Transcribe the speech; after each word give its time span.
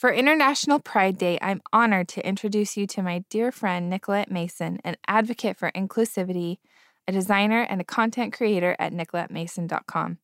For 0.00 0.10
International 0.10 0.78
Pride 0.78 1.18
Day, 1.18 1.38
I'm 1.42 1.60
honored 1.74 2.08
to 2.08 2.26
introduce 2.26 2.74
you 2.74 2.86
to 2.86 3.02
my 3.02 3.22
dear 3.28 3.52
friend 3.52 3.90
Nicolette 3.90 4.30
Mason, 4.30 4.78
an 4.82 4.96
advocate 5.06 5.58
for 5.58 5.70
inclusivity, 5.72 6.56
a 7.06 7.12
designer, 7.12 7.60
and 7.68 7.82
a 7.82 7.84
content 7.84 8.32
creator 8.32 8.74
at 8.78 8.94
nicolettemason.com. 8.94 10.16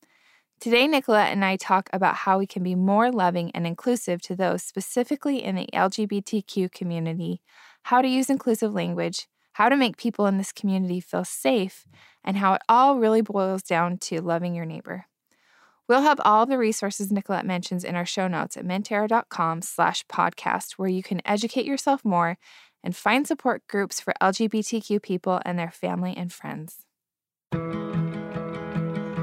Today, 0.60 0.86
Nicolette 0.86 1.30
and 1.30 1.44
I 1.44 1.56
talk 1.56 1.90
about 1.92 2.14
how 2.14 2.38
we 2.38 2.46
can 2.46 2.62
be 2.62 2.74
more 2.74 3.12
loving 3.12 3.50
and 3.50 3.66
inclusive 3.66 4.22
to 4.22 4.34
those 4.34 4.62
specifically 4.62 5.44
in 5.44 5.56
the 5.56 5.68
LGBTQ 5.74 6.72
community, 6.72 7.42
how 7.82 8.00
to 8.00 8.08
use 8.08 8.30
inclusive 8.30 8.72
language, 8.72 9.28
how 9.52 9.68
to 9.68 9.76
make 9.76 9.98
people 9.98 10.26
in 10.26 10.38
this 10.38 10.52
community 10.52 11.00
feel 11.00 11.26
safe, 11.26 11.84
and 12.24 12.38
how 12.38 12.54
it 12.54 12.62
all 12.66 12.98
really 12.98 13.20
boils 13.20 13.62
down 13.62 13.98
to 13.98 14.22
loving 14.22 14.54
your 14.54 14.64
neighbor. 14.64 15.04
We'll 15.88 16.02
have 16.02 16.20
all 16.24 16.46
the 16.46 16.58
resources 16.58 17.12
Nicolette 17.12 17.46
mentions 17.46 17.84
in 17.84 17.94
our 17.94 18.06
show 18.06 18.26
notes 18.26 18.56
at 18.56 18.64
mentera.com 18.64 19.62
slash 19.62 20.04
podcast, 20.06 20.72
where 20.72 20.88
you 20.88 21.02
can 21.02 21.22
educate 21.24 21.64
yourself 21.64 22.04
more 22.04 22.38
and 22.82 22.94
find 22.94 23.26
support 23.26 23.66
groups 23.68 24.00
for 24.00 24.12
LGBTQ 24.20 25.00
people 25.02 25.40
and 25.44 25.58
their 25.58 25.70
family 25.70 26.14
and 26.16 26.32
friends. 26.32 26.86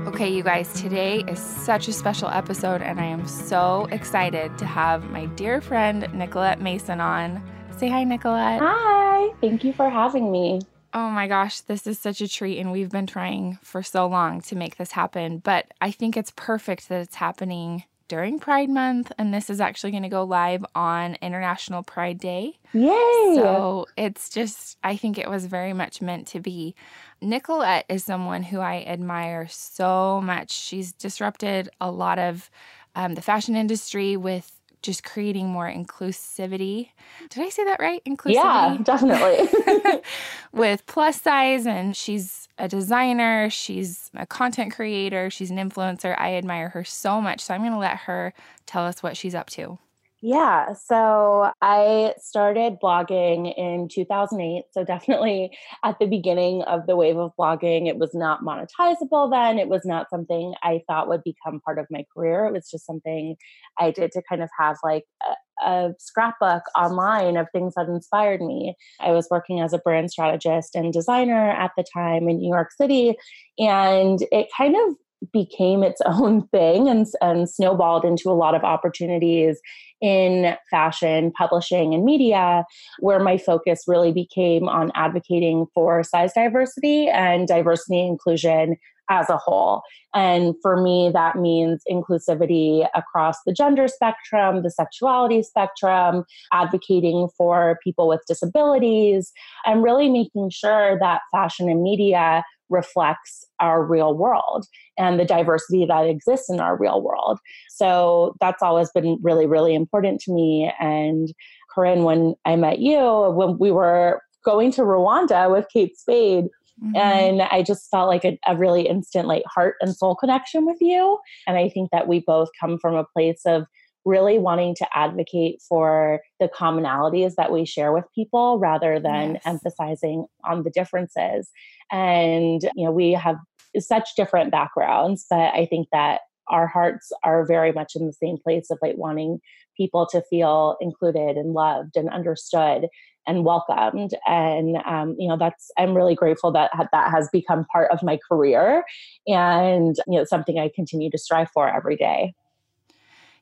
Okay, 0.07 0.29
you 0.29 0.43
guys, 0.43 0.71
today 0.79 1.23
is 1.27 1.39
such 1.39 1.87
a 1.87 1.93
special 1.93 2.29
episode, 2.29 2.81
and 2.81 2.99
I 2.99 3.05
am 3.05 3.27
so 3.27 3.87
excited 3.91 4.57
to 4.59 4.65
have 4.65 5.09
my 5.09 5.25
dear 5.25 5.59
friend 5.59 6.07
Nicolette 6.13 6.61
Mason 6.61 7.01
on. 7.01 7.43
Say 7.77 7.89
hi, 7.89 8.03
Nicolette. 8.03 8.61
Hi, 8.61 9.33
thank 9.41 9.63
you 9.63 9.73
for 9.73 9.89
having 9.89 10.31
me. 10.31 10.61
Oh 10.93 11.09
my 11.09 11.27
gosh, 11.27 11.61
this 11.61 11.87
is 11.87 11.97
such 11.97 12.21
a 12.21 12.27
treat, 12.27 12.59
and 12.59 12.71
we've 12.71 12.91
been 12.91 13.07
trying 13.07 13.57
for 13.63 13.81
so 13.81 14.05
long 14.05 14.41
to 14.41 14.55
make 14.55 14.77
this 14.77 14.91
happen. 14.91 15.39
But 15.39 15.65
I 15.81 15.89
think 15.89 16.15
it's 16.15 16.31
perfect 16.35 16.89
that 16.89 17.01
it's 17.01 17.15
happening 17.15 17.83
during 18.07 18.37
Pride 18.37 18.69
Month, 18.69 19.11
and 19.17 19.33
this 19.33 19.49
is 19.49 19.59
actually 19.59 19.89
going 19.89 20.03
to 20.03 20.09
go 20.09 20.23
live 20.23 20.63
on 20.75 21.17
International 21.21 21.81
Pride 21.81 22.19
Day. 22.19 22.59
Yay! 22.73 22.91
So 23.35 23.87
it's 23.97 24.29
just, 24.29 24.77
I 24.83 24.95
think 24.95 25.17
it 25.17 25.27
was 25.27 25.47
very 25.47 25.73
much 25.73 25.99
meant 25.99 26.27
to 26.27 26.39
be. 26.39 26.75
Nicolette 27.21 27.85
is 27.89 28.03
someone 28.03 28.43
who 28.43 28.59
I 28.59 28.83
admire 28.85 29.47
so 29.49 30.21
much. 30.21 30.51
She's 30.51 30.91
disrupted 30.91 31.69
a 31.81 31.89
lot 31.89 32.19
of 32.19 32.51
um, 32.95 33.15
the 33.15 33.21
fashion 33.21 33.55
industry 33.55 34.15
with 34.15 34.59
just 34.83 35.03
creating 35.03 35.47
more 35.47 35.67
inclusivity. 35.67 36.89
Did 37.29 37.43
I 37.43 37.49
say 37.49 37.63
that 37.63 37.79
right? 37.79 38.03
Inclusivity? 38.05 38.33
Yeah, 38.35 38.77
definitely. 38.83 40.01
With 40.51 40.85
plus 40.85 41.21
size, 41.21 41.65
and 41.65 41.95
she's 41.95 42.47
a 42.57 42.67
designer, 42.67 43.49
she's 43.49 44.11
a 44.15 44.25
content 44.25 44.75
creator, 44.75 45.29
she's 45.29 45.49
an 45.49 45.57
influencer. 45.57 46.15
I 46.19 46.35
admire 46.35 46.69
her 46.69 46.83
so 46.83 47.19
much. 47.19 47.41
So 47.41 47.53
I'm 47.53 47.61
going 47.61 47.71
to 47.71 47.79
let 47.79 47.97
her 47.99 48.33
tell 48.65 48.85
us 48.85 49.01
what 49.01 49.17
she's 49.17 49.33
up 49.33 49.49
to. 49.51 49.79
Yeah, 50.25 50.71
so 50.71 51.51
I 51.61 52.13
started 52.17 52.77
blogging 52.81 53.53
in 53.57 53.89
2008. 53.89 54.63
So, 54.71 54.85
definitely 54.85 55.51
at 55.83 55.99
the 55.99 56.05
beginning 56.05 56.61
of 56.61 56.87
the 56.87 56.95
wave 56.95 57.17
of 57.17 57.33
blogging, 57.37 57.89
it 57.89 57.97
was 57.97 58.11
not 58.13 58.41
monetizable 58.41 59.29
then. 59.29 59.59
It 59.59 59.67
was 59.67 59.81
not 59.83 60.09
something 60.09 60.53
I 60.63 60.81
thought 60.87 61.09
would 61.09 61.25
become 61.25 61.59
part 61.59 61.77
of 61.77 61.87
my 61.91 62.05
career. 62.15 62.45
It 62.45 62.53
was 62.53 62.71
just 62.71 62.85
something 62.85 63.35
I 63.77 63.91
did 63.91 64.13
to 64.13 64.21
kind 64.29 64.41
of 64.41 64.49
have 64.57 64.77
like 64.81 65.03
a, 65.27 65.69
a 65.69 65.93
scrapbook 65.99 66.63
online 66.73 67.35
of 67.35 67.47
things 67.51 67.73
that 67.75 67.89
inspired 67.89 68.39
me. 68.39 68.75
I 69.01 69.11
was 69.11 69.27
working 69.29 69.59
as 69.59 69.73
a 69.73 69.77
brand 69.79 70.09
strategist 70.09 70.73
and 70.73 70.93
designer 70.93 71.51
at 71.51 71.71
the 71.75 71.83
time 71.93 72.29
in 72.29 72.37
New 72.37 72.49
York 72.49 72.71
City, 72.71 73.17
and 73.59 74.19
it 74.31 74.47
kind 74.57 74.77
of 74.87 74.95
became 75.31 75.83
its 75.83 76.01
own 76.05 76.47
thing 76.47 76.89
and, 76.89 77.05
and 77.21 77.49
snowballed 77.49 78.05
into 78.05 78.29
a 78.29 78.33
lot 78.33 78.55
of 78.55 78.63
opportunities 78.63 79.59
in 80.01 80.55
fashion, 80.69 81.31
publishing, 81.31 81.93
and 81.93 82.03
media, 82.03 82.65
where 82.99 83.19
my 83.19 83.37
focus 83.37 83.83
really 83.87 84.11
became 84.11 84.67
on 84.67 84.91
advocating 84.95 85.65
for 85.73 86.03
size 86.03 86.33
diversity 86.33 87.07
and 87.07 87.47
diversity 87.47 88.05
inclusion 88.05 88.75
as 89.09 89.29
a 89.29 89.37
whole. 89.37 89.81
And 90.13 90.55
for 90.61 90.81
me, 90.81 91.09
that 91.13 91.37
means 91.37 91.83
inclusivity 91.89 92.87
across 92.95 93.37
the 93.45 93.53
gender 93.53 93.87
spectrum, 93.87 94.61
the 94.61 94.71
sexuality 94.71 95.41
spectrum, 95.43 96.23
advocating 96.51 97.29
for 97.37 97.79
people 97.83 98.07
with 98.07 98.21
disabilities, 98.27 99.31
and 99.65 99.83
really 99.83 100.09
making 100.09 100.51
sure 100.51 100.97
that 100.99 101.21
fashion 101.31 101.69
and 101.69 101.81
media 101.81 102.43
reflects 102.73 103.45
our 103.59 103.85
real 103.85 104.17
world 104.17 104.65
and 104.97 105.19
the 105.19 105.25
diversity 105.25 105.85
that 105.85 106.05
exists 106.05 106.49
in 106.49 106.59
our 106.59 106.77
real 106.77 107.01
world. 107.01 107.39
So 107.69 108.35
that's 108.41 108.61
always 108.61 108.89
been 108.91 109.17
really, 109.21 109.45
really 109.45 109.73
important 109.73 110.19
to 110.21 110.33
me. 110.33 110.71
And 110.79 111.33
Corinne, 111.73 112.03
when 112.03 112.35
I 112.45 112.55
met 112.55 112.79
you, 112.79 113.31
when 113.31 113.57
we 113.57 113.71
were 113.71 114.21
going 114.43 114.71
to 114.73 114.81
Rwanda 114.81 115.51
with 115.51 115.67
Kate 115.71 115.97
Spade, 115.97 116.45
Mm-hmm. 116.83 116.95
And 116.95 117.41
I 117.43 117.61
just 117.61 117.89
felt 117.91 118.09
like 118.09 118.25
a, 118.25 118.37
a, 118.47 118.57
really 118.57 118.87
instant, 118.87 119.27
like 119.27 119.43
heart 119.45 119.75
and 119.79 119.95
soul 119.95 120.15
connection 120.15 120.65
with 120.65 120.77
you. 120.81 121.19
And 121.45 121.55
I 121.55 121.69
think 121.69 121.91
that 121.91 122.07
we 122.07 122.21
both 122.21 122.49
come 122.59 122.79
from 122.79 122.95
a 122.95 123.05
place 123.05 123.41
of 123.45 123.67
really 124.05 124.37
wanting 124.37 124.75
to 124.75 124.87
advocate 124.93 125.61
for 125.67 126.21
the 126.39 126.49
commonalities 126.49 127.35
that 127.35 127.51
we 127.51 127.65
share 127.65 127.93
with 127.93 128.05
people 128.13 128.59
rather 128.59 128.99
than 128.99 129.33
yes. 129.33 129.41
emphasizing 129.45 130.25
on 130.43 130.63
the 130.63 130.69
differences. 130.69 131.49
And, 131.91 132.61
you 132.75 132.85
know, 132.85 132.91
we 132.91 133.11
have 133.13 133.37
such 133.79 134.15
different 134.15 134.51
backgrounds, 134.51 135.25
but 135.29 135.53
I 135.53 135.65
think 135.65 135.87
that 135.91 136.21
our 136.49 136.67
hearts 136.67 137.11
are 137.23 137.45
very 137.45 137.71
much 137.71 137.93
in 137.95 138.05
the 138.05 138.13
same 138.13 138.37
place 138.37 138.69
of 138.69 138.77
like 138.81 138.97
wanting 138.97 139.39
people 139.77 140.05
to 140.07 140.21
feel 140.29 140.77
included 140.81 141.37
and 141.37 141.53
loved 141.53 141.95
and 141.95 142.09
understood 142.09 142.87
and 143.25 143.45
welcomed 143.45 144.11
and 144.27 144.77
um, 144.85 145.15
you 145.17 145.27
know 145.27 145.37
that's 145.37 145.71
i'm 145.77 145.95
really 145.95 146.15
grateful 146.15 146.51
that 146.51 146.69
that 146.91 147.11
has 147.11 147.29
become 147.31 147.65
part 147.71 147.89
of 147.91 148.03
my 148.03 148.19
career 148.29 148.83
and 149.27 149.95
you 150.07 150.17
know 150.17 150.25
something 150.25 150.59
i 150.59 150.69
continue 150.75 151.09
to 151.09 151.17
strive 151.17 151.49
for 151.53 151.73
every 151.73 151.95
day 151.95 152.33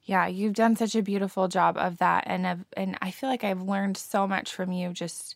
yeah, 0.03 0.27
you've 0.27 0.53
done 0.53 0.75
such 0.75 0.95
a 0.95 1.01
beautiful 1.01 1.47
job 1.47 1.77
of 1.77 1.97
that 1.99 2.23
and 2.27 2.45
of, 2.45 2.65
and 2.75 2.97
I 3.01 3.11
feel 3.11 3.29
like 3.29 3.43
I've 3.43 3.61
learned 3.61 3.97
so 3.97 4.27
much 4.27 4.53
from 4.53 4.71
you 4.71 4.93
just 4.93 5.35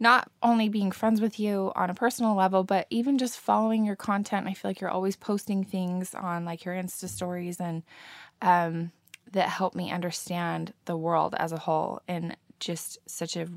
not 0.00 0.30
only 0.42 0.68
being 0.68 0.90
friends 0.90 1.20
with 1.20 1.38
you 1.38 1.72
on 1.76 1.90
a 1.90 1.94
personal 1.94 2.34
level, 2.34 2.64
but 2.64 2.86
even 2.90 3.18
just 3.18 3.38
following 3.38 3.84
your 3.84 3.96
content. 3.96 4.46
I 4.46 4.54
feel 4.54 4.70
like 4.70 4.80
you're 4.80 4.90
always 4.90 5.16
posting 5.16 5.64
things 5.64 6.14
on 6.14 6.44
like 6.44 6.64
your 6.64 6.74
Insta 6.74 7.08
stories 7.08 7.60
and 7.60 7.82
um, 8.42 8.92
that 9.32 9.48
help 9.48 9.74
me 9.74 9.90
understand 9.90 10.72
the 10.84 10.96
world 10.96 11.34
as 11.38 11.52
a 11.52 11.58
whole 11.58 12.02
in 12.08 12.36
just 12.60 12.98
such 13.06 13.36
a 13.36 13.48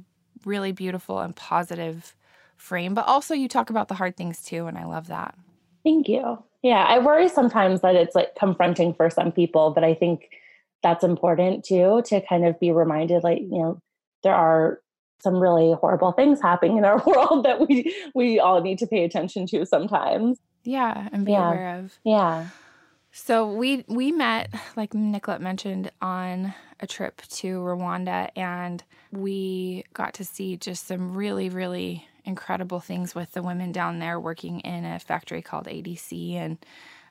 really 0.45 0.72
beautiful 0.72 1.19
and 1.19 1.35
positive 1.35 2.16
frame. 2.56 2.94
But 2.94 3.07
also, 3.07 3.34
you 3.34 3.47
talk 3.47 3.69
about 3.69 3.88
the 3.88 3.95
hard 3.95 4.16
things 4.16 4.44
too, 4.44 4.68
and 4.68 4.78
I 4.78 4.85
love 4.85 5.07
that. 5.07 5.35
Thank 5.84 6.07
you. 6.07 6.44
Yeah, 6.63 6.84
I 6.84 7.00
worry 7.00 7.29
sometimes 7.29 7.81
that 7.81 7.95
it's 7.95 8.16
like 8.16 8.35
confronting 8.35 8.94
for 8.94 9.09
some 9.09 9.31
people, 9.31 9.72
but 9.72 9.84
I 9.84 9.94
think 9.94 10.29
that's 10.83 11.03
important 11.03 11.65
too 11.65 12.01
to 12.05 12.21
kind 12.27 12.45
of 12.45 12.59
be 12.59 12.71
reminded 12.71 13.23
like 13.23 13.39
you 13.39 13.49
know 13.49 13.79
there 14.23 14.35
are 14.35 14.79
some 15.19 15.35
really 15.35 15.73
horrible 15.73 16.11
things 16.11 16.41
happening 16.41 16.77
in 16.77 16.85
our 16.85 17.01
world 17.05 17.45
that 17.45 17.67
we 17.67 17.95
we 18.13 18.39
all 18.39 18.61
need 18.61 18.79
to 18.79 18.88
pay 18.88 19.03
attention 19.03 19.47
to 19.47 19.65
sometimes. 19.65 20.39
Yeah 20.63 21.09
and 21.11 21.25
be 21.25 21.31
yeah. 21.31 21.47
aware 21.47 21.79
of. 21.79 21.93
Yeah. 22.03 22.47
So 23.11 23.51
we 23.51 23.83
we 23.88 24.11
met 24.11 24.53
like 24.75 24.93
nicolette 24.93 25.41
mentioned 25.41 25.91
on 26.01 26.53
a 26.79 26.85
trip 26.85 27.21
to 27.23 27.57
rwanda 27.59 28.29
and 28.35 28.83
we 29.11 29.83
got 29.94 30.13
to 30.13 30.23
see 30.23 30.57
just 30.57 30.85
some 30.85 31.15
really 31.15 31.49
really 31.49 32.07
incredible 32.25 32.79
things 32.79 33.15
with 33.15 33.31
the 33.31 33.41
women 33.41 33.71
down 33.71 33.97
there 33.97 34.19
working 34.19 34.59
in 34.59 34.85
a 34.85 34.99
factory 34.99 35.41
called 35.41 35.65
adc 35.65 36.33
and 36.33 36.59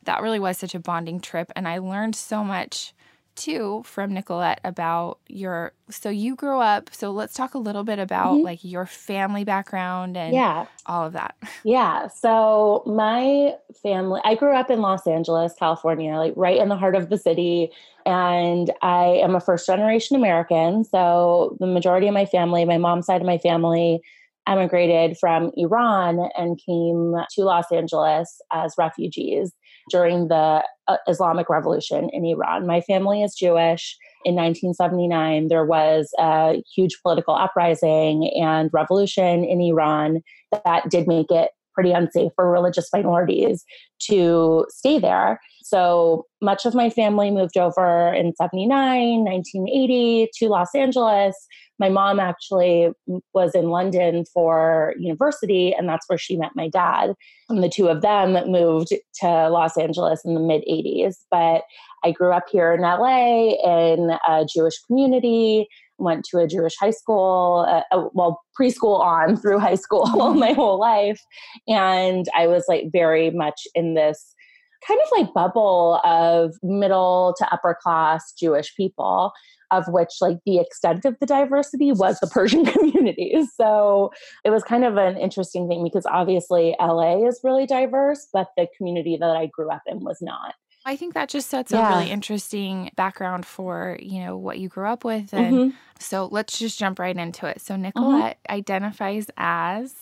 that 0.04 0.22
really 0.22 0.38
was 0.38 0.56
such 0.56 0.76
a 0.76 0.78
bonding 0.78 1.18
trip 1.18 1.50
and 1.56 1.66
i 1.66 1.78
learned 1.78 2.14
so 2.14 2.44
much 2.44 2.94
too 3.36 3.82
from 3.84 4.12
Nicolette 4.12 4.60
about 4.64 5.18
your 5.28 5.72
so 5.88 6.08
you 6.08 6.34
grew 6.34 6.58
up 6.58 6.90
so 6.92 7.10
let's 7.10 7.34
talk 7.34 7.54
a 7.54 7.58
little 7.58 7.84
bit 7.84 7.98
about 7.98 8.34
mm-hmm. 8.34 8.44
like 8.44 8.64
your 8.64 8.86
family 8.86 9.44
background 9.44 10.16
and 10.16 10.34
yeah 10.34 10.66
all 10.86 11.06
of 11.06 11.12
that. 11.12 11.34
Yeah. 11.64 12.06
So 12.08 12.84
my 12.86 13.54
family 13.82 14.20
I 14.24 14.36
grew 14.36 14.54
up 14.54 14.70
in 14.70 14.80
Los 14.80 15.06
Angeles, 15.06 15.52
California, 15.58 16.14
like 16.14 16.32
right 16.36 16.58
in 16.58 16.68
the 16.68 16.76
heart 16.76 16.94
of 16.94 17.08
the 17.08 17.18
city 17.18 17.70
and 18.04 18.70
I 18.82 19.04
am 19.04 19.34
a 19.34 19.40
first 19.40 19.66
generation 19.66 20.16
American. 20.16 20.84
So 20.84 21.56
the 21.58 21.66
majority 21.66 22.06
of 22.06 22.14
my 22.14 22.24
family, 22.24 22.64
my 22.64 22.78
mom's 22.78 23.06
side 23.06 23.20
of 23.20 23.26
my 23.26 23.38
family 23.38 24.00
emigrated 24.46 25.16
from 25.18 25.50
Iran 25.56 26.28
and 26.36 26.60
came 26.64 27.14
to 27.34 27.44
Los 27.44 27.70
Angeles 27.72 28.40
as 28.52 28.74
refugees 28.78 29.52
during 29.90 30.28
the 30.28 30.64
uh, 30.88 30.96
Islamic 31.08 31.48
Revolution 31.48 32.08
in 32.12 32.24
Iran. 32.24 32.66
My 32.66 32.80
family 32.80 33.22
is 33.22 33.34
Jewish. 33.34 33.96
In 34.24 34.34
1979, 34.34 35.48
there 35.48 35.64
was 35.64 36.10
a 36.18 36.62
huge 36.74 36.96
political 37.02 37.34
uprising 37.34 38.30
and 38.34 38.70
revolution 38.72 39.44
in 39.44 39.60
Iran 39.60 40.22
that 40.64 40.88
did 40.90 41.06
make 41.06 41.30
it 41.30 41.50
pretty 41.74 41.92
unsafe 41.92 42.32
for 42.34 42.50
religious 42.50 42.88
minorities 42.92 43.64
to 44.00 44.66
stay 44.70 44.98
there. 44.98 45.38
So 45.66 46.26
much 46.40 46.64
of 46.64 46.76
my 46.76 46.88
family 46.88 47.32
moved 47.32 47.56
over 47.56 48.14
in 48.14 48.32
79, 48.36 49.24
1980 49.24 50.28
to 50.38 50.48
Los 50.48 50.72
Angeles. 50.76 51.34
My 51.80 51.88
mom 51.88 52.20
actually 52.20 52.90
was 53.34 53.52
in 53.52 53.70
London 53.70 54.24
for 54.32 54.94
university, 54.96 55.74
and 55.74 55.88
that's 55.88 56.08
where 56.08 56.18
she 56.18 56.36
met 56.36 56.52
my 56.54 56.68
dad. 56.68 57.14
And 57.48 57.64
the 57.64 57.68
two 57.68 57.88
of 57.88 58.00
them 58.00 58.34
moved 58.50 58.94
to 59.20 59.48
Los 59.48 59.76
Angeles 59.76 60.24
in 60.24 60.34
the 60.34 60.40
mid 60.40 60.62
80s. 60.70 61.16
But 61.32 61.62
I 62.04 62.12
grew 62.12 62.32
up 62.32 62.44
here 62.50 62.72
in 62.72 62.82
LA 62.82 63.54
in 63.64 64.16
a 64.28 64.46
Jewish 64.46 64.78
community 64.86 65.66
went 65.98 66.24
to 66.26 66.38
a 66.38 66.46
Jewish 66.46 66.74
high 66.78 66.90
school, 66.90 67.64
uh, 67.66 67.82
uh, 67.90 68.08
well, 68.12 68.42
preschool 68.58 69.00
on 69.00 69.36
through 69.36 69.58
high 69.58 69.76
school 69.76 70.06
my 70.34 70.52
whole 70.52 70.78
life. 70.78 71.20
And 71.66 72.26
I 72.36 72.46
was 72.46 72.64
like 72.68 72.84
very 72.92 73.30
much 73.30 73.62
in 73.74 73.94
this 73.94 74.34
kind 74.86 75.00
of 75.00 75.08
like 75.18 75.34
bubble 75.34 76.00
of 76.04 76.54
middle 76.62 77.34
to 77.38 77.52
upper 77.52 77.76
class 77.82 78.32
Jewish 78.32 78.74
people, 78.76 79.32
of 79.70 79.84
which 79.88 80.10
like 80.20 80.38
the 80.46 80.58
extent 80.58 81.04
of 81.04 81.16
the 81.20 81.26
diversity 81.26 81.92
was 81.92 82.20
the 82.20 82.26
Persian 82.26 82.64
community. 82.66 83.42
So 83.56 84.12
it 84.44 84.50
was 84.50 84.62
kind 84.62 84.84
of 84.84 84.96
an 84.96 85.16
interesting 85.16 85.68
thing 85.68 85.82
because 85.82 86.06
obviously 86.06 86.76
LA 86.80 87.26
is 87.26 87.40
really 87.42 87.66
diverse, 87.66 88.28
but 88.32 88.48
the 88.56 88.68
community 88.76 89.16
that 89.16 89.36
I 89.36 89.46
grew 89.46 89.70
up 89.70 89.82
in 89.86 90.00
was 90.00 90.18
not. 90.20 90.54
I 90.84 90.94
think 90.94 91.14
that 91.14 91.28
just 91.28 91.50
sets 91.50 91.72
yeah. 91.72 91.94
a 91.94 91.98
really 91.98 92.12
interesting 92.12 92.92
background 92.94 93.44
for, 93.44 93.98
you 94.00 94.20
know, 94.20 94.36
what 94.36 94.60
you 94.60 94.68
grew 94.68 94.86
up 94.86 95.04
with. 95.04 95.32
And 95.32 95.54
mm-hmm. 95.54 95.76
so 95.98 96.28
let's 96.30 96.60
just 96.60 96.78
jump 96.78 97.00
right 97.00 97.16
into 97.16 97.46
it. 97.46 97.60
So 97.60 97.74
mm-hmm. 97.74 97.82
Nicolette 97.82 98.38
mm-hmm. 98.44 98.54
identifies 98.54 99.26
as 99.36 99.94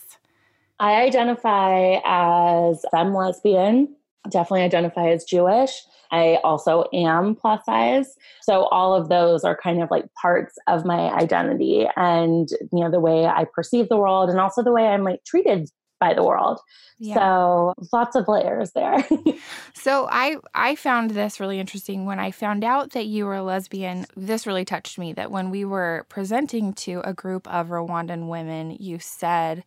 I 0.81 1.03
identify 1.03 2.01
as 2.05 2.85
femme 2.91 3.15
lesbian, 3.15 3.95
definitely 4.31 4.63
identify 4.63 5.09
as 5.09 5.25
Jewish. 5.25 5.83
I 6.11 6.39
also 6.45 6.85
am 6.93 7.35
plus 7.35 7.65
size. 7.65 8.15
So 8.43 8.67
all 8.67 8.95
of 8.95 9.09
those 9.09 9.43
are 9.43 9.59
kind 9.61 9.83
of 9.83 9.91
like 9.91 10.05
parts 10.15 10.57
of 10.69 10.85
my 10.85 11.13
identity 11.13 11.89
and 11.97 12.49
you 12.73 12.81
know 12.85 12.91
the 12.91 13.01
way 13.01 13.27
I 13.27 13.47
perceive 13.53 13.89
the 13.89 13.97
world 13.97 14.31
and 14.31 14.39
also 14.39 14.63
the 14.63 14.73
way 14.73 14.87
I'm 14.87 15.03
like 15.03 15.25
treated 15.25 15.69
by 16.01 16.15
the 16.15 16.23
world. 16.23 16.61
Yeah. 16.99 17.15
So 17.15 17.75
lots 17.93 18.15
of 18.15 18.29
layers 18.29 18.73
there. 18.73 19.05
so 19.75 20.07
I 20.11 20.37
I 20.55 20.77
found 20.77 21.11
this 21.11 21.41
really 21.41 21.59
interesting 21.59 22.07
when 22.07 22.21
I 22.21 22.31
found 22.31 22.63
out 22.63 22.91
that 22.91 23.07
you 23.07 23.27
were 23.27 23.37
a 23.37 23.43
lesbian. 23.43 24.07
This 24.17 24.47
really 24.47 24.65
touched 24.65 24.99
me 24.99 25.13
that 25.15 25.31
when 25.31 25.51
we 25.51 25.65
were 25.65 26.07
presenting 26.09 26.73
to 26.75 27.01
a 27.05 27.13
group 27.13 27.49
of 27.49 27.69
Rwandan 27.69 28.29
women, 28.29 28.77
you 28.79 28.99
said, 28.99 29.65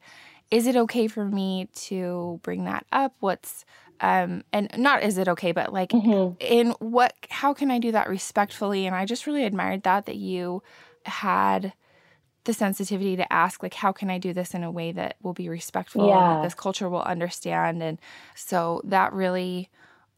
"Is 0.51 0.67
it 0.67 0.75
okay 0.77 1.07
for 1.07 1.25
me 1.25 1.67
to 1.87 2.39
bring 2.43 2.65
that 2.65 2.85
up? 2.91 3.13
What's 3.19 3.65
um 4.01 4.43
and 4.53 4.69
not 4.77 5.03
is 5.03 5.17
it 5.17 5.27
okay 5.27 5.51
but 5.51 5.73
like 5.73 5.89
mm-hmm. 5.89 6.35
in 6.39 6.71
what 6.79 7.13
how 7.29 7.53
can 7.53 7.71
i 7.71 7.79
do 7.79 7.91
that 7.91 8.09
respectfully 8.09 8.85
and 8.85 8.95
i 8.95 9.05
just 9.05 9.27
really 9.27 9.43
admired 9.43 9.83
that 9.83 10.05
that 10.05 10.15
you 10.15 10.61
had 11.05 11.73
the 12.43 12.53
sensitivity 12.53 13.15
to 13.15 13.33
ask 13.33 13.61
like 13.61 13.73
how 13.73 13.91
can 13.91 14.09
i 14.09 14.17
do 14.17 14.33
this 14.33 14.53
in 14.53 14.63
a 14.63 14.71
way 14.71 14.91
that 14.91 15.15
will 15.21 15.33
be 15.33 15.49
respectful 15.49 16.07
yeah. 16.07 16.17
and 16.17 16.37
that 16.37 16.43
this 16.43 16.53
culture 16.53 16.89
will 16.89 17.01
understand 17.01 17.83
and 17.83 17.99
so 18.35 18.81
that 18.83 19.11
really 19.13 19.69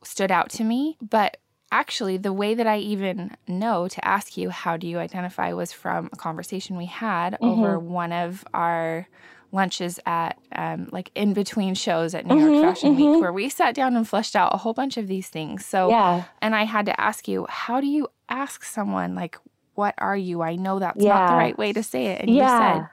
stood 0.03 0.31
out 0.31 0.49
to 0.49 0.63
me 0.63 0.97
but 1.01 1.37
actually 1.71 2.17
the 2.17 2.33
way 2.33 2.53
that 2.53 2.67
i 2.67 2.77
even 2.77 3.35
know 3.47 3.87
to 3.87 4.05
ask 4.05 4.37
you 4.37 4.49
how 4.49 4.77
do 4.77 4.87
you 4.87 4.99
identify 4.99 5.51
was 5.53 5.71
from 5.71 6.09
a 6.11 6.15
conversation 6.15 6.77
we 6.77 6.85
had 6.85 7.33
mm-hmm. 7.33 7.45
over 7.45 7.79
one 7.79 8.11
of 8.11 8.45
our 8.53 9.07
lunches 9.51 9.99
at 10.05 10.37
um, 10.55 10.89
like 10.91 11.11
in 11.15 11.33
between 11.33 11.73
shows 11.73 12.13
at 12.13 12.25
New 12.25 12.35
mm-hmm, 12.35 12.53
York 12.53 12.65
Fashion 12.75 12.95
mm-hmm. 12.95 13.13
Week 13.13 13.21
where 13.21 13.33
we 13.33 13.49
sat 13.49 13.75
down 13.75 13.95
and 13.95 14.07
fleshed 14.07 14.35
out 14.35 14.53
a 14.53 14.57
whole 14.57 14.73
bunch 14.73 14.97
of 14.97 15.07
these 15.07 15.27
things. 15.27 15.65
So, 15.65 15.89
yeah. 15.89 16.25
and 16.41 16.55
I 16.55 16.63
had 16.63 16.85
to 16.85 16.99
ask 16.99 17.27
you, 17.27 17.45
how 17.49 17.81
do 17.81 17.87
you 17.87 18.07
ask 18.29 18.63
someone 18.63 19.15
like 19.15 19.37
what 19.79 19.95
are 19.97 20.17
you? 20.17 20.41
I 20.41 20.57
know 20.57 20.77
that's 20.79 21.01
yeah. 21.01 21.13
not 21.13 21.29
the 21.29 21.35
right 21.35 21.57
way 21.57 21.71
to 21.71 21.81
say 21.81 22.07
it. 22.07 22.19
And 22.19 22.29
yeah. 22.29 22.43
you 22.43 22.81
said, 22.81 22.89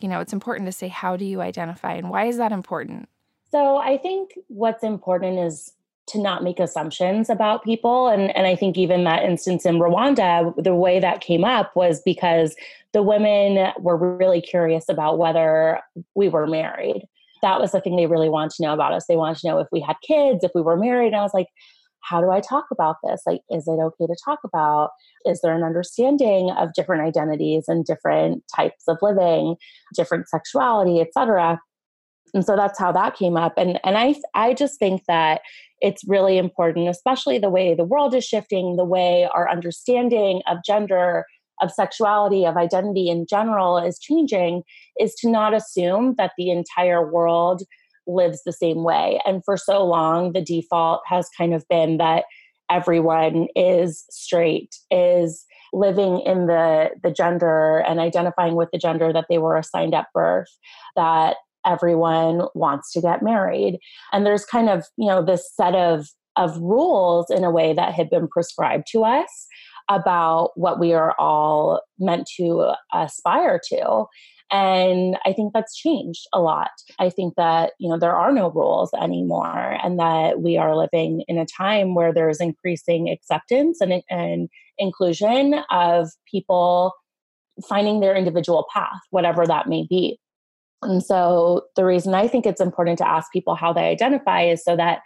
you 0.00 0.08
know, 0.08 0.20
it's 0.20 0.34
important 0.34 0.66
to 0.66 0.72
say, 0.72 0.88
how 0.88 1.16
do 1.16 1.24
you 1.24 1.40
identify? 1.40 1.94
And 1.94 2.10
why 2.10 2.26
is 2.26 2.36
that 2.36 2.52
important? 2.52 3.08
So 3.50 3.78
I 3.78 3.96
think 3.96 4.38
what's 4.48 4.84
important 4.84 5.38
is 5.38 5.72
to 6.06 6.20
not 6.20 6.42
make 6.42 6.60
assumptions 6.60 7.30
about 7.30 7.64
people. 7.64 8.08
And, 8.08 8.34
and 8.36 8.46
I 8.46 8.56
think 8.56 8.76
even 8.76 9.04
that 9.04 9.22
instance 9.22 9.64
in 9.64 9.76
Rwanda, 9.76 10.54
the 10.62 10.74
way 10.74 11.00
that 11.00 11.20
came 11.20 11.44
up 11.44 11.74
was 11.74 12.02
because 12.04 12.54
the 12.92 13.02
women 13.02 13.72
were 13.78 13.96
really 13.96 14.40
curious 14.40 14.88
about 14.88 15.18
whether 15.18 15.80
we 16.14 16.28
were 16.28 16.46
married. 16.46 17.06
That 17.42 17.60
was 17.60 17.72
the 17.72 17.80
thing 17.80 17.96
they 17.96 18.06
really 18.06 18.28
wanted 18.28 18.52
to 18.56 18.62
know 18.62 18.74
about 18.74 18.92
us. 18.92 19.06
They 19.06 19.16
wanted 19.16 19.38
to 19.38 19.48
know 19.48 19.58
if 19.58 19.68
we 19.72 19.80
had 19.80 19.96
kids, 20.06 20.44
if 20.44 20.50
we 20.54 20.62
were 20.62 20.76
married. 20.76 21.08
And 21.08 21.16
I 21.16 21.22
was 21.22 21.34
like, 21.34 21.48
how 22.04 22.20
do 22.20 22.30
I 22.30 22.40
talk 22.40 22.66
about 22.70 22.96
this? 23.02 23.22
Like, 23.26 23.40
is 23.50 23.66
it 23.66 23.80
okay 23.80 24.06
to 24.06 24.16
talk 24.24 24.40
about? 24.44 24.90
Is 25.24 25.40
there 25.40 25.54
an 25.54 25.62
understanding 25.62 26.50
of 26.50 26.74
different 26.74 27.02
identities 27.02 27.64
and 27.66 27.84
different 27.84 28.44
types 28.54 28.84
of 28.88 28.98
living, 29.00 29.56
different 29.94 30.28
sexuality, 30.28 31.00
etc.? 31.00 31.58
And 32.34 32.44
so 32.44 32.56
that's 32.56 32.78
how 32.78 32.92
that 32.92 33.16
came 33.16 33.36
up. 33.36 33.54
And 33.56 33.80
and 33.84 33.96
I 33.96 34.16
I 34.34 34.54
just 34.54 34.78
think 34.78 35.02
that 35.06 35.40
it's 35.84 36.02
really 36.08 36.38
important, 36.38 36.88
especially 36.88 37.38
the 37.38 37.50
way 37.50 37.74
the 37.74 37.84
world 37.84 38.14
is 38.14 38.24
shifting, 38.24 38.76
the 38.76 38.86
way 38.86 39.28
our 39.34 39.50
understanding 39.50 40.40
of 40.46 40.56
gender, 40.64 41.26
of 41.60 41.70
sexuality, 41.70 42.46
of 42.46 42.56
identity 42.56 43.10
in 43.10 43.26
general 43.28 43.76
is 43.76 43.98
changing, 43.98 44.62
is 44.98 45.14
to 45.16 45.28
not 45.28 45.52
assume 45.52 46.14
that 46.16 46.32
the 46.38 46.50
entire 46.50 47.12
world 47.12 47.62
lives 48.06 48.40
the 48.46 48.52
same 48.52 48.82
way. 48.82 49.20
And 49.26 49.42
for 49.44 49.58
so 49.58 49.84
long, 49.84 50.32
the 50.32 50.40
default 50.40 51.02
has 51.06 51.28
kind 51.36 51.52
of 51.52 51.66
been 51.68 51.98
that 51.98 52.24
everyone 52.70 53.48
is 53.54 54.06
straight, 54.10 54.74
is 54.90 55.44
living 55.74 56.20
in 56.20 56.46
the, 56.46 56.92
the 57.02 57.10
gender 57.10 57.84
and 57.86 58.00
identifying 58.00 58.54
with 58.54 58.70
the 58.72 58.78
gender 58.78 59.12
that 59.12 59.26
they 59.28 59.36
were 59.36 59.58
assigned 59.58 59.94
at 59.94 60.06
birth, 60.14 60.48
that 60.96 61.36
everyone 61.66 62.42
wants 62.54 62.92
to 62.92 63.00
get 63.00 63.22
married. 63.22 63.78
And 64.12 64.24
there's 64.24 64.44
kind 64.44 64.68
of, 64.68 64.84
you 64.96 65.08
know, 65.08 65.24
this 65.24 65.50
set 65.54 65.74
of 65.74 66.06
of 66.36 66.56
rules 66.58 67.26
in 67.30 67.44
a 67.44 67.50
way 67.50 67.72
that 67.72 67.94
had 67.94 68.10
been 68.10 68.26
prescribed 68.26 68.86
to 68.90 69.04
us 69.04 69.46
about 69.88 70.50
what 70.56 70.80
we 70.80 70.92
are 70.92 71.14
all 71.18 71.80
meant 71.98 72.28
to 72.36 72.72
aspire 72.92 73.60
to. 73.68 74.06
And 74.50 75.16
I 75.24 75.32
think 75.32 75.52
that's 75.52 75.76
changed 75.76 76.26
a 76.32 76.40
lot. 76.40 76.70
I 76.98 77.10
think 77.10 77.34
that, 77.36 77.72
you 77.78 77.88
know, 77.88 77.98
there 77.98 78.14
are 78.14 78.32
no 78.32 78.50
rules 78.50 78.90
anymore 79.00 79.78
and 79.82 79.98
that 79.98 80.40
we 80.40 80.56
are 80.56 80.76
living 80.76 81.24
in 81.28 81.38
a 81.38 81.46
time 81.46 81.94
where 81.94 82.12
there's 82.12 82.40
increasing 82.40 83.08
acceptance 83.08 83.80
and, 83.80 84.02
and 84.10 84.48
inclusion 84.78 85.60
of 85.70 86.10
people 86.30 86.92
finding 87.68 88.00
their 88.00 88.16
individual 88.16 88.66
path, 88.72 89.00
whatever 89.10 89.46
that 89.46 89.68
may 89.68 89.86
be. 89.88 90.18
And 90.84 91.02
so 91.02 91.66
the 91.76 91.84
reason 91.84 92.14
I 92.14 92.28
think 92.28 92.46
it's 92.46 92.60
important 92.60 92.98
to 92.98 93.08
ask 93.08 93.32
people 93.32 93.54
how 93.54 93.72
they 93.72 93.88
identify 93.88 94.42
is 94.42 94.62
so 94.62 94.76
that 94.76 95.00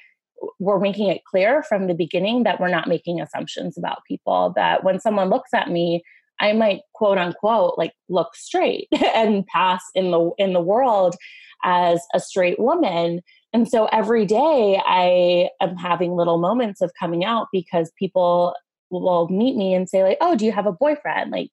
we're 0.61 0.79
making 0.79 1.09
it 1.09 1.25
clear 1.25 1.63
from 1.63 1.87
the 1.87 1.95
beginning 1.95 2.45
that 2.45 2.61
we're 2.61 2.69
not 2.69 2.89
making 2.89 3.21
assumptions 3.21 3.77
about 3.77 4.05
people, 4.07 4.53
that 4.57 4.85
when 4.85 5.01
someone 5.01 5.31
looks 5.31 5.53
at 5.53 5.71
me, 5.71 6.03
I 6.41 6.53
might 6.53 6.83
quote 6.95 7.19
unquote 7.19 7.77
like 7.77 7.93
look 8.09 8.35
straight 8.35 8.89
and 9.15 9.47
pass 9.47 9.83
in 9.95 10.11
the 10.11 10.31
in 10.39 10.53
the 10.53 10.61
world 10.61 11.17
as 11.65 12.01
a 12.15 12.21
straight 12.21 12.61
woman. 12.61 13.23
And 13.53 13.69
so 13.69 13.87
every 13.87 14.27
day 14.27 14.81
I 14.85 15.49
am 15.61 15.77
having 15.77 16.15
little 16.15 16.39
moments 16.39 16.81
of 16.81 16.93
coming 16.99 17.25
out 17.25 17.49
because 17.53 17.91
people 17.99 18.55
will 18.91 19.29
meet 19.29 19.57
me 19.57 19.75
and 19.75 19.89
say 19.89 20.03
like, 20.03 20.19
"Oh, 20.21 20.37
do 20.37 20.45
you 20.45 20.53
have 20.53 20.67
a 20.67 20.73
boyfriend?" 20.73 21.31
Like, 21.31 21.51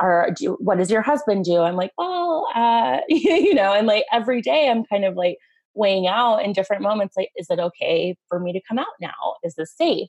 or 0.00 0.30
do, 0.36 0.56
what 0.60 0.78
does 0.78 0.90
your 0.90 1.02
husband 1.02 1.44
do? 1.44 1.60
I'm 1.60 1.76
like, 1.76 1.92
"Oh, 1.98 2.46
uh, 2.54 3.00
you 3.08 3.54
know," 3.54 3.72
and 3.72 3.86
like 3.86 4.04
every 4.12 4.42
day 4.42 4.68
I'm 4.68 4.84
kind 4.84 5.04
of 5.04 5.14
like 5.14 5.38
weighing 5.76 6.06
out 6.06 6.38
in 6.38 6.52
different 6.52 6.82
moments 6.82 7.14
like 7.16 7.30
is 7.36 7.46
it 7.50 7.58
okay 7.58 8.16
for 8.28 8.40
me 8.40 8.52
to 8.52 8.60
come 8.66 8.78
out 8.78 8.86
now 8.98 9.34
is 9.44 9.54
this 9.56 9.72
safe 9.76 10.08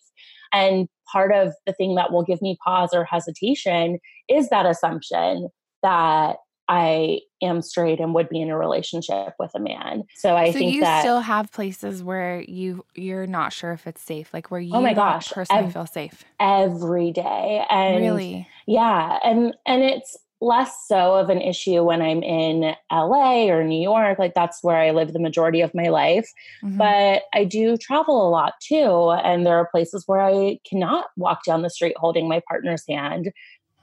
and 0.53 0.87
part 1.11 1.33
of 1.33 1.53
the 1.65 1.73
thing 1.73 1.95
that 1.95 2.11
will 2.11 2.23
give 2.23 2.41
me 2.41 2.57
pause 2.63 2.91
or 2.93 3.03
hesitation 3.03 3.99
is 4.29 4.49
that 4.49 4.65
assumption 4.65 5.49
that 5.83 6.37
I 6.67 7.21
am 7.41 7.61
straight 7.61 7.99
and 7.99 8.13
would 8.13 8.29
be 8.29 8.41
in 8.41 8.49
a 8.49 8.57
relationship 8.57 9.33
with 9.39 9.51
a 9.55 9.59
man. 9.59 10.03
So 10.15 10.35
I 10.35 10.51
so 10.51 10.59
think 10.59 10.73
you 10.73 10.81
that 10.81 11.01
still 11.01 11.21
have 11.21 11.51
places 11.51 12.03
where 12.03 12.41
you 12.41 12.85
you're 12.95 13.27
not 13.27 13.53
sure 13.53 13.71
if 13.71 13.87
it's 13.87 14.01
safe, 14.01 14.33
like 14.33 14.51
where 14.51 14.59
you 14.59 14.73
oh 14.73 14.81
my 14.81 14.93
gosh, 14.93 15.31
personally 15.31 15.65
ev- 15.65 15.73
feel 15.73 15.85
safe 15.85 16.23
every 16.39 17.11
day. 17.11 17.65
And 17.69 17.97
really, 17.97 18.47
yeah, 18.65 19.19
and 19.23 19.55
and 19.65 19.83
it's 19.83 20.17
less 20.39 20.85
so 20.87 21.15
of 21.15 21.29
an 21.29 21.41
issue 21.41 21.83
when 21.83 22.01
I'm 22.01 22.21
in 22.21 22.75
LA 22.91 23.45
or 23.45 23.63
New 23.63 23.81
York. 23.81 24.19
Like 24.19 24.33
that's 24.35 24.63
where 24.63 24.77
I 24.77 24.91
live 24.91 25.13
the 25.13 25.19
majority 25.19 25.61
of 25.61 25.73
my 25.73 25.87
life. 25.87 26.29
Mm-hmm. 26.63 26.77
But 26.77 27.23
I 27.33 27.43
do 27.43 27.77
travel 27.77 28.27
a 28.27 28.29
lot 28.29 28.53
too. 28.61 29.11
And 29.23 29.45
there 29.45 29.57
are 29.57 29.67
places 29.67 30.03
where 30.05 30.21
I 30.21 30.59
cannot 30.69 31.07
walk 31.15 31.43
down 31.43 31.63
the 31.63 31.69
street 31.69 31.95
holding 31.97 32.27
my 32.27 32.41
partner's 32.47 32.83
hand. 32.87 33.31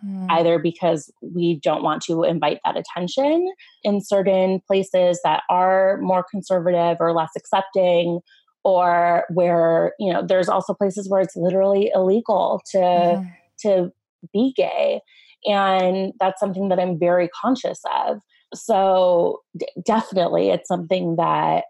Mm. 0.04 0.26
Either 0.28 0.58
because 0.58 1.10
we 1.22 1.60
don't 1.62 1.82
want 1.82 2.02
to 2.02 2.24
invite 2.24 2.58
that 2.64 2.76
attention 2.76 3.50
in 3.84 4.00
certain 4.02 4.60
places 4.66 5.20
that 5.24 5.42
are 5.48 5.98
more 6.02 6.24
conservative 6.30 6.98
or 7.00 7.12
less 7.12 7.30
accepting, 7.36 8.20
or 8.64 9.24
where 9.28 9.92
you 9.98 10.12
know 10.12 10.24
there's 10.26 10.48
also 10.48 10.74
places 10.74 11.08
where 11.08 11.20
it's 11.20 11.36
literally 11.36 11.90
illegal 11.94 12.60
to 12.70 12.78
mm-hmm. 12.78 13.28
to 13.60 13.90
be 14.32 14.52
gay 14.56 15.00
and 15.44 16.12
that's 16.18 16.40
something 16.40 16.68
that 16.70 16.80
i'm 16.80 16.98
very 16.98 17.28
conscious 17.40 17.80
of 18.06 18.20
so 18.54 19.40
d- 19.56 19.66
definitely 19.84 20.48
it's 20.48 20.66
something 20.66 21.16
that 21.16 21.64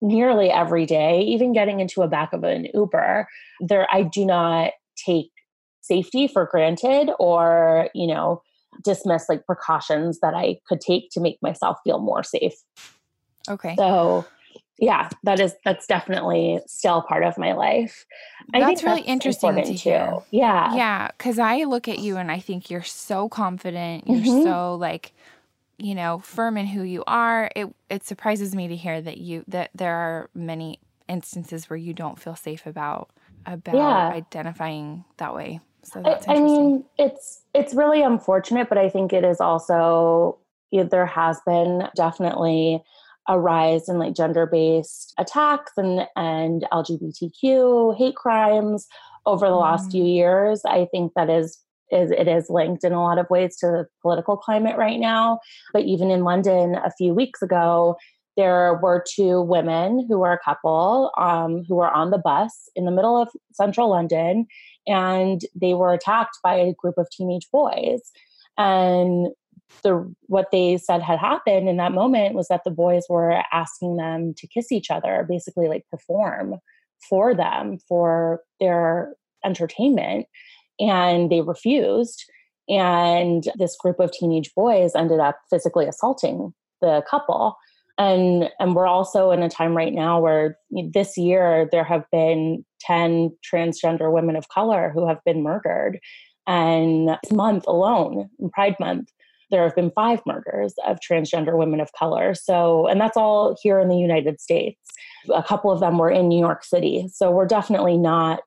nearly 0.00 0.50
every 0.50 0.86
day 0.86 1.20
even 1.20 1.52
getting 1.52 1.80
into 1.80 2.00
a 2.00 2.08
back 2.08 2.32
of 2.32 2.42
an 2.42 2.66
uber 2.72 3.28
there 3.60 3.86
i 3.92 4.02
do 4.02 4.24
not 4.24 4.72
take 5.06 5.30
safety 5.80 6.28
for 6.28 6.46
granted 6.50 7.10
or 7.18 7.88
you 7.94 8.06
know 8.06 8.42
dismiss 8.84 9.28
like 9.28 9.44
precautions 9.46 10.20
that 10.20 10.34
i 10.34 10.56
could 10.68 10.80
take 10.80 11.10
to 11.10 11.20
make 11.20 11.38
myself 11.42 11.78
feel 11.84 11.98
more 11.98 12.22
safe. 12.22 12.54
Okay. 13.48 13.74
So 13.76 14.24
yeah 14.78 15.10
that 15.24 15.38
is 15.40 15.54
that's 15.62 15.86
definitely 15.86 16.58
still 16.66 17.02
part 17.02 17.22
of 17.22 17.36
my 17.36 17.52
life. 17.52 18.06
I 18.54 18.60
that's 18.60 18.82
really 18.82 19.00
that's 19.00 19.08
interesting 19.08 19.56
to 19.56 19.72
hear. 19.72 20.06
Too. 20.10 20.22
yeah. 20.30 20.74
Yeah 20.74 21.08
because 21.08 21.38
i 21.38 21.64
look 21.64 21.88
at 21.88 21.98
you 21.98 22.16
and 22.16 22.30
i 22.30 22.38
think 22.38 22.70
you're 22.70 22.82
so 22.82 23.28
confident 23.28 24.06
you're 24.06 24.20
mm-hmm. 24.20 24.42
so 24.44 24.74
like 24.76 25.12
you 25.80 25.94
know 25.94 26.18
firm 26.20 26.56
in 26.56 26.66
who 26.66 26.82
you 26.82 27.02
are. 27.06 27.50
It 27.56 27.68
it 27.88 28.04
surprises 28.04 28.54
me 28.54 28.68
to 28.68 28.76
hear 28.76 29.00
that 29.00 29.18
you 29.18 29.44
that 29.48 29.70
there 29.74 29.94
are 29.94 30.30
many 30.34 30.78
instances 31.08 31.68
where 31.68 31.76
you 31.76 31.92
don't 31.92 32.20
feel 32.20 32.36
safe 32.36 32.66
about 32.66 33.10
about 33.46 33.74
yeah. 33.74 34.08
identifying 34.10 35.04
that 35.16 35.34
way 35.34 35.60
so 35.82 36.02
that's 36.02 36.26
I, 36.28 36.34
I 36.34 36.40
mean 36.40 36.84
it's 36.98 37.42
it's 37.54 37.74
really 37.74 38.02
unfortunate 38.02 38.68
but 38.68 38.78
i 38.78 38.88
think 38.88 39.12
it 39.12 39.24
is 39.24 39.40
also 39.40 40.38
you 40.70 40.82
know, 40.82 40.88
there 40.88 41.06
has 41.06 41.40
been 41.46 41.88
definitely 41.96 42.82
a 43.28 43.38
rise 43.38 43.88
in 43.88 43.98
like 43.98 44.14
gender-based 44.14 45.14
attacks 45.18 45.72
and 45.76 46.06
and 46.16 46.66
LGBTQ 46.72 47.96
hate 47.96 48.16
crimes 48.16 48.86
over 49.26 49.46
the 49.46 49.52
mm. 49.52 49.60
last 49.60 49.90
few 49.90 50.04
years. 50.04 50.62
I 50.64 50.86
think 50.90 51.12
that 51.14 51.30
is 51.30 51.58
is 51.92 52.10
it 52.10 52.28
is 52.28 52.48
linked 52.48 52.84
in 52.84 52.92
a 52.92 53.02
lot 53.02 53.18
of 53.18 53.28
ways 53.30 53.56
to 53.58 53.66
the 53.66 53.86
political 54.02 54.36
climate 54.36 54.76
right 54.76 54.98
now. 54.98 55.40
But 55.72 55.84
even 55.84 56.10
in 56.10 56.24
London 56.24 56.76
a 56.76 56.90
few 56.96 57.14
weeks 57.14 57.42
ago, 57.42 57.96
there 58.40 58.78
were 58.82 59.04
two 59.06 59.42
women 59.42 60.06
who 60.08 60.18
were 60.18 60.32
a 60.32 60.38
couple 60.42 61.10
um, 61.18 61.62
who 61.68 61.74
were 61.74 61.90
on 61.90 62.10
the 62.10 62.16
bus 62.18 62.70
in 62.74 62.86
the 62.86 62.90
middle 62.90 63.20
of 63.20 63.28
central 63.52 63.90
London, 63.90 64.46
and 64.86 65.42
they 65.54 65.74
were 65.74 65.92
attacked 65.92 66.38
by 66.42 66.54
a 66.54 66.72
group 66.72 66.94
of 66.96 67.10
teenage 67.10 67.46
boys. 67.52 68.00
And 68.56 69.28
the 69.82 70.12
what 70.26 70.48
they 70.52 70.78
said 70.78 71.02
had 71.02 71.18
happened 71.18 71.68
in 71.68 71.76
that 71.76 71.92
moment 71.92 72.34
was 72.34 72.48
that 72.48 72.62
the 72.64 72.70
boys 72.70 73.04
were 73.10 73.42
asking 73.52 73.96
them 73.96 74.32
to 74.38 74.46
kiss 74.46 74.72
each 74.72 74.90
other, 74.90 75.26
basically 75.28 75.68
like 75.68 75.84
perform 75.90 76.54
for 77.10 77.34
them 77.34 77.76
for 77.88 78.40
their 78.58 79.14
entertainment, 79.44 80.26
and 80.78 81.30
they 81.30 81.42
refused. 81.42 82.24
And 82.70 83.44
this 83.58 83.76
group 83.76 84.00
of 84.00 84.12
teenage 84.12 84.50
boys 84.54 84.92
ended 84.94 85.20
up 85.20 85.40
physically 85.50 85.86
assaulting 85.86 86.54
the 86.80 87.02
couple. 87.10 87.56
And, 88.00 88.48
and 88.58 88.74
we're 88.74 88.86
also 88.86 89.30
in 89.30 89.42
a 89.42 89.50
time 89.50 89.76
right 89.76 89.92
now 89.92 90.18
where 90.18 90.56
this 90.70 91.18
year 91.18 91.68
there 91.70 91.84
have 91.84 92.04
been 92.10 92.64
10 92.80 93.36
transgender 93.44 94.10
women 94.10 94.36
of 94.36 94.48
color 94.48 94.90
who 94.94 95.06
have 95.06 95.18
been 95.26 95.42
murdered. 95.42 96.00
And 96.46 97.10
this 97.22 97.30
month 97.30 97.66
alone, 97.66 98.30
in 98.38 98.48
Pride 98.48 98.76
Month, 98.80 99.10
there 99.50 99.64
have 99.64 99.76
been 99.76 99.90
five 99.90 100.22
murders 100.24 100.72
of 100.86 100.98
transgender 100.98 101.58
women 101.58 101.78
of 101.78 101.92
color. 101.92 102.32
So, 102.34 102.86
and 102.86 102.98
that's 102.98 103.18
all 103.18 103.58
here 103.62 103.78
in 103.78 103.88
the 103.88 103.98
United 103.98 104.40
States. 104.40 104.80
A 105.34 105.42
couple 105.42 105.70
of 105.70 105.80
them 105.80 105.98
were 105.98 106.10
in 106.10 106.28
New 106.28 106.40
York 106.40 106.64
City. 106.64 107.06
So, 107.12 107.30
we're 107.30 107.46
definitely 107.46 107.98
not 107.98 108.40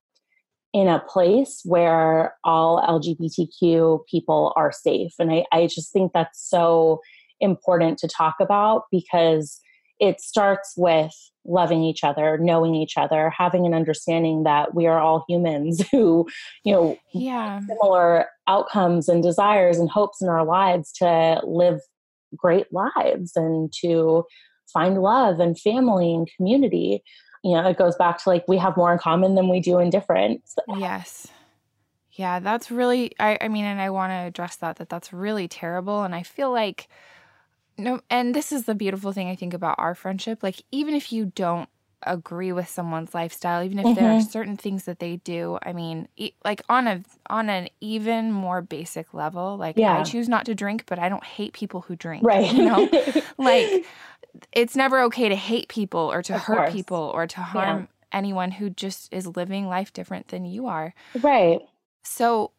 in 0.73 0.87
a 0.87 0.99
place 1.07 1.61
where 1.63 2.33
all 2.43 2.81
LGBTQ 2.81 4.07
people 4.09 4.51
are 4.55 4.71
safe. 4.71 5.13
And 5.19 5.31
I, 5.31 5.45
I 5.51 5.67
just 5.67 5.93
think 5.93 6.11
that's 6.13 6.49
so 6.49 7.01
important 7.43 7.99
to 7.99 8.07
talk 8.07 8.35
about 8.39 8.85
because 8.91 9.59
it 9.99 10.19
starts 10.19 10.73
with 10.75 11.13
loving 11.45 11.83
each 11.83 12.03
other, 12.03 12.37
knowing 12.37 12.73
each 12.73 12.97
other, 12.97 13.29
having 13.29 13.65
an 13.65 13.73
understanding 13.73 14.43
that 14.43 14.73
we 14.73 14.87
are 14.87 14.99
all 14.99 15.25
humans 15.27 15.85
who, 15.91 16.27
you 16.63 16.73
know, 16.73 16.97
yeah. 17.13 17.59
similar 17.67 18.27
outcomes 18.47 19.07
and 19.07 19.21
desires 19.21 19.77
and 19.77 19.89
hopes 19.89 20.21
in 20.21 20.29
our 20.29 20.45
lives 20.45 20.91
to 20.93 21.41
live 21.43 21.79
great 22.35 22.67
lives 22.71 23.33
and 23.35 23.71
to 23.81 24.23
find 24.71 25.01
love 25.01 25.39
and 25.39 25.59
family 25.59 26.13
and 26.13 26.29
community. 26.35 27.03
You 27.43 27.55
know, 27.55 27.69
it 27.69 27.77
goes 27.77 27.95
back 27.95 28.23
to 28.23 28.29
like 28.29 28.47
we 28.47 28.57
have 28.57 28.77
more 28.77 28.91
in 28.91 28.99
common 28.99 29.35
than 29.35 29.49
we 29.49 29.59
do 29.59 29.79
in 29.79 29.89
different. 29.89 30.41
Yes. 30.77 31.27
Yeah, 32.11 32.39
that's 32.39 32.71
really 32.71 33.11
I 33.19 33.37
I 33.41 33.47
mean 33.47 33.65
and 33.65 33.81
I 33.81 33.89
want 33.89 34.11
to 34.11 34.15
address 34.15 34.55
that 34.57 34.77
that 34.77 34.89
that's 34.89 35.11
really 35.11 35.47
terrible 35.47 36.03
and 36.03 36.15
I 36.15 36.23
feel 36.23 36.51
like 36.51 36.87
no, 37.77 38.01
and 38.09 38.35
this 38.35 38.51
is 38.51 38.63
the 38.63 38.75
beautiful 38.75 39.11
thing 39.11 39.29
I 39.29 39.35
think 39.35 39.53
about 39.53 39.75
our 39.77 39.95
friendship. 39.95 40.43
Like, 40.43 40.61
even 40.71 40.93
if 40.93 41.11
you 41.11 41.25
don't 41.25 41.69
agree 42.05 42.51
with 42.51 42.67
someone's 42.67 43.13
lifestyle, 43.13 43.63
even 43.63 43.79
if 43.79 43.85
mm-hmm. 43.85 43.95
there 43.95 44.11
are 44.11 44.19
mm-hmm. 44.19 44.29
certain 44.29 44.57
things 44.57 44.83
that 44.85 44.99
they 44.99 45.17
do, 45.17 45.57
I 45.63 45.73
mean, 45.73 46.07
e- 46.15 46.33
like 46.43 46.61
on 46.69 46.87
a 46.87 47.01
on 47.29 47.49
an 47.49 47.69
even 47.81 48.31
more 48.31 48.61
basic 48.61 49.13
level, 49.13 49.57
like 49.57 49.77
yeah. 49.77 49.99
I 49.99 50.03
choose 50.03 50.29
not 50.29 50.45
to 50.45 50.55
drink, 50.55 50.83
but 50.85 50.99
I 50.99 51.09
don't 51.09 51.23
hate 51.23 51.53
people 51.53 51.81
who 51.81 51.95
drink. 51.95 52.23
Right. 52.23 52.51
You 52.51 52.65
know, 52.65 52.89
like 53.37 53.85
it's 54.51 54.75
never 54.75 55.01
okay 55.03 55.29
to 55.29 55.35
hate 55.35 55.67
people 55.67 56.11
or 56.11 56.21
to 56.23 56.35
of 56.35 56.41
hurt 56.41 56.57
course. 56.57 56.73
people 56.73 57.11
or 57.13 57.27
to 57.27 57.41
harm 57.41 57.79
yeah. 57.79 58.17
anyone 58.17 58.51
who 58.51 58.69
just 58.69 59.11
is 59.13 59.27
living 59.27 59.67
life 59.67 59.93
different 59.93 60.27
than 60.29 60.45
you 60.45 60.67
are. 60.67 60.93
Right. 61.21 61.59
So 62.03 62.51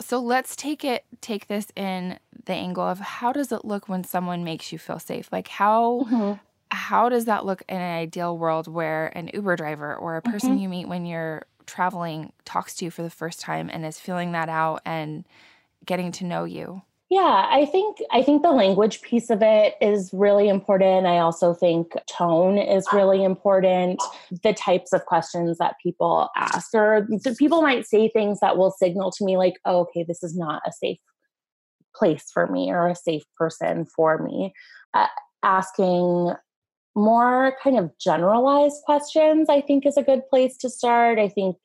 so 0.00 0.18
let's 0.18 0.56
take 0.56 0.84
it 0.84 1.04
take 1.20 1.46
this 1.48 1.68
in 1.76 2.18
the 2.46 2.52
angle 2.52 2.84
of 2.84 2.98
how 2.98 3.32
does 3.32 3.52
it 3.52 3.64
look 3.64 3.88
when 3.88 4.04
someone 4.04 4.44
makes 4.44 4.72
you 4.72 4.78
feel 4.78 4.98
safe 4.98 5.28
like 5.32 5.48
how 5.48 6.06
mm-hmm. 6.10 6.32
how 6.70 7.08
does 7.08 7.26
that 7.26 7.44
look 7.44 7.62
in 7.68 7.76
an 7.76 7.98
ideal 7.98 8.36
world 8.36 8.66
where 8.66 9.06
an 9.16 9.30
uber 9.34 9.56
driver 9.56 9.94
or 9.94 10.16
a 10.16 10.22
person 10.22 10.50
mm-hmm. 10.50 10.58
you 10.58 10.68
meet 10.68 10.88
when 10.88 11.04
you're 11.04 11.46
traveling 11.66 12.32
talks 12.44 12.74
to 12.74 12.84
you 12.84 12.90
for 12.90 13.02
the 13.02 13.10
first 13.10 13.40
time 13.40 13.70
and 13.72 13.84
is 13.84 13.98
feeling 13.98 14.32
that 14.32 14.48
out 14.48 14.80
and 14.84 15.24
getting 15.84 16.10
to 16.12 16.24
know 16.24 16.44
you 16.44 16.82
yeah, 17.12 17.46
I 17.50 17.66
think 17.66 17.98
I 18.10 18.22
think 18.22 18.42
the 18.42 18.52
language 18.52 19.02
piece 19.02 19.28
of 19.28 19.42
it 19.42 19.74
is 19.82 20.08
really 20.14 20.48
important. 20.48 21.06
I 21.06 21.18
also 21.18 21.52
think 21.52 21.92
tone 22.08 22.56
is 22.56 22.86
really 22.90 23.22
important. 23.22 24.02
The 24.42 24.54
types 24.54 24.94
of 24.94 25.04
questions 25.04 25.58
that 25.58 25.74
people 25.82 26.30
ask 26.38 26.72
or 26.72 27.06
people 27.38 27.60
might 27.60 27.84
say 27.84 28.08
things 28.08 28.40
that 28.40 28.56
will 28.56 28.70
signal 28.70 29.10
to 29.10 29.26
me 29.26 29.36
like, 29.36 29.56
oh, 29.66 29.80
okay, 29.80 30.06
this 30.08 30.22
is 30.22 30.34
not 30.34 30.62
a 30.66 30.72
safe 30.72 30.96
place 31.94 32.30
for 32.32 32.46
me 32.46 32.70
or 32.72 32.88
a 32.88 32.96
safe 32.96 33.24
person 33.36 33.84
for 33.84 34.16
me. 34.16 34.54
Uh, 34.94 35.08
asking 35.42 36.32
more 36.94 37.54
kind 37.62 37.78
of 37.78 37.90
generalized 37.98 38.82
questions, 38.86 39.50
I 39.50 39.60
think, 39.60 39.84
is 39.84 39.98
a 39.98 40.02
good 40.02 40.22
place 40.30 40.56
to 40.58 40.70
start. 40.70 41.18
I 41.18 41.28
think 41.28 41.56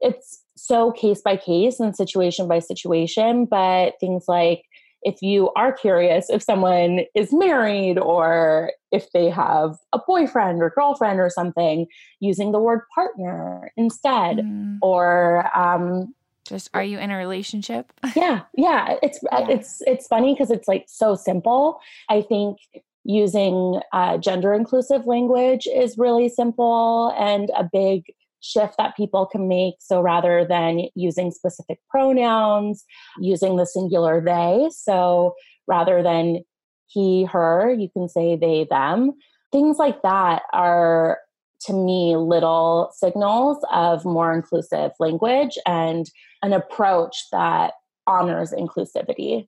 it's 0.00 0.41
so 0.56 0.92
case 0.92 1.20
by 1.22 1.36
case 1.36 1.80
and 1.80 1.96
situation 1.96 2.48
by 2.48 2.58
situation, 2.58 3.46
but 3.46 3.94
things 4.00 4.24
like 4.28 4.64
if 5.02 5.20
you 5.20 5.50
are 5.56 5.72
curious 5.72 6.30
if 6.30 6.42
someone 6.42 7.00
is 7.14 7.32
married 7.32 7.98
or 7.98 8.72
if 8.92 9.10
they 9.12 9.28
have 9.28 9.76
a 9.92 9.98
boyfriend 10.06 10.62
or 10.62 10.70
girlfriend 10.70 11.18
or 11.18 11.28
something, 11.28 11.86
using 12.20 12.52
the 12.52 12.60
word 12.60 12.82
partner 12.94 13.72
instead, 13.76 14.38
mm. 14.38 14.78
or 14.80 15.50
um, 15.56 16.14
just 16.44 16.70
are 16.74 16.84
you 16.84 16.98
in 16.98 17.10
a 17.10 17.16
relationship? 17.16 17.92
yeah, 18.16 18.42
yeah. 18.56 18.96
It's 19.02 19.18
yeah. 19.30 19.46
it's 19.48 19.82
it's 19.86 20.06
funny 20.06 20.34
because 20.34 20.50
it's 20.50 20.68
like 20.68 20.84
so 20.88 21.14
simple. 21.14 21.80
I 22.08 22.22
think 22.22 22.58
using 23.04 23.80
uh, 23.92 24.18
gender 24.18 24.52
inclusive 24.54 25.06
language 25.06 25.66
is 25.66 25.98
really 25.98 26.28
simple 26.28 27.12
and 27.18 27.50
a 27.56 27.64
big 27.64 28.04
shift 28.42 28.74
that 28.76 28.96
people 28.96 29.24
can 29.24 29.48
make. 29.48 29.76
So 29.80 30.00
rather 30.00 30.44
than 30.44 30.88
using 30.94 31.30
specific 31.30 31.78
pronouns, 31.88 32.84
using 33.18 33.56
the 33.56 33.66
singular 33.66 34.20
they. 34.20 34.68
So 34.70 35.34
rather 35.66 36.02
than 36.02 36.42
he, 36.88 37.24
her, 37.24 37.72
you 37.72 37.88
can 37.88 38.08
say 38.08 38.36
they, 38.36 38.66
them. 38.68 39.12
Things 39.50 39.78
like 39.78 40.02
that 40.02 40.42
are 40.52 41.18
to 41.66 41.72
me 41.72 42.16
little 42.16 42.90
signals 42.94 43.64
of 43.70 44.04
more 44.04 44.34
inclusive 44.34 44.90
language 44.98 45.56
and 45.66 46.10
an 46.42 46.52
approach 46.52 47.16
that 47.30 47.74
honors 48.06 48.52
inclusivity. 48.52 49.46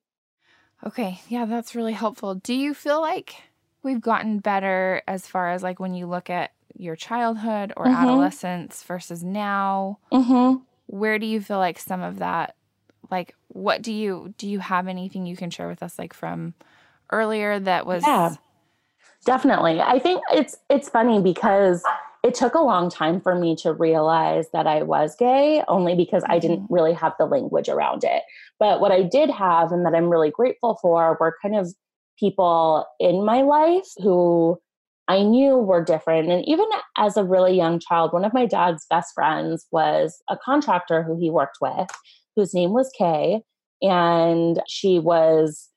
Okay, 0.87 1.21
yeah, 1.29 1.45
that's 1.45 1.75
really 1.75 1.93
helpful. 1.93 2.35
Do 2.35 2.55
you 2.55 2.75
feel 2.75 3.01
like 3.01 3.37
we've 3.83 4.01
gotten 4.01 4.39
better 4.39 5.03
as 5.09 5.27
far 5.27 5.51
as 5.51 5.63
like 5.63 5.81
when 5.81 5.95
you 5.95 6.07
look 6.07 6.31
at 6.31 6.53
your 6.77 6.97
childhood 6.97 7.73
or 7.77 7.87
mm-hmm. 7.87 7.95
adolescence 7.95 8.83
versus 8.83 9.23
now 9.23 9.99
mm-hmm. 10.13 10.63
where 10.87 11.19
do 11.19 11.27
you 11.27 11.41
feel 11.41 11.59
like 11.59 11.79
some 11.79 12.03
of 12.03 12.19
that 12.19 12.57
like 13.11 13.35
what 13.49 13.83
do 13.83 13.93
you 13.93 14.35
do 14.39 14.49
you 14.49 14.59
have 14.59 14.89
anything 14.89 15.27
you 15.27 15.37
can 15.37 15.51
share 15.51 15.69
with 15.69 15.83
us 15.83 15.99
like 15.99 16.13
from 16.13 16.55
earlier 17.11 17.59
that 17.61 17.87
was 17.87 18.03
yeah 18.07 18.35
definitely 19.25 19.81
i 19.81 19.99
think 19.99 20.21
it's 20.33 20.57
it's 20.69 20.89
funny 20.89 21.21
because 21.21 21.83
it 22.25 22.35
took 22.35 22.55
a 22.55 22.61
long 22.61 22.89
time 22.89 23.21
for 23.21 23.35
me 23.35 23.55
to 23.57 23.75
realize 23.75 24.49
that 24.55 24.67
I 24.67 24.83
was 24.83 25.15
gay, 25.15 25.63
only 25.69 25.95
because. 25.95 26.25
I 26.27 26.39
didn't 26.39 26.63
mm-hmm. 26.63 26.75
really 26.75 26.95
have 26.95 27.13
the 27.19 27.27
language 27.27 27.69
around 27.69 28.03
it. 28.03 28.23
But 28.59 28.81
what 28.81 28.91
I 28.91 29.03
did 29.03 29.29
have, 29.29 29.73
and 29.73 29.85
that 29.85 29.95
I'm 29.95 30.09
really 30.09 30.31
grateful 30.31 30.79
for, 30.81 31.19
were 31.21 31.37
kind 31.43 31.55
of 31.55 31.75
people 32.19 32.87
in 32.99 33.27
my 33.27 33.43
life 33.43 33.89
who 34.03 34.59
I 35.09 35.23
knew 35.23 35.57
were 35.57 35.85
different. 35.85 36.31
And 36.31 36.45
even 36.49 36.67
as 36.97 37.17
a 37.17 37.25
really 37.25 37.57
young 37.57 37.79
child, 37.79 38.13
one 38.13 38.25
of 38.25 38.33
my 38.33 38.47
dad's 38.47 38.87
best 38.89 39.13
friends 39.15 39.67
was 39.71 40.23
a 40.31 40.37
contractor 40.37 41.03
who 41.03 41.19
he 41.19 41.31
worked 41.31 41.59
with, 41.61 41.89
whose 42.37 42.55
name 42.55 42.73
was 42.73 42.91
Kay. 42.97 43.43
And 43.83 44.63
she 44.67 44.99
was 44.99 45.69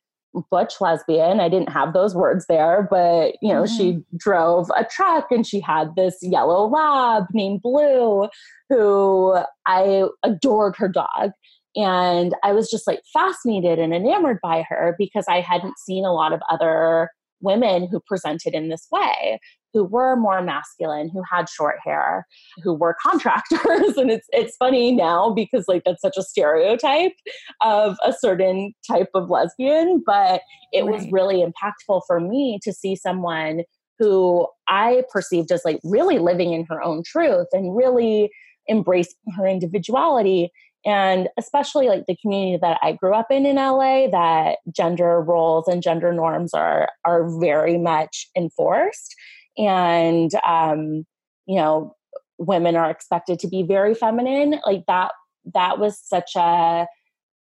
butch 0.51 0.79
lesbian. 0.79 1.39
I 1.39 1.49
didn't 1.49 1.71
have 1.71 1.93
those 1.93 2.15
words 2.15 2.45
there, 2.47 2.87
but 2.89 3.35
you 3.41 3.51
know, 3.53 3.63
mm-hmm. 3.63 3.77
she 3.77 3.99
drove 4.15 4.69
a 4.75 4.85
truck 4.85 5.31
and 5.31 5.45
she 5.45 5.59
had 5.59 5.95
this 5.95 6.17
yellow 6.21 6.67
lab 6.67 7.25
named 7.33 7.61
Blue 7.61 8.27
who 8.69 9.37
I 9.65 10.05
adored 10.23 10.75
her 10.77 10.87
dog. 10.87 11.31
And 11.75 12.33
I 12.43 12.53
was 12.53 12.69
just 12.69 12.87
like 12.87 13.01
fascinated 13.13 13.77
and 13.77 13.93
enamored 13.93 14.39
by 14.41 14.63
her 14.67 14.95
because 14.97 15.25
I 15.29 15.41
hadn't 15.41 15.77
seen 15.79 16.05
a 16.05 16.13
lot 16.13 16.33
of 16.33 16.41
other 16.49 17.09
women 17.41 17.87
who 17.89 17.99
presented 18.07 18.53
in 18.53 18.69
this 18.69 18.87
way 18.91 19.39
who 19.73 19.83
were 19.83 20.15
more 20.15 20.41
masculine 20.41 21.09
who 21.09 21.21
had 21.29 21.47
short 21.49 21.75
hair 21.83 22.25
who 22.63 22.73
were 22.73 22.95
contractors 23.03 23.97
and 23.97 24.09
it's 24.11 24.27
it's 24.31 24.55
funny 24.57 24.91
now 24.91 25.29
because 25.31 25.65
like 25.67 25.83
that's 25.85 26.01
such 26.01 26.17
a 26.17 26.23
stereotype 26.23 27.13
of 27.61 27.95
a 28.03 28.13
certain 28.13 28.73
type 28.89 29.09
of 29.13 29.29
lesbian 29.29 30.01
but 30.05 30.41
it 30.71 30.83
right. 30.83 30.93
was 30.93 31.11
really 31.11 31.43
impactful 31.43 32.01
for 32.07 32.19
me 32.19 32.59
to 32.63 32.73
see 32.73 32.95
someone 32.95 33.61
who 33.99 34.47
I 34.67 35.03
perceived 35.11 35.51
as 35.51 35.61
like 35.65 35.79
really 35.83 36.19
living 36.19 36.53
in 36.53 36.65
her 36.69 36.81
own 36.81 37.03
truth 37.03 37.47
and 37.51 37.75
really 37.75 38.29
embracing 38.69 39.15
her 39.35 39.47
individuality 39.47 40.51
and 40.87 41.27
especially 41.37 41.89
like 41.89 42.05
the 42.05 42.15
community 42.15 42.57
that 42.61 42.79
I 42.81 42.93
grew 42.93 43.13
up 43.13 43.29
in 43.29 43.45
in 43.45 43.57
LA 43.57 44.07
that 44.09 44.59
gender 44.73 45.21
roles 45.21 45.67
and 45.67 45.83
gender 45.83 46.13
norms 46.13 46.53
are 46.53 46.87
are 47.03 47.29
very 47.39 47.77
much 47.77 48.27
enforced. 48.35 49.13
And 49.57 50.31
um 50.47 51.05
you 51.45 51.57
know 51.57 51.93
women 52.39 52.75
are 52.75 52.89
expected 52.89 53.37
to 53.39 53.49
be 53.49 53.63
very 53.63 53.93
feminine. 53.93 54.61
Like 54.65 54.85
that 54.87 55.11
that 55.53 55.77
was 55.77 55.99
such 55.99 56.31
a 56.37 56.87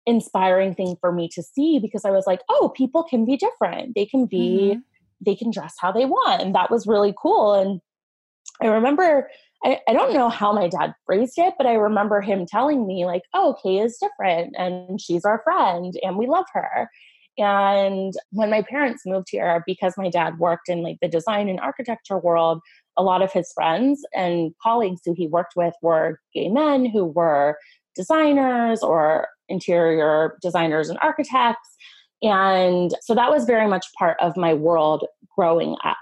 inspiring 0.06 0.74
thing 0.74 0.96
for 1.00 1.12
me 1.12 1.28
to 1.34 1.42
see 1.42 1.78
because 1.78 2.04
I 2.04 2.10
was 2.10 2.26
like 2.26 2.40
oh 2.48 2.72
people 2.74 3.02
can 3.04 3.26
be 3.26 3.36
different. 3.36 3.94
They 3.94 4.06
can 4.06 4.24
be 4.24 4.72
mm-hmm. 4.72 4.80
they 5.20 5.36
can 5.36 5.50
dress 5.50 5.74
how 5.78 5.92
they 5.92 6.06
want. 6.06 6.40
And 6.40 6.54
that 6.54 6.70
was 6.70 6.86
really 6.86 7.14
cool. 7.20 7.52
And 7.52 7.80
I 8.62 8.68
remember 8.68 9.28
I, 9.64 9.80
I 9.88 9.92
don't 9.94 10.12
know 10.12 10.28
how 10.28 10.52
my 10.52 10.68
dad 10.68 10.94
phrased 11.06 11.38
it, 11.38 11.54
but 11.56 11.66
I 11.66 11.75
remember 11.75 12.21
him 12.21 12.44
telling 12.47 12.87
me, 12.87 13.06
like, 13.06 13.23
oh, 13.33 13.56
Kay 13.62 13.78
is 13.78 13.99
different 13.99 14.54
and 14.59 15.00
she's 15.00 15.25
our 15.25 15.40
friend 15.42 15.94
and 16.02 16.16
we 16.16 16.26
love 16.26 16.44
her. 16.52 16.88
And 17.38 18.12
when 18.30 18.50
my 18.50 18.62
parents 18.62 19.02
moved 19.06 19.28
here, 19.30 19.64
because 19.66 19.94
my 19.97 20.09
dad 20.09 20.38
worked 20.38 20.68
in 20.68 20.83
like 20.83 20.99
the 21.00 21.09
design 21.09 21.49
and 21.49 21.59
architecture 21.59 22.18
world, 22.18 22.61
a 22.97 23.02
lot 23.02 23.23
of 23.23 23.33
his 23.33 23.50
friends 23.52 24.02
and 24.14 24.52
colleagues 24.62 25.00
who 25.04 25.14
he 25.14 25.26
worked 25.26 25.54
with 25.56 25.75
were 25.83 26.21
gay 26.33 26.49
men 26.49 26.85
who 26.87 27.06
were 27.06 27.56
designers 27.97 28.83
or 28.83 29.28
interior 29.49 30.38
designers 30.42 30.90
and 30.90 30.99
architects. 31.02 31.71
And 32.23 32.92
so 33.00 33.14
that 33.14 33.30
was 33.30 33.47
very 33.47 33.68
much 33.68 33.87
part 33.99 34.16
of 34.21 34.37
my 34.37 34.54
world 34.54 35.04
growing 35.37 35.76
up 35.85 35.97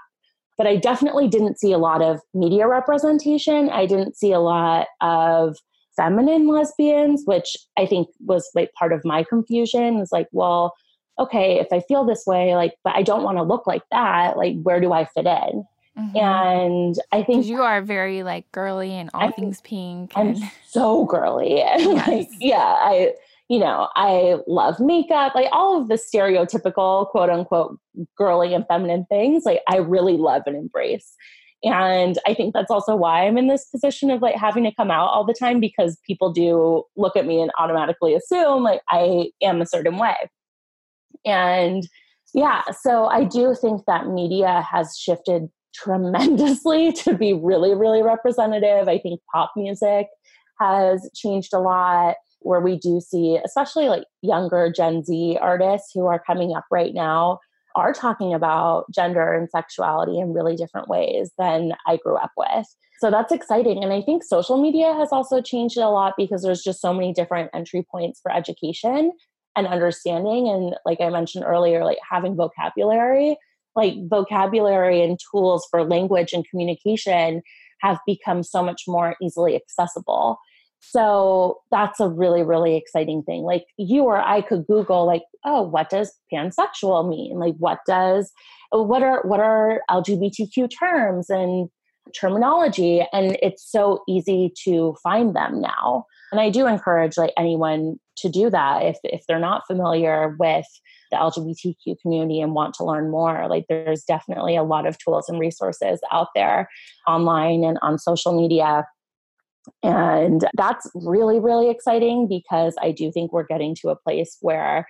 but 0.57 0.67
I 0.67 0.75
definitely 0.75 1.27
didn't 1.27 1.59
see 1.59 1.71
a 1.71 1.77
lot 1.77 2.01
of 2.01 2.21
media 2.33 2.67
representation. 2.67 3.69
I 3.69 3.85
didn't 3.85 4.15
see 4.15 4.31
a 4.31 4.39
lot 4.39 4.87
of 5.01 5.57
feminine 5.95 6.47
lesbians, 6.47 7.23
which 7.25 7.57
I 7.77 7.85
think 7.85 8.09
was 8.19 8.49
like 8.55 8.73
part 8.73 8.93
of 8.93 9.05
my 9.05 9.23
confusion. 9.23 9.99
Was 9.99 10.11
like, 10.11 10.27
well, 10.31 10.73
okay, 11.19 11.59
if 11.59 11.67
I 11.71 11.81
feel 11.81 12.05
this 12.05 12.23
way, 12.25 12.55
like, 12.55 12.75
but 12.83 12.95
I 12.95 13.03
don't 13.03 13.23
want 13.23 13.37
to 13.37 13.43
look 13.43 13.67
like 13.67 13.83
that, 13.91 14.37
like, 14.37 14.55
where 14.61 14.79
do 14.79 14.93
I 14.93 15.05
fit 15.05 15.25
in? 15.25 15.65
Mm-hmm. 15.97 16.17
And 16.17 16.95
I 17.11 17.21
think 17.21 17.45
you 17.45 17.61
are 17.61 17.81
very 17.81 18.23
like 18.23 18.51
girly 18.51 18.93
and 18.93 19.11
all 19.13 19.27
I, 19.27 19.31
things 19.31 19.61
pink. 19.61 20.13
And... 20.15 20.37
I'm 20.37 20.49
so 20.67 21.05
girly. 21.05 21.61
And 21.67 21.81
yes. 21.81 22.07
like, 22.07 22.29
yeah, 22.39 22.57
I 22.57 23.13
you 23.53 23.59
know, 23.59 23.87
I 23.95 24.37
love 24.47 24.79
makeup, 24.79 25.35
like 25.35 25.47
all 25.51 25.79
of 25.79 25.87
the 25.87 25.93
stereotypical 25.93 27.07
quote 27.09 27.29
unquote 27.29 27.77
girly 28.17 28.55
and 28.55 28.65
feminine 28.67 29.05
things, 29.09 29.43
like 29.45 29.61
I 29.69 29.77
really 29.77 30.17
love 30.17 30.41
and 30.47 30.55
embrace. 30.55 31.13
And 31.63 32.17
I 32.25 32.33
think 32.33 32.55
that's 32.55 32.71
also 32.71 32.95
why 32.95 33.27
I'm 33.27 33.37
in 33.37 33.49
this 33.49 33.65
position 33.65 34.09
of 34.09 34.23
like 34.23 34.35
having 34.35 34.63
to 34.63 34.73
come 34.73 34.89
out 34.89 35.09
all 35.09 35.23
the 35.23 35.35
time 35.35 35.59
because 35.59 35.99
people 36.07 36.33
do 36.33 36.83
look 36.97 37.15
at 37.15 37.27
me 37.27 37.43
and 37.43 37.51
automatically 37.59 38.15
assume 38.15 38.63
like 38.63 38.81
I 38.89 39.29
am 39.43 39.61
a 39.61 39.67
certain 39.67 39.99
way. 39.99 40.15
And 41.23 41.87
yeah, 42.33 42.63
so 42.81 43.05
I 43.05 43.23
do 43.23 43.53
think 43.53 43.83
that 43.85 44.07
media 44.07 44.65
has 44.67 44.97
shifted 44.97 45.43
tremendously 45.75 46.91
to 47.03 47.13
be 47.13 47.33
really, 47.33 47.75
really 47.75 48.01
representative. 48.01 48.87
I 48.87 48.97
think 48.97 49.21
pop 49.31 49.51
music 49.55 50.07
has 50.59 51.07
changed 51.13 51.53
a 51.53 51.59
lot 51.59 52.15
where 52.43 52.61
we 52.61 52.77
do 52.77 53.01
see, 53.01 53.39
especially 53.43 53.89
like 53.89 54.03
younger 54.21 54.71
Gen 54.71 55.03
Z 55.03 55.37
artists 55.41 55.91
who 55.93 56.05
are 56.05 56.23
coming 56.25 56.55
up 56.55 56.65
right 56.71 56.93
now, 56.93 57.39
are 57.75 57.93
talking 57.93 58.33
about 58.33 58.85
gender 58.93 59.33
and 59.33 59.49
sexuality 59.49 60.19
in 60.19 60.33
really 60.33 60.55
different 60.55 60.87
ways 60.87 61.31
than 61.37 61.73
I 61.87 61.97
grew 61.97 62.15
up 62.15 62.31
with. 62.37 62.67
So 62.99 63.09
that's 63.11 63.31
exciting. 63.31 63.83
And 63.83 63.91
I 63.91 64.01
think 64.01 64.23
social 64.23 64.61
media 64.61 64.93
has 64.93 65.09
also 65.11 65.41
changed 65.41 65.77
it 65.77 65.81
a 65.81 65.89
lot 65.89 66.13
because 66.17 66.43
there's 66.43 66.61
just 66.61 66.81
so 66.81 66.93
many 66.93 67.13
different 67.13 67.49
entry 67.53 67.85
points 67.91 68.19
for 68.21 68.31
education 68.31 69.11
and 69.55 69.67
understanding. 69.67 70.47
And 70.47 70.75
like 70.85 71.01
I 71.01 71.09
mentioned 71.09 71.45
earlier, 71.45 71.83
like 71.83 71.97
having 72.09 72.35
vocabulary, 72.35 73.37
like 73.75 73.95
vocabulary 74.07 75.01
and 75.01 75.19
tools 75.31 75.67
for 75.69 75.83
language 75.83 76.31
and 76.31 76.47
communication 76.49 77.41
have 77.81 77.99
become 78.05 78.43
so 78.43 78.63
much 78.63 78.83
more 78.87 79.15
easily 79.21 79.55
accessible. 79.55 80.37
So 80.91 81.61
that's 81.71 81.99
a 81.99 82.09
really, 82.09 82.43
really 82.43 82.75
exciting 82.75 83.23
thing. 83.23 83.43
Like 83.43 83.65
you 83.77 84.03
or 84.03 84.17
I 84.17 84.41
could 84.41 84.65
Google, 84.67 85.05
like, 85.05 85.23
oh, 85.45 85.61
what 85.61 85.89
does 85.89 86.13
pansexual 86.31 87.07
mean? 87.09 87.39
Like, 87.39 87.55
what 87.57 87.79
does, 87.87 88.31
what 88.71 89.01
are, 89.01 89.21
what 89.23 89.39
are 89.39 89.81
LGBTQ 89.89 90.69
terms 90.77 91.29
and 91.29 91.69
terminology? 92.13 93.05
And 93.13 93.37
it's 93.41 93.69
so 93.69 94.03
easy 94.07 94.51
to 94.65 94.95
find 95.01 95.35
them 95.35 95.61
now. 95.61 96.05
And 96.31 96.41
I 96.41 96.49
do 96.49 96.65
encourage 96.65 97.17
like 97.17 97.31
anyone 97.37 97.99
to 98.17 98.29
do 98.29 98.49
that 98.49 98.83
if 98.83 98.97
if 99.03 99.23
they're 99.27 99.39
not 99.39 99.67
familiar 99.67 100.35
with 100.39 100.65
the 101.11 101.17
LGBTQ 101.17 101.95
community 102.01 102.41
and 102.41 102.53
want 102.53 102.73
to 102.75 102.83
learn 102.83 103.11
more. 103.11 103.47
Like 103.47 103.65
there's 103.69 104.03
definitely 104.03 104.55
a 104.55 104.63
lot 104.63 104.87
of 104.87 104.97
tools 104.97 105.29
and 105.29 105.39
resources 105.39 105.99
out 106.11 106.29
there 106.33 106.69
online 107.07 107.63
and 107.63 107.77
on 107.83 107.99
social 107.99 108.35
media 108.35 108.85
and 109.81 110.45
that's 110.55 110.89
really, 110.93 111.39
really 111.39 111.69
exciting 111.69 112.27
because 112.27 112.75
I 112.81 112.91
do 112.91 113.11
think 113.11 113.31
we're 113.31 113.45
getting 113.45 113.75
to 113.81 113.89
a 113.89 113.95
place 113.95 114.37
where, 114.41 114.87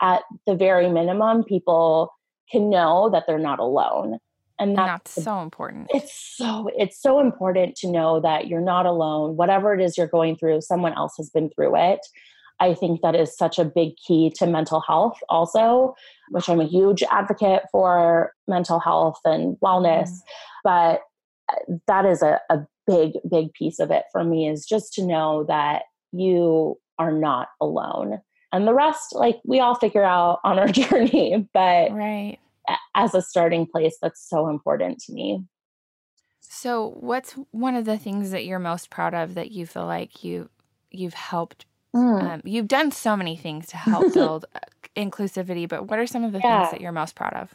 at 0.00 0.22
the 0.46 0.54
very 0.54 0.88
minimum, 0.90 1.44
people 1.44 2.12
can 2.50 2.70
know 2.70 3.10
that 3.10 3.24
they're 3.26 3.38
not 3.38 3.58
alone. 3.58 4.18
And 4.58 4.76
that's, 4.76 5.14
that's 5.14 5.24
so 5.24 5.40
important. 5.40 5.88
It's 5.94 6.36
so 6.36 6.68
it's 6.76 7.00
so 7.00 7.18
important 7.18 7.76
to 7.76 7.90
know 7.90 8.20
that 8.20 8.46
you're 8.46 8.60
not 8.60 8.84
alone. 8.84 9.36
Whatever 9.36 9.72
it 9.72 9.80
is 9.80 9.96
you're 9.96 10.06
going 10.06 10.36
through, 10.36 10.60
someone 10.60 10.92
else 10.92 11.14
has 11.16 11.30
been 11.30 11.48
through 11.48 11.76
it. 11.76 12.00
I 12.60 12.74
think 12.74 13.00
that 13.00 13.14
is 13.14 13.34
such 13.34 13.58
a 13.58 13.64
big 13.64 13.92
key 14.06 14.30
to 14.36 14.46
mental 14.46 14.80
health, 14.80 15.18
also, 15.30 15.94
which 16.28 16.46
I'm 16.46 16.60
a 16.60 16.66
huge 16.66 17.02
advocate 17.10 17.62
for 17.72 18.34
mental 18.46 18.78
health 18.78 19.18
and 19.24 19.56
wellness. 19.64 20.10
Mm. 20.10 20.20
But 20.62 21.00
that 21.86 22.06
is 22.06 22.22
a, 22.22 22.40
a 22.50 22.66
big, 22.86 23.12
big 23.28 23.52
piece 23.52 23.78
of 23.78 23.90
it 23.90 24.04
for 24.12 24.24
me 24.24 24.48
is 24.48 24.66
just 24.66 24.92
to 24.94 25.06
know 25.06 25.44
that 25.44 25.82
you 26.12 26.78
are 26.98 27.12
not 27.12 27.48
alone. 27.60 28.20
And 28.52 28.66
the 28.66 28.74
rest, 28.74 29.14
like 29.14 29.40
we 29.44 29.60
all 29.60 29.74
figure 29.74 30.04
out 30.04 30.40
on 30.44 30.58
our 30.58 30.68
journey. 30.68 31.48
But 31.52 31.92
right. 31.92 32.38
as 32.94 33.14
a 33.14 33.22
starting 33.22 33.66
place, 33.66 33.96
that's 34.00 34.28
so 34.28 34.48
important 34.48 35.00
to 35.04 35.12
me. 35.12 35.44
So, 36.40 36.96
what's 36.98 37.34
one 37.52 37.76
of 37.76 37.84
the 37.84 37.96
things 37.96 38.32
that 38.32 38.44
you're 38.44 38.58
most 38.58 38.90
proud 38.90 39.14
of 39.14 39.34
that 39.34 39.52
you 39.52 39.66
feel 39.66 39.86
like 39.86 40.24
you 40.24 40.50
you've 40.90 41.14
helped? 41.14 41.64
Mm. 41.94 42.22
Um, 42.22 42.42
you've 42.44 42.68
done 42.68 42.90
so 42.90 43.16
many 43.16 43.36
things 43.36 43.68
to 43.68 43.76
help 43.76 44.12
build 44.14 44.46
uh, 44.54 44.58
inclusivity, 44.96 45.68
but 45.68 45.88
what 45.88 45.98
are 45.98 46.06
some 46.06 46.24
of 46.24 46.32
the 46.32 46.40
yeah. 46.40 46.62
things 46.62 46.72
that 46.72 46.80
you're 46.80 46.92
most 46.92 47.14
proud 47.14 47.34
of? 47.34 47.54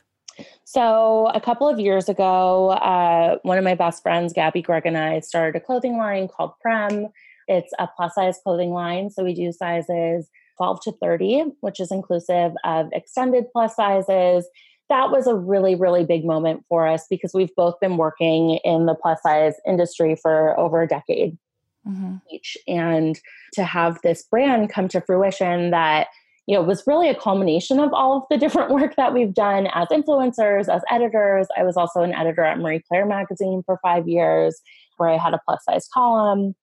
So, 0.63 1.32
a 1.34 1.41
couple 1.41 1.67
of 1.67 1.80
years 1.80 2.10
ago, 2.10 2.69
uh, 2.71 3.38
one 3.43 3.58
of 3.58 3.63
my 3.63 3.76
best 3.76 4.04
friends, 4.04 4.34
Gabi 4.34 4.63
Gregg, 4.63 4.86
and 4.86 4.98
I 4.98 5.19
started 5.21 5.58
a 5.58 5.63
clothing 5.63 5.98
line 5.98 6.28
called 6.28 6.52
Premme. 6.62 7.08
It's 7.48 7.74
a 7.80 7.88
plus 7.95 8.15
size 8.15 8.39
clothing 8.43 8.71
line. 8.71 9.10
So, 9.10 9.24
we 9.24 9.34
do 9.34 9.52
sizes 9.52 10.30
12 10.58 10.82
to 10.84 10.91
30, 11.02 11.45
which 11.62 11.80
is 11.80 11.91
inclusive 11.91 12.54
of 12.63 12.88
extended 12.93 13.45
plus 13.52 13.76
sizes, 13.76 14.48
that 14.89 15.12
was 15.12 15.28
a 15.28 15.36
really, 15.36 15.76
really 15.76 16.06
big 16.06 16.26
moment 16.26 16.63
for 16.69 16.88
us 16.88 17.08
because 17.10 17.34
we've 17.34 17.54
both 17.56 17.80
been 17.80 17.98
working 17.98 18.60
in 18.63 18.86
the 18.86 18.95
plus 18.95 19.21
size 19.21 19.56
industry 19.67 20.15
for 20.15 20.58
over 20.60 20.82
a 20.82 20.88
decade 20.88 21.38
mm-hmm. 21.88 22.17
each. 22.30 22.58
And 22.67 23.19
to 23.54 23.63
have 23.63 24.00
this 24.04 24.24
brand 24.24 24.69
come 24.69 24.88
to 24.89 25.02
fruition 25.02 25.71
that 25.71 26.08
you 26.47 26.55
know 26.55 26.62
was 26.62 26.84
really 26.86 27.10
a 27.10 27.15
culmination 27.15 27.79
of 27.79 27.93
all 27.93 28.17
of 28.17 28.23
the 28.29 28.38
different 28.38 28.69
work 28.71 28.95
that 28.95 29.13
we've 29.13 29.34
done 29.34 29.67
as 29.73 29.88
influencers 29.89 30.73
as 30.73 30.81
editors 30.89 31.47
i 31.58 31.63
was 31.63 31.77
also 31.77 32.01
an 32.01 32.13
editor 32.13 32.43
at 32.43 32.60
marie 32.60 32.81
claire 32.88 33.05
magazine 33.05 33.62
for 33.65 33.79
five 33.81 34.08
years 34.08 34.62
where 34.97 35.10
i 35.10 35.17
had 35.17 35.34
a 35.34 35.39
plus 35.45 35.63
size 35.65 35.88
column 35.93 36.55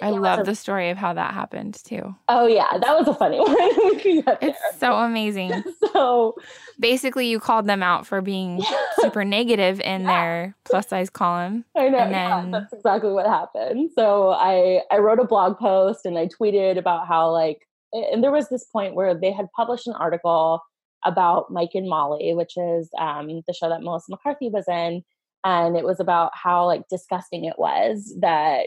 I 0.00 0.10
love 0.10 0.40
a, 0.40 0.42
the 0.44 0.54
story 0.54 0.88
of 0.90 0.96
how 0.96 1.12
that 1.12 1.34
happened 1.34 1.78
too. 1.84 2.14
Oh 2.28 2.46
yeah, 2.46 2.78
that 2.78 2.98
was 2.98 3.06
a 3.06 3.14
funny 3.14 3.38
one. 3.40 4.38
it's 4.40 4.58
so 4.78 4.94
amazing. 4.94 5.62
so 5.92 6.34
basically, 6.80 7.26
you 7.26 7.38
called 7.38 7.66
them 7.66 7.82
out 7.82 8.06
for 8.06 8.22
being 8.22 8.60
yeah. 8.60 8.78
super 8.96 9.24
negative 9.24 9.80
in 9.80 10.02
yeah. 10.02 10.06
their 10.06 10.56
plus 10.64 10.88
size 10.88 11.10
column. 11.10 11.64
I 11.76 11.90
know. 11.90 11.98
And 11.98 12.14
then, 12.14 12.52
yeah, 12.52 12.60
that's 12.60 12.72
exactly 12.72 13.12
what 13.12 13.26
happened. 13.26 13.90
So 13.94 14.30
I 14.30 14.80
I 14.90 14.98
wrote 14.98 15.20
a 15.20 15.24
blog 15.24 15.58
post 15.58 16.06
and 16.06 16.16
I 16.16 16.28
tweeted 16.28 16.78
about 16.78 17.06
how 17.06 17.30
like 17.30 17.68
and 17.94 18.22
there 18.22 18.32
was 18.32 18.48
this 18.48 18.64
point 18.64 18.94
where 18.94 19.14
they 19.14 19.32
had 19.32 19.46
published 19.56 19.86
an 19.86 19.94
article 19.94 20.60
about 21.04 21.50
Mike 21.50 21.70
and 21.74 21.88
Molly, 21.88 22.34
which 22.34 22.56
is 22.56 22.90
um, 22.98 23.28
the 23.46 23.52
show 23.52 23.68
that 23.68 23.82
Melissa 23.82 24.10
McCarthy 24.10 24.48
was 24.48 24.64
in, 24.68 25.02
and 25.44 25.76
it 25.76 25.84
was 25.84 26.00
about 26.00 26.32
how 26.34 26.66
like 26.66 26.88
disgusting 26.88 27.44
it 27.44 27.58
was 27.58 28.14
that 28.20 28.66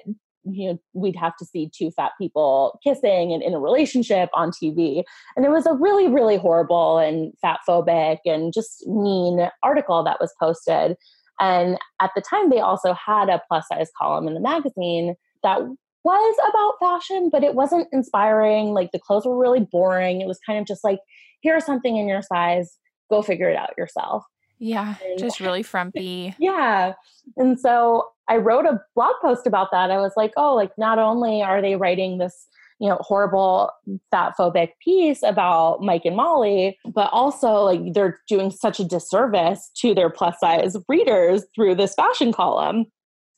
you 0.49 0.69
know 0.69 0.79
we'd 0.93 1.15
have 1.15 1.35
to 1.37 1.45
see 1.45 1.69
two 1.75 1.91
fat 1.91 2.11
people 2.17 2.79
kissing 2.83 3.33
and 3.33 3.43
in 3.43 3.53
a 3.53 3.59
relationship 3.59 4.29
on 4.33 4.51
TV 4.51 5.03
and 5.35 5.45
it 5.45 5.49
was 5.49 5.65
a 5.65 5.73
really 5.73 6.07
really 6.07 6.37
horrible 6.37 6.99
and 6.99 7.33
fat 7.41 7.59
phobic 7.67 8.19
and 8.23 8.53
just 8.53 8.87
mean 8.87 9.49
article 9.61 10.03
that 10.03 10.21
was 10.21 10.33
posted 10.39 10.95
and 11.39 11.77
at 11.99 12.11
the 12.15 12.21
time 12.21 12.49
they 12.49 12.59
also 12.59 12.93
had 12.93 13.27
a 13.29 13.41
plus 13.49 13.67
size 13.67 13.89
column 13.97 14.27
in 14.27 14.35
the 14.35 14.39
magazine 14.39 15.15
that 15.43 15.59
was 16.07 16.35
about 16.49 16.79
fashion 16.79 17.29
but 17.31 17.43
it 17.43 17.53
wasn't 17.53 17.87
inspiring 17.91 18.67
like 18.73 18.91
the 18.91 18.99
clothes 18.99 19.25
were 19.25 19.37
really 19.37 19.65
boring 19.71 20.21
it 20.21 20.27
was 20.27 20.39
kind 20.45 20.59
of 20.59 20.65
just 20.65 20.83
like 20.83 20.99
here's 21.41 21.65
something 21.65 21.97
in 21.97 22.07
your 22.07 22.21
size 22.21 22.77
go 23.09 23.21
figure 23.21 23.49
it 23.49 23.57
out 23.57 23.73
yourself 23.77 24.23
yeah, 24.59 24.95
and, 25.05 25.19
just 25.19 25.39
really 25.39 25.63
frumpy. 25.63 26.35
Yeah. 26.39 26.93
And 27.35 27.59
so 27.59 28.07
I 28.27 28.37
wrote 28.37 28.65
a 28.65 28.81
blog 28.95 29.15
post 29.21 29.45
about 29.47 29.69
that. 29.71 29.91
I 29.91 29.97
was 29.97 30.13
like, 30.15 30.33
oh, 30.37 30.55
like 30.55 30.71
not 30.77 30.97
only 30.99 31.41
are 31.41 31.61
they 31.61 31.75
writing 31.75 32.17
this, 32.17 32.47
you 32.79 32.87
know, 32.87 32.97
horrible 33.01 33.71
fat 34.11 34.33
phobic 34.39 34.69
piece 34.83 35.23
about 35.23 35.81
Mike 35.81 36.05
and 36.05 36.15
Molly, 36.15 36.77
but 36.93 37.09
also 37.11 37.63
like 37.63 37.93
they're 37.93 38.19
doing 38.27 38.51
such 38.51 38.79
a 38.79 38.85
disservice 38.85 39.69
to 39.77 39.93
their 39.93 40.09
plus 40.09 40.39
size 40.39 40.77
readers 40.87 41.43
through 41.55 41.75
this 41.75 41.93
fashion 41.95 42.31
column. 42.31 42.85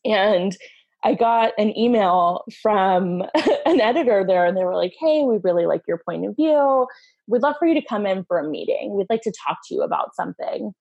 And 0.05 0.55
I 1.03 1.13
got 1.13 1.53
an 1.57 1.77
email 1.77 2.43
from 2.61 3.23
an 3.65 3.79
editor 3.79 4.25
there, 4.27 4.45
and 4.45 4.57
they 4.57 4.63
were 4.63 4.75
like, 4.75 4.93
Hey, 4.99 5.23
we 5.23 5.37
really 5.43 5.65
like 5.65 5.81
your 5.87 6.01
point 6.05 6.25
of 6.25 6.35
view. 6.35 6.87
We'd 7.27 7.41
love 7.41 7.55
for 7.59 7.67
you 7.67 7.79
to 7.79 7.85
come 7.87 8.05
in 8.05 8.25
for 8.25 8.39
a 8.39 8.49
meeting. 8.49 8.95
We'd 8.97 9.09
like 9.09 9.21
to 9.21 9.33
talk 9.47 9.59
to 9.67 9.75
you 9.75 9.81
about 9.81 10.15
something. 10.15 10.73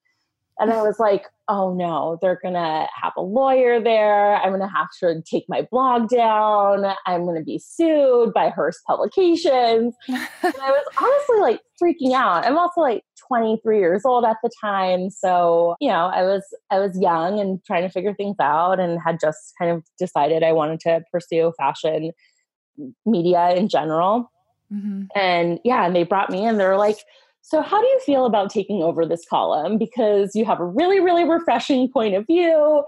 And 0.59 0.71
I 0.73 0.81
was 0.81 0.99
like, 0.99 1.25
oh 1.47 1.73
no, 1.73 2.17
they're 2.21 2.39
going 2.41 2.53
to 2.53 2.87
have 3.01 3.13
a 3.17 3.21
lawyer 3.21 3.81
there. 3.81 4.35
I'm 4.35 4.49
going 4.49 4.61
to 4.61 4.67
have 4.67 4.87
to 4.99 5.21
take 5.21 5.45
my 5.47 5.67
blog 5.71 6.09
down. 6.09 6.85
I'm 7.05 7.23
going 7.23 7.37
to 7.37 7.43
be 7.43 7.59
sued 7.59 8.33
by 8.33 8.49
Hearst 8.49 8.79
Publications. 8.85 9.95
and 10.07 10.17
I 10.43 10.71
was 10.71 10.85
honestly 11.01 11.39
like 11.39 11.61
freaking 11.81 12.13
out. 12.13 12.45
I'm 12.45 12.57
also 12.57 12.81
like 12.81 13.03
23 13.27 13.79
years 13.79 14.03
old 14.05 14.25
at 14.25 14.37
the 14.43 14.51
time. 14.61 15.09
So, 15.09 15.75
you 15.79 15.89
know, 15.89 16.11
I 16.13 16.23
was 16.23 16.43
I 16.69 16.79
was 16.79 16.99
young 16.99 17.39
and 17.39 17.63
trying 17.65 17.83
to 17.83 17.89
figure 17.89 18.13
things 18.13 18.35
out 18.41 18.79
and 18.79 18.99
had 19.03 19.19
just 19.19 19.53
kind 19.57 19.71
of 19.71 19.83
decided 19.97 20.43
I 20.43 20.51
wanted 20.51 20.81
to 20.81 21.01
pursue 21.11 21.53
fashion 21.57 22.11
media 23.05 23.51
in 23.55 23.69
general. 23.69 24.31
Mm-hmm. 24.71 25.03
And 25.15 25.59
yeah, 25.63 25.85
and 25.85 25.95
they 25.95 26.03
brought 26.03 26.29
me 26.29 26.45
in. 26.45 26.57
They're 26.57 26.77
like, 26.77 26.97
so, 27.41 27.61
how 27.61 27.81
do 27.81 27.87
you 27.87 27.99
feel 28.05 28.25
about 28.25 28.49
taking 28.49 28.83
over 28.83 29.05
this 29.05 29.25
column? 29.29 29.77
Because 29.77 30.35
you 30.35 30.45
have 30.45 30.59
a 30.59 30.65
really, 30.65 30.99
really 30.99 31.23
refreshing 31.23 31.91
point 31.91 32.15
of 32.15 32.27
view. 32.27 32.83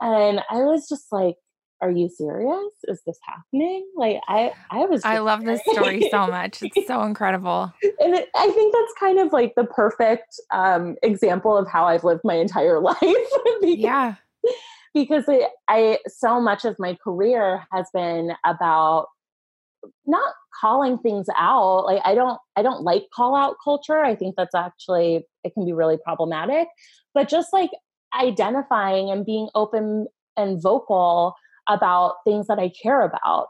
And 0.00 0.40
I 0.50 0.56
was 0.62 0.88
just 0.88 1.12
like, 1.12 1.36
are 1.82 1.90
you 1.90 2.08
serious? 2.08 2.72
Is 2.84 3.00
this 3.06 3.18
happening? 3.26 3.86
Like, 3.96 4.20
I, 4.28 4.52
I 4.70 4.84
was. 4.84 5.04
I 5.04 5.18
love 5.18 5.44
this 5.44 5.60
story 5.72 6.08
so 6.10 6.26
much. 6.26 6.62
It's 6.62 6.86
so 6.86 7.02
incredible. 7.02 7.72
And 8.02 8.14
it, 8.14 8.28
I 8.34 8.50
think 8.50 8.74
that's 8.74 8.94
kind 8.98 9.18
of 9.18 9.32
like 9.32 9.54
the 9.56 9.64
perfect 9.64 10.40
um, 10.50 10.96
example 11.02 11.54
of 11.56 11.68
how 11.68 11.84
I've 11.84 12.02
lived 12.02 12.22
my 12.24 12.34
entire 12.34 12.80
life. 12.80 12.96
because, 13.60 13.76
yeah. 13.76 14.14
Because 14.94 15.24
it, 15.28 15.50
I, 15.68 15.98
so 16.08 16.40
much 16.40 16.64
of 16.64 16.76
my 16.78 16.96
career 17.04 17.66
has 17.72 17.86
been 17.92 18.32
about 18.44 19.08
not 20.06 20.32
calling 20.58 20.98
things 20.98 21.26
out 21.36 21.84
like 21.84 22.00
i 22.04 22.14
don't 22.14 22.38
i 22.56 22.62
don't 22.62 22.82
like 22.82 23.04
call 23.14 23.34
out 23.34 23.56
culture. 23.62 24.02
I 24.02 24.14
think 24.14 24.34
that's 24.36 24.54
actually 24.54 25.26
it 25.44 25.54
can 25.54 25.64
be 25.64 25.72
really 25.72 25.98
problematic 26.02 26.68
but 27.14 27.28
just 27.28 27.52
like 27.52 27.70
identifying 28.18 29.10
and 29.10 29.24
being 29.24 29.48
open 29.54 30.06
and 30.36 30.62
vocal 30.62 31.34
about 31.68 32.16
things 32.24 32.46
that 32.48 32.58
i 32.58 32.70
care 32.82 33.02
about 33.02 33.48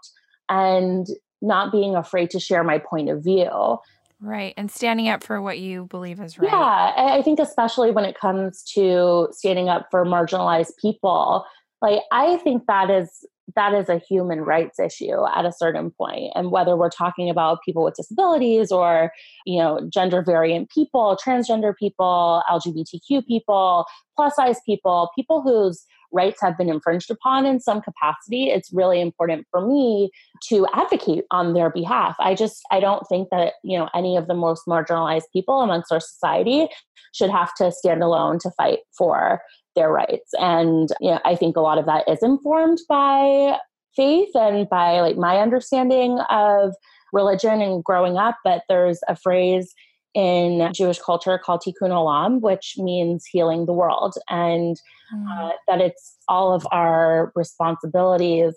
and 0.49 1.07
not 1.43 1.73
being 1.73 1.97
afraid 1.97 2.31
to 2.31 2.41
share 2.41 2.63
my 2.63 2.77
point 2.79 3.09
of 3.09 3.25
view. 3.25 3.79
Right 4.21 4.53
and 4.59 4.71
standing 4.71 5.09
up 5.09 5.25
for 5.25 5.41
what 5.41 5.59
you 5.59 5.87
believe 5.87 6.21
is 6.21 6.39
right. 6.39 6.51
Yeah 6.51 6.93
i 7.17 7.23
think 7.23 7.39
especially 7.39 7.91
when 7.91 8.05
it 8.05 8.19
comes 8.19 8.63
to 8.75 9.29
standing 9.33 9.71
up 9.71 9.89
for 9.91 10.05
marginalized 10.05 10.73
people 10.81 11.47
like 11.81 12.03
i 12.13 12.37
think 12.39 12.67
that 12.67 12.91
is 12.91 13.25
that 13.57 13.75
is 13.75 13.89
a 13.89 13.99
human 13.99 14.41
rights 14.41 14.79
issue 14.79 15.27
at 15.35 15.45
a 15.45 15.53
certain 15.53 15.91
point 15.91 16.33
and 16.35 16.51
whether 16.51 16.77
we're 16.77 16.91
talking 16.91 17.31
about 17.31 17.59
people 17.65 17.85
with 17.85 17.95
disabilities 17.95 18.71
or 18.71 19.13
you 19.47 19.59
know 19.59 19.81
gender 19.93 20.23
variant 20.23 20.71
people 20.71 21.19
transgender 21.25 21.75
people 21.77 22.43
lgbtq 22.51 23.27
people 23.27 23.87
plus 24.17 24.37
size 24.37 24.59
people 24.67 25.11
people 25.15 25.43
whose 25.43 25.87
rights 26.13 26.41
have 26.43 26.59
been 26.59 26.69
infringed 26.69 27.11
upon 27.11 27.47
in 27.47 27.61
some 27.61 27.81
capacity 27.81 28.51
it's 28.51 28.73
really 28.73 29.01
important 29.01 29.47
for 29.51 29.67
me 29.67 30.11
to 30.49 30.67
advocate 30.75 31.25
on 31.31 31.53
their 31.55 31.71
behalf. 31.71 32.17
I 32.19 32.35
just 32.35 32.63
i 32.71 32.81
don't 32.81 33.07
think 33.09 33.29
that 33.31 33.55
you 33.63 33.79
know 33.79 33.89
any 33.95 34.17
of 34.17 34.27
the 34.27 34.35
most 34.35 34.67
marginalized 34.67 35.25
people 35.33 35.61
amongst 35.61 35.93
our 35.93 36.01
society 36.01 36.69
should 37.13 37.31
have 37.31 37.55
to 37.55 37.73
stand 37.73 38.03
alone 38.03 38.39
to 38.41 38.51
fight 38.57 38.81
for 38.97 39.41
their 39.75 39.91
rights. 39.91 40.31
And 40.39 40.89
you 41.01 41.11
know, 41.11 41.21
I 41.25 41.37
think 41.37 41.57
a 41.57 41.61
lot 41.61 41.79
of 41.79 41.87
that 41.87 42.09
is 42.09 42.23
informed 42.23 42.79
by 42.89 43.59
faith 43.95 44.31
and 44.35 44.69
by 44.69 45.01
like 45.01 45.17
my 45.17 45.39
understanding 45.39 46.19
of 46.31 46.75
religion 47.13 47.61
and 47.61 47.83
growing 47.83 48.17
up. 48.17 48.39
But 48.45 48.63
there's 48.69 49.01
a 49.09 49.17
phrase 49.17 49.73
in 50.15 50.73
Jewish 50.75 50.99
culture 50.99 51.39
called 51.39 51.63
tikkun 51.65 51.91
olam, 51.91 52.41
which 52.41 52.75
means 52.77 53.27
healing 53.27 53.67
the 53.67 53.73
world, 53.73 54.15
and 54.29 54.77
mm. 55.15 55.27
uh, 55.31 55.53
that 55.69 55.81
it's 55.81 56.17
all 56.29 56.53
of 56.53 56.67
our 56.73 57.33
responsibilities 57.37 58.55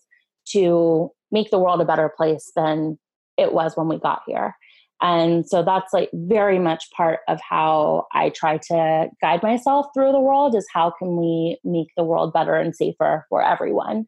to 0.49 1.11
make 1.31 1.51
the 1.51 1.59
world 1.59 1.81
a 1.81 1.85
better 1.85 2.11
place 2.15 2.51
than 2.55 2.97
it 3.37 3.53
was 3.53 3.75
when 3.77 3.87
we 3.87 3.99
got 3.99 4.21
here. 4.27 4.55
And 5.03 5.45
so 5.45 5.61
that's 5.63 5.91
like 5.91 6.09
very 6.13 6.59
much 6.59 6.89
part 6.95 7.19
of 7.27 7.37
how 7.41 8.07
I 8.13 8.29
try 8.29 8.57
to 8.69 9.09
guide 9.21 9.43
myself 9.43 9.87
through 9.93 10.13
the 10.13 10.19
world 10.19 10.55
is 10.55 10.65
how 10.73 10.93
can 10.97 11.17
we 11.17 11.59
make 11.65 11.89
the 11.97 12.05
world 12.05 12.31
better 12.31 12.55
and 12.55 12.73
safer 12.73 13.25
for 13.27 13.43
everyone. 13.43 14.07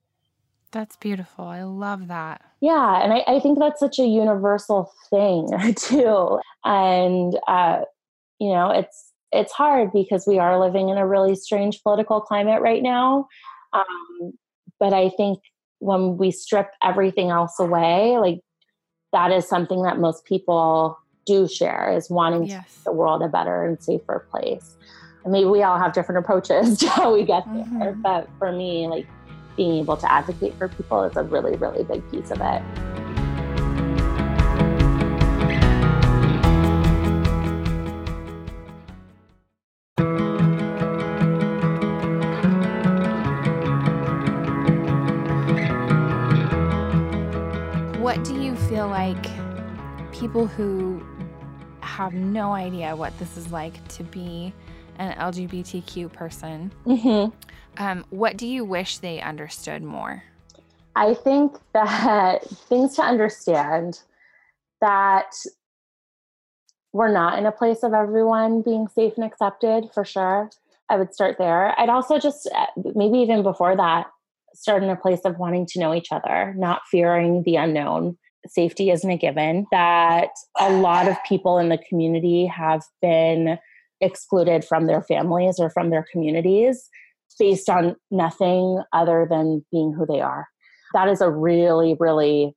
That's 0.71 0.95
beautiful. 0.95 1.45
I 1.45 1.63
love 1.63 2.07
that. 2.07 2.41
Yeah. 2.61 3.03
And 3.03 3.11
I, 3.11 3.25
I 3.27 3.39
think 3.41 3.59
that's 3.59 3.79
such 3.79 3.99
a 3.99 4.05
universal 4.05 4.89
thing 5.09 5.49
too. 5.75 6.39
And, 6.63 7.37
uh, 7.45 7.81
you 8.39 8.53
know, 8.53 8.71
it's, 8.71 9.11
it's 9.33 9.51
hard 9.51 9.91
because 9.91 10.25
we 10.25 10.39
are 10.39 10.57
living 10.59 10.87
in 10.87 10.97
a 10.97 11.05
really 11.05 11.35
strange 11.35 11.83
political 11.83 12.21
climate 12.21 12.61
right 12.61 12.81
now. 12.81 13.27
Um, 13.73 14.31
but 14.79 14.93
I 14.93 15.09
think 15.09 15.39
when 15.79 16.15
we 16.15 16.31
strip 16.31 16.69
everything 16.81 17.31
else 17.31 17.59
away, 17.59 18.17
like 18.17 18.39
that 19.15 19.31
is 19.31 19.47
something 19.47 19.81
that 19.83 19.97
most 19.97 20.25
people 20.25 20.99
do 21.25 21.47
share 21.47 21.89
is 21.95 22.09
wanting 22.09 22.43
yes. 22.43 22.51
to 22.51 22.57
make 22.57 22.83
the 22.83 22.91
world 22.91 23.21
a 23.21 23.29
better 23.29 23.63
and 23.65 23.81
safer 23.81 24.27
place. 24.29 24.75
I 25.25 25.29
mean, 25.29 25.49
we 25.49 25.63
all 25.63 25.79
have 25.79 25.93
different 25.93 26.19
approaches 26.19 26.77
to 26.79 26.89
how 26.89 27.13
we 27.13 27.23
get 27.23 27.45
there, 27.45 27.63
mm-hmm. 27.63 28.01
but 28.01 28.27
for 28.37 28.51
me, 28.51 28.89
like 28.89 29.07
being 29.55 29.79
able 29.79 29.95
to 29.95 30.11
advocate 30.11 30.53
for 30.55 30.67
people 30.67 31.03
is 31.03 31.15
a 31.15 31.23
really, 31.23 31.55
really 31.55 31.85
big 31.85 32.03
piece 32.11 32.29
of 32.29 32.41
it. 32.41 32.94
People 50.35 50.47
who 50.47 51.01
have 51.79 52.13
no 52.13 52.51
idea 52.51 52.93
what 52.93 53.17
this 53.19 53.37
is 53.37 53.53
like 53.53 53.87
to 53.87 54.03
be 54.03 54.53
an 54.97 55.15
LGBTQ 55.17 56.11
person, 56.11 56.73
mm-hmm. 56.85 57.81
um, 57.81 58.05
what 58.09 58.35
do 58.35 58.45
you 58.45 58.65
wish 58.65 58.97
they 58.97 59.21
understood 59.21 59.81
more? 59.81 60.21
I 60.93 61.13
think 61.13 61.57
that 61.73 62.45
things 62.67 62.97
to 62.97 63.01
understand 63.01 64.01
that 64.81 65.31
we're 66.91 67.13
not 67.13 67.39
in 67.39 67.45
a 67.45 67.51
place 67.53 67.81
of 67.81 67.93
everyone 67.93 68.61
being 68.61 68.89
safe 68.89 69.13
and 69.15 69.23
accepted 69.23 69.85
for 69.93 70.03
sure. 70.03 70.49
I 70.89 70.97
would 70.97 71.13
start 71.13 71.37
there. 71.37 71.79
I'd 71.79 71.87
also 71.87 72.19
just, 72.19 72.49
uh, 72.53 72.65
maybe 72.93 73.19
even 73.19 73.41
before 73.41 73.77
that, 73.77 74.07
start 74.53 74.83
in 74.83 74.89
a 74.89 74.97
place 74.97 75.21
of 75.23 75.39
wanting 75.39 75.65
to 75.67 75.79
know 75.79 75.93
each 75.93 76.11
other, 76.11 76.53
not 76.57 76.81
fearing 76.91 77.43
the 77.43 77.55
unknown. 77.55 78.17
Safety 78.47 78.91
isn't 78.91 79.09
a 79.09 79.17
given. 79.17 79.65
That 79.71 80.29
a 80.59 80.71
lot 80.71 81.07
of 81.07 81.17
people 81.27 81.57
in 81.57 81.69
the 81.69 81.77
community 81.89 82.45
have 82.45 82.83
been 83.01 83.57
excluded 84.01 84.65
from 84.65 84.87
their 84.87 85.01
families 85.01 85.59
or 85.59 85.69
from 85.69 85.89
their 85.89 86.05
communities 86.11 86.89
based 87.39 87.69
on 87.69 87.95
nothing 88.11 88.81
other 88.93 89.27
than 89.29 89.65
being 89.71 89.93
who 89.93 90.05
they 90.05 90.21
are. 90.21 90.47
That 90.93 91.09
is 91.09 91.21
a 91.21 91.29
really, 91.29 91.95
really 91.99 92.55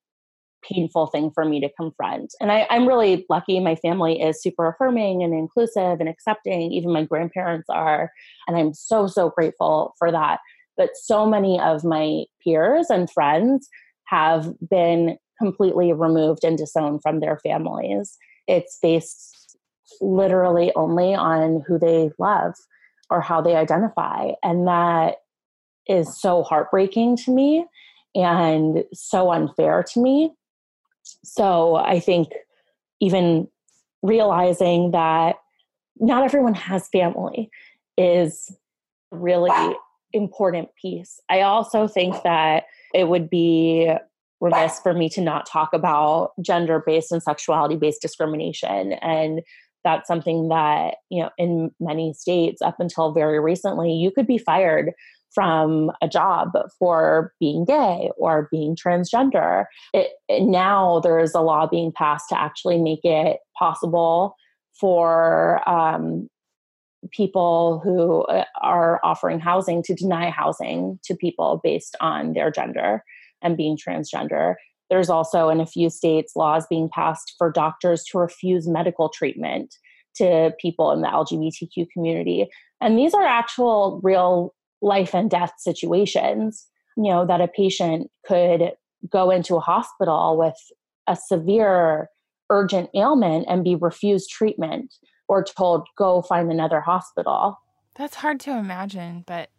painful 0.63 1.07
thing 1.07 1.31
for 1.31 1.45
me 1.45 1.61
to 1.61 1.71
confront. 1.79 2.35
And 2.41 2.51
I, 2.51 2.67
am 2.71 2.87
really 2.87 3.25
lucky. 3.29 3.61
My 3.61 3.77
family 3.77 4.21
is 4.21 4.43
super 4.43 4.69
affirming 4.69 5.23
and 5.23 5.33
inclusive 5.33 6.01
and 6.01 6.09
accepting. 6.09 6.73
Even 6.73 6.93
my 6.93 7.05
grandparents 7.05 7.69
are. 7.71 8.13
And 8.47 8.57
I'm 8.57 8.75
so, 8.75 9.07
so 9.07 9.31
grateful 9.31 9.95
for 9.99 10.11
that. 10.11 10.41
But 10.77 10.91
so 10.95 11.27
many 11.27 11.61
of 11.61 11.85
my 11.85 12.25
peers 12.43 12.87
and 12.91 13.11
friends 13.11 13.69
have 14.07 14.53
been 14.69 15.17
completely 15.39 15.93
removed 15.93 16.45
and 16.45 16.59
disowned 16.59 17.03
from 17.03 17.21
their 17.21 17.39
families. 17.39 18.17
It's 18.47 18.79
based 18.81 19.57
literally 20.01 20.73
only 20.77 21.15
on 21.15 21.65
who 21.67 21.79
they 21.79 22.11
love 22.19 22.55
or 23.11 23.21
how 23.21 23.41
they 23.41 23.57
identify. 23.57 24.33
And 24.43 24.67
that 24.67 25.17
is 25.87 26.21
so 26.21 26.43
heartbreaking 26.43 27.17
to 27.17 27.31
me 27.31 27.65
and 28.15 28.85
so 28.93 29.31
unfair 29.31 29.83
to 29.93 30.01
me 30.01 30.33
so 31.25 31.77
I 31.77 32.01
think 32.01 32.29
even 33.01 33.49
realizing 34.03 34.93
that 34.93 35.37
not 35.99 36.25
everyone 36.25 36.55
has 36.55 36.89
family 36.89 37.51
is 37.97 38.55
a 39.13 39.17
really 39.17 39.77
important 40.13 40.69
piece. 40.81 41.21
I 41.29 41.43
also 41.43 41.89
think 41.89 42.23
that 42.23 42.65
it 42.95 43.09
would 43.09 43.29
be 43.29 43.93
remiss 44.41 44.81
for 44.81 44.95
me 44.95 45.09
to 45.09 45.21
not 45.21 45.47
talk 45.47 45.73
about 45.73 46.33
gender 46.41 46.83
based 46.85 47.13
and 47.13 47.23
sexuality 47.23 47.77
based 47.77 48.01
discrimination 48.01 48.93
and 48.95 49.43
that's 49.85 50.09
something 50.09 50.49
that 50.49 50.97
you 51.11 51.23
know 51.23 51.31
in 51.39 51.71
many 51.81 52.13
states 52.13 52.61
up 52.63 52.77
until 52.79 53.13
very 53.13 53.41
recently 53.41 53.93
you 53.93 54.11
could 54.11 54.27
be 54.27 54.39
fired 54.39 54.93
from 55.33 55.91
a 56.03 56.09
job 56.09 56.53
for 56.79 57.33
being 57.39 57.65
gay 57.65 58.11
or 58.17 58.49
being 58.51 58.75
transgender. 58.75 59.67
It, 59.93 60.11
now 60.31 61.01
there's 61.01 61.35
a 61.35 61.41
law 61.41 61.67
being 61.67 61.93
passed 61.93 62.31
to 62.31 62.41
actually 62.41 62.79
make 62.79 63.05
it 63.05 63.39
possible 63.59 64.35
for 64.81 65.69
um, 65.69 66.29
people 67.11 67.81
who 67.85 68.23
uh, 68.23 68.45
are 68.63 69.01
offering 69.05 69.39
housing 69.39 69.83
to 69.85 69.95
deny 69.95 70.31
housing 70.31 70.99
to 71.05 71.15
people 71.15 71.61
based 71.63 71.95
on 72.01 72.33
their 72.33 72.51
gender 72.51 73.05
and 73.43 73.57
being 73.57 73.77
transgender. 73.77 74.55
There's 74.91 75.11
also 75.11 75.49
in 75.49 75.61
a 75.61 75.67
few 75.67 75.91
states 75.91 76.35
laws 76.35 76.67
being 76.69 76.89
passed 76.93 77.35
for 77.37 77.51
doctors 77.51 78.05
to 78.05 78.19
refuse 78.19 78.67
medical 78.67 79.09
treatment 79.09 79.75
to 80.17 80.53
people 80.61 80.93
in 80.93 81.03
the 81.03 81.09
LGBTQ 81.09 81.87
community. 81.93 82.49
And 82.81 82.99
these 82.99 83.15
are 83.15 83.25
actual 83.25 84.01
real 84.03 84.55
life 84.81 85.15
and 85.15 85.31
death 85.31 85.53
situations, 85.59 86.67
you 86.97 87.05
know, 87.11 87.27
that 87.27 87.41
a 87.41 87.49
patient 87.49 88.11
could 88.27 88.73
go 89.09 89.31
into 89.31 89.57
a 89.57 89.61
hospital 89.61 90.37
with 90.39 90.57
a 91.07 91.17
severe 91.17 92.09
urgent 92.51 92.91
ailment 92.95 93.47
and 93.49 93.65
be 93.65 93.75
refused 93.75 94.31
treatment 94.31 94.95
or 95.29 95.45
told 95.45 95.87
go 95.97 96.23
find 96.23 96.51
another 96.51 96.81
hospital. 96.81 97.59
That's 97.97 98.17
hard 98.17 98.41
to 98.41 98.53
imagine, 98.53 99.25
but 99.27 99.51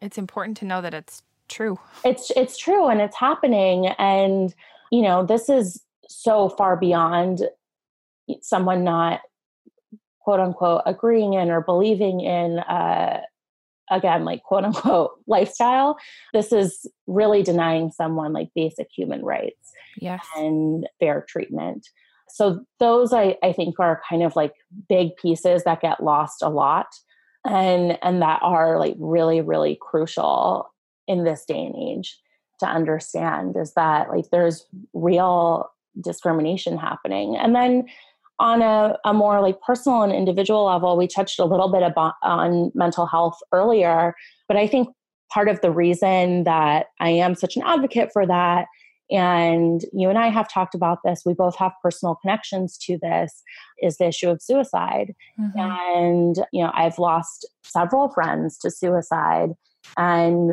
it's 0.00 0.16
important 0.16 0.56
to 0.58 0.64
know 0.64 0.80
that 0.80 0.94
it's 0.94 1.22
true. 1.50 1.78
It's 2.04 2.30
it's 2.36 2.56
true 2.56 2.88
and 2.88 3.00
it's 3.00 3.16
happening 3.16 3.88
and 3.98 4.54
you 4.90 5.02
know, 5.02 5.24
this 5.24 5.48
is 5.48 5.82
so 6.08 6.48
far 6.48 6.76
beyond 6.76 7.42
someone 8.42 8.84
not 8.84 9.20
quote 10.20 10.40
unquote 10.40 10.82
agreeing 10.86 11.34
in 11.34 11.50
or 11.50 11.60
believing 11.60 12.20
in 12.20 12.58
uh, 12.60 13.20
again 13.90 14.24
like 14.24 14.42
quote 14.42 14.64
unquote 14.64 15.12
lifestyle 15.26 15.96
this 16.32 16.52
is 16.52 16.86
really 17.06 17.42
denying 17.42 17.90
someone 17.90 18.32
like 18.32 18.48
basic 18.54 18.88
human 18.94 19.24
rights 19.24 19.72
yes. 19.98 20.24
and 20.36 20.86
fair 21.00 21.24
treatment 21.28 21.88
so 22.28 22.64
those 22.78 23.12
I, 23.12 23.36
I 23.42 23.52
think 23.52 23.80
are 23.80 24.00
kind 24.08 24.22
of 24.22 24.36
like 24.36 24.52
big 24.88 25.16
pieces 25.16 25.64
that 25.64 25.80
get 25.80 26.02
lost 26.02 26.42
a 26.42 26.48
lot 26.48 26.86
and 27.44 27.98
and 28.02 28.22
that 28.22 28.40
are 28.42 28.78
like 28.78 28.94
really 28.98 29.40
really 29.40 29.76
crucial 29.80 30.70
in 31.10 31.24
this 31.24 31.44
day 31.44 31.58
and 31.58 31.74
age 31.76 32.18
to 32.60 32.66
understand 32.66 33.56
is 33.56 33.74
that 33.74 34.10
like 34.10 34.30
there's 34.30 34.66
real 34.94 35.70
discrimination 36.00 36.78
happening 36.78 37.36
and 37.36 37.54
then 37.54 37.84
on 38.38 38.62
a, 38.62 38.96
a 39.04 39.12
more 39.12 39.42
like 39.42 39.60
personal 39.60 40.02
and 40.02 40.12
individual 40.14 40.64
level, 40.64 40.96
we 40.96 41.06
touched 41.06 41.38
a 41.38 41.44
little 41.44 41.70
bit 41.70 41.82
about 41.82 42.14
on 42.22 42.72
mental 42.74 43.04
health 43.04 43.38
earlier, 43.52 44.14
but 44.48 44.56
I 44.56 44.66
think 44.66 44.88
part 45.30 45.48
of 45.48 45.60
the 45.60 45.70
reason 45.70 46.44
that 46.44 46.86
I 47.00 47.10
am 47.10 47.34
such 47.34 47.56
an 47.56 47.62
advocate 47.66 48.10
for 48.14 48.26
that 48.26 48.66
and 49.10 49.84
you 49.92 50.08
and 50.08 50.18
I 50.18 50.28
have 50.28 50.48
talked 50.48 50.74
about 50.74 50.98
this, 51.04 51.22
we 51.26 51.34
both 51.34 51.56
have 51.56 51.72
personal 51.82 52.14
connections 52.14 52.78
to 52.82 52.98
this, 53.02 53.42
is 53.82 53.96
the 53.96 54.06
issue 54.06 54.30
of 54.30 54.40
suicide. 54.40 55.14
Mm-hmm. 55.38 55.58
And, 55.58 56.36
you 56.52 56.62
know, 56.62 56.70
I've 56.74 56.98
lost 56.98 57.46
several 57.64 58.08
friends 58.10 58.56
to 58.58 58.70
suicide. 58.70 59.50
And 59.96 60.52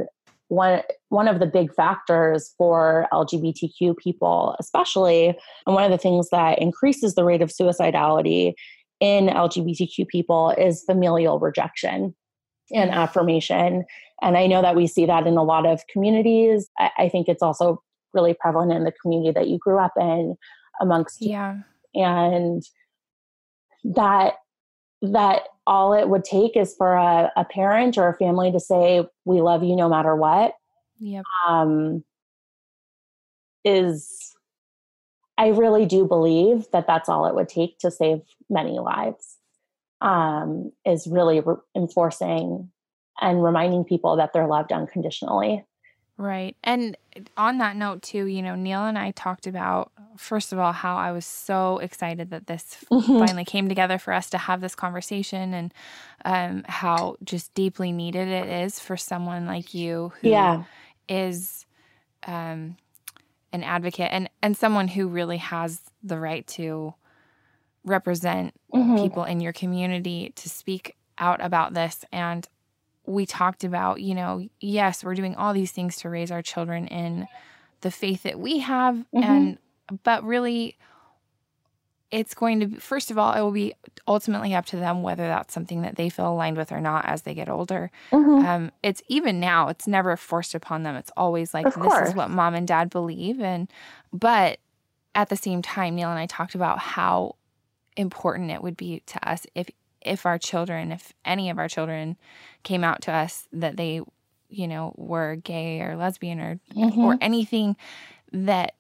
one 0.50 0.82
one 1.10 1.28
of 1.28 1.40
the 1.40 1.46
big 1.46 1.74
factors 1.74 2.54
for 2.58 3.08
LGBTQ 3.12 3.98
people, 3.98 4.56
especially, 4.60 5.28
and 5.66 5.76
one 5.76 5.84
of 5.84 5.92
the 5.92 5.98
things 5.98 6.30
that 6.30 6.60
increases 6.60 7.16
the 7.16 7.24
rate 7.24 7.42
of 7.42 7.50
suicidality 7.50 8.54
in 9.00 9.28
LGBTQ 9.28 10.08
people 10.08 10.52
is 10.58 10.84
familial 10.84 11.40
rejection 11.40 12.16
and 12.74 12.92
affirmation. 12.92 13.86
And 14.22 14.38
I 14.38 14.48
know 14.48 14.62
that 14.62 14.76
we 14.76 14.88
see 14.88 15.06
that 15.06 15.28
in 15.28 15.38
a 15.38 15.44
lot 15.44 15.66
of 15.66 15.86
communities. 15.88 16.70
I, 16.80 16.92
I 16.98 17.10
think 17.10 17.28
it's 17.28 17.44
also 17.44 17.82
really 18.14 18.34
prevalent 18.34 18.72
in 18.72 18.84
the 18.84 18.94
community 19.02 19.32
that 19.32 19.48
you 19.48 19.58
grew 19.60 19.78
up 19.78 19.94
in 19.98 20.36
amongst 20.80 21.22
yeah 21.22 21.58
and 21.94 22.64
that 23.84 24.36
that 25.02 25.44
all 25.68 25.94
it 25.94 26.10
would 26.10 26.24
take 26.24 26.56
is 26.56 26.74
for 26.76 26.94
a, 26.94 27.32
a 27.36 27.44
parent 27.44 27.98
or 27.98 28.08
a 28.08 28.16
family 28.16 28.52
to 28.52 28.60
say, 28.60 29.06
We 29.26 29.42
love 29.42 29.64
you 29.64 29.76
no 29.76 29.90
matter 29.90 30.16
what. 30.16 30.54
Yep. 31.00 31.24
Um, 31.48 32.04
is 33.64 34.34
I 35.38 35.50
really 35.50 35.86
do 35.86 36.06
believe 36.06 36.66
that 36.72 36.88
that's 36.88 37.10
all 37.10 37.28
it 37.28 37.36
would 37.36 37.50
take 37.50 37.78
to 37.80 37.92
save 37.92 38.22
many 38.50 38.80
lives. 38.80 39.36
Um, 40.00 40.72
is 40.86 41.08
really 41.08 41.42
re- 41.42 41.56
enforcing 41.76 42.72
and 43.20 43.44
reminding 43.44 43.84
people 43.84 44.16
that 44.18 44.32
they're 44.32 44.48
loved 44.48 44.72
unconditionally. 44.72 45.66
Right. 46.18 46.56
And 46.64 46.98
on 47.38 47.60
that 47.60 47.76
note, 47.76 48.02
too, 48.02 48.26
you 48.26 48.42
know, 48.42 48.56
Neil 48.56 48.86
and 48.86 48.98
I 48.98 49.12
talked 49.12 49.46
about, 49.46 49.92
first 50.18 50.52
of 50.52 50.58
all, 50.58 50.74
how 50.74 50.98
I 50.98 51.12
was 51.12 51.28
so 51.28 51.78
excited 51.78 52.32
that 52.32 52.48
this 52.48 52.84
mm-hmm. 52.92 53.20
finally 53.20 53.46
came 53.46 53.70
together 53.70 54.00
for 54.00 54.14
us 54.14 54.30
to 54.32 54.38
have 54.40 54.60
this 54.60 54.74
conversation 54.74 55.54
and 55.54 55.74
um, 56.26 56.64
how 56.68 57.18
just 57.24 57.54
deeply 57.54 57.92
needed 57.92 58.28
it 58.28 58.50
is 58.50 58.80
for 58.80 58.98
someone 58.98 59.46
like 59.46 59.76
you 59.76 60.12
who 60.22 60.30
yeah. 60.30 60.64
is 61.08 61.68
um, 62.26 62.78
an 63.54 63.64
advocate 63.64 64.10
and, 64.12 64.28
and 64.42 64.58
someone 64.58 64.88
who 64.88 65.08
really 65.08 65.38
has 65.38 65.82
the 66.02 66.20
right 66.20 66.48
to 66.48 66.96
represent 67.86 68.56
mm-hmm. 68.74 68.96
people 68.96 69.24
in 69.24 69.40
your 69.40 69.54
community 69.54 70.34
to 70.36 70.50
speak 70.50 70.96
out 71.20 71.44
about 71.44 71.76
this. 71.76 72.04
And 72.12 72.48
we 73.08 73.26
talked 73.26 73.64
about, 73.64 74.02
you 74.02 74.14
know, 74.14 74.48
yes, 74.60 75.04
we're 75.04 75.16
doing 75.16 75.36
all 75.36 75.54
these 75.54 75.72
things 75.72 75.96
to 75.98 76.10
raise 76.10 76.30
our 76.30 76.42
children 76.42 76.88
in 76.88 77.28
the 77.82 77.92
faith 77.92 78.24
that 78.24 78.40
we 78.40 78.60
have 78.60 78.96
mm-hmm. 78.96 79.24
and 79.24 79.58
but 80.04 80.24
really 80.24 80.78
it's 82.10 82.34
going 82.34 82.60
to 82.60 82.68
be 82.68 82.78
first 82.78 83.12
of 83.12 83.18
all 83.18 83.34
it 83.34 83.42
will 83.42 83.52
be 83.52 83.74
ultimately 84.08 84.56
up 84.56 84.66
to 84.66 84.78
them 84.78 85.04
whether 85.04 85.28
that's 85.28 85.54
something 85.54 85.82
that 85.82 85.96
they 85.96 86.10
feel 86.10 86.32
aligned 86.32 86.58
with 86.58 86.72
or 86.72 86.82
not 86.82 87.06
as 87.06 87.22
they 87.24 87.34
get 87.34 87.50
older 87.50 87.92
mm-hmm. 88.12 88.46
um, 88.46 88.72
it's 88.82 89.02
even 89.08 89.40
now 89.40 89.68
it's 89.68 89.88
never 89.88 90.16
forced 90.18 90.56
upon 90.56 90.84
them 90.84 90.96
it's 90.96 91.12
always 91.16 91.54
like 91.54 91.66
this 91.76 92.10
is 92.10 92.16
what 92.16 92.30
mom 92.30 92.56
and 92.56 92.68
dad 92.68 92.90
believe 92.90 93.40
and 93.40 93.68
but 94.12 94.60
at 95.14 95.30
the 95.30 95.36
same 95.36 95.62
time 95.62 95.96
neil 95.96 96.10
and 96.10 96.20
i 96.20 96.26
talked 96.26 96.56
about 96.56 96.80
how 96.80 97.36
important 97.96 98.52
it 98.52 98.62
would 98.62 98.78
be 98.78 99.02
to 99.06 99.30
us 99.30 99.46
if 99.54 99.70
if 100.08 100.26
our 100.26 100.38
children, 100.40 100.92
if 100.92 101.14
any 101.26 101.50
of 101.50 101.58
our 101.60 101.68
children 101.68 102.18
came 102.64 102.84
out 102.84 103.02
to 103.04 103.12
us 103.14 103.48
that 103.52 103.78
they, 103.78 104.02
you 104.50 104.68
know, 104.68 104.94
were 104.98 105.36
gay 105.36 105.82
or 105.82 105.96
lesbian 105.96 106.40
or 106.40 106.60
Mhm. 106.76 107.04
or 107.04 107.18
anything 107.22 107.76
that 108.32 108.76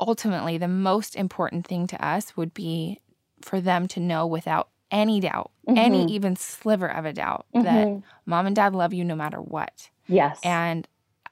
ultimately 0.00 0.58
the 0.58 0.68
most 0.68 1.16
important 1.16 1.66
thing 1.66 1.86
to 1.86 2.04
us 2.04 2.36
would 2.36 2.52
be 2.54 3.00
for 3.42 3.60
them 3.60 3.86
to 3.88 4.00
know 4.00 4.26
without 4.26 4.68
any 4.90 5.20
doubt, 5.20 5.50
any 5.68 6.04
Mhm. 6.04 6.10
even 6.10 6.36
sliver 6.36 6.86
of 6.86 7.04
a 7.04 7.12
doubt 7.12 7.46
that 7.52 7.86
Mhm. 7.88 8.02
mom 8.24 8.46
and 8.46 8.56
dad 8.56 8.74
love 8.74 8.92
you 8.92 9.04
no 9.04 9.16
matter 9.16 9.40
what. 9.40 9.90
yes. 10.06 10.40
And 10.44 10.86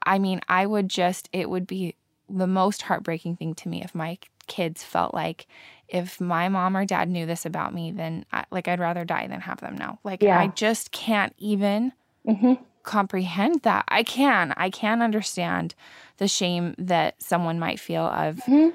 I 0.05 0.19
mean, 0.19 0.41
I 0.49 0.65
would 0.65 0.89
just, 0.89 1.29
it 1.31 1.49
would 1.49 1.65
be 1.65 1.95
the 2.29 2.47
most 2.47 2.83
heartbreaking 2.83 3.37
thing 3.37 3.55
to 3.55 3.69
me 3.69 3.83
if 3.83 3.95
my 3.95 4.17
kids 4.47 4.83
felt 4.83 5.13
like 5.13 5.47
if 5.87 6.19
my 6.19 6.49
mom 6.49 6.75
or 6.75 6.85
dad 6.85 7.09
knew 7.09 7.25
this 7.25 7.45
about 7.45 7.73
me, 7.73 7.91
then 7.91 8.25
I, 8.31 8.45
like 8.51 8.67
I'd 8.67 8.79
rather 8.79 9.05
die 9.05 9.27
than 9.27 9.41
have 9.41 9.59
them 9.61 9.75
know. 9.77 9.99
Like 10.03 10.23
Yeah. 10.23 10.39
I 10.39 10.47
just 10.47 10.91
can't 10.91 11.33
even 11.37 11.93
Mhm. 12.27 12.57
comprehend 12.83 13.61
that. 13.63 13.85
I 13.87 14.03
can. 14.03 14.53
I 14.57 14.69
can 14.69 15.01
understand 15.01 15.75
the 16.17 16.27
shame 16.27 16.75
that 16.77 17.21
someone 17.21 17.59
might 17.59 17.79
feel 17.79 18.03
of 18.05 18.37
Mhm. 18.47 18.73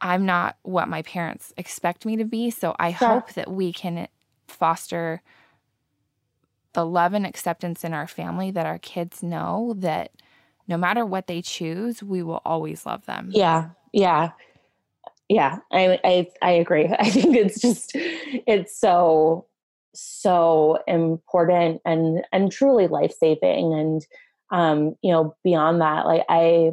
I'm 0.00 0.24
not 0.26 0.56
what 0.62 0.88
my 0.88 1.02
parents 1.02 1.52
expect 1.56 2.06
me 2.06 2.16
to 2.16 2.24
be. 2.24 2.50
So 2.50 2.74
I 2.78 2.92
Sure. 2.92 3.08
hope 3.08 3.32
that 3.34 3.50
we 3.50 3.72
can 3.72 4.06
foster 4.46 5.22
the 6.74 6.86
love 6.86 7.14
and 7.14 7.26
acceptance 7.26 7.82
in 7.82 7.92
our 7.94 8.06
family 8.06 8.50
that 8.52 8.66
our 8.66 8.78
kids 8.78 9.22
know 9.22 9.74
that 9.78 10.12
no 10.68 10.76
matter 10.76 11.04
what 11.04 11.26
they 11.26 11.42
choose, 11.42 12.02
we 12.02 12.22
will 12.22 12.42
always 12.44 12.84
love 12.86 13.06
them. 13.06 13.30
Yeah, 13.32 13.70
yeah, 13.92 14.30
yeah. 15.28 15.58
I, 15.72 15.98
I 16.04 16.28
I 16.42 16.50
agree. 16.52 16.86
I 16.98 17.10
think 17.10 17.36
it's 17.36 17.60
just 17.60 17.92
it's 17.94 18.78
so 18.78 19.46
so 19.94 20.78
important 20.86 21.80
and 21.84 22.24
and 22.32 22.52
truly 22.52 22.88
life 22.88 23.12
saving. 23.18 23.72
And 23.72 24.06
um, 24.50 24.94
you 25.02 25.12
know, 25.12 25.36
beyond 25.44 25.80
that, 25.80 26.06
like 26.06 26.24
I 26.28 26.72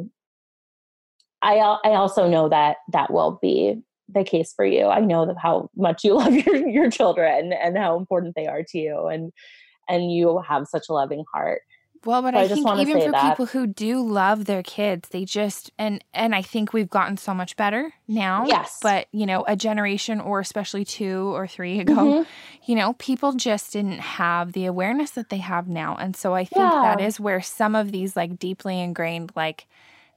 I 1.42 1.56
I 1.84 1.90
also 1.90 2.28
know 2.28 2.48
that 2.48 2.78
that 2.92 3.12
will 3.12 3.38
be 3.42 3.82
the 4.08 4.24
case 4.24 4.52
for 4.54 4.64
you. 4.64 4.86
I 4.86 5.00
know 5.00 5.26
that 5.26 5.36
how 5.38 5.70
much 5.76 6.04
you 6.04 6.14
love 6.18 6.34
your 6.34 6.56
your 6.56 6.90
children 6.90 7.52
and 7.52 7.76
how 7.76 7.96
important 7.98 8.34
they 8.36 8.46
are 8.46 8.62
to 8.62 8.78
you, 8.78 9.06
and 9.06 9.32
and 9.88 10.12
you 10.12 10.42
have 10.48 10.66
such 10.66 10.86
a 10.88 10.92
loving 10.92 11.24
heart. 11.32 11.62
Well, 12.04 12.22
but 12.22 12.34
So 12.34 12.40
I 12.40 12.42
I, 12.42 12.48
think 12.48 12.68
even 12.78 13.00
for 13.00 13.10
that. 13.12 13.30
people 13.30 13.46
who 13.46 13.66
do 13.66 14.00
love 14.06 14.44
their 14.44 14.62
kids, 14.62 15.08
they 15.08 15.24
just 15.24 15.70
and 15.78 16.02
and 16.14 16.34
I 16.34 16.42
think 16.42 16.72
we've 16.72 16.88
gotten 16.90 17.16
so 17.16 17.34
much 17.34 17.56
better 17.56 17.92
now. 18.06 18.46
Yes. 18.46 18.78
But 18.82 19.06
you 19.12 19.26
know, 19.26 19.44
a 19.48 19.56
generation 19.56 20.20
or 20.20 20.40
especially 20.40 20.84
two 20.84 21.34
or 21.34 21.46
three 21.46 21.80
ago, 21.80 21.94
Mhm. 21.94 22.26
you 22.66 22.74
know, 22.76 22.92
people 22.94 23.32
just 23.32 23.72
didn't 23.72 24.00
have 24.00 24.52
the 24.52 24.66
awareness 24.66 25.10
that 25.12 25.30
they 25.30 25.38
have 25.38 25.68
now. 25.68 25.96
And 25.96 26.14
so 26.16 26.34
I 26.34 26.44
think 26.44 26.72
that 26.82 27.00
Yeah. 27.00 27.06
is 27.06 27.18
where 27.20 27.40
some 27.40 27.74
of 27.74 27.90
these 27.92 28.14
like 28.16 28.38
deeply 28.38 28.80
ingrained 28.80 29.32
like 29.34 29.66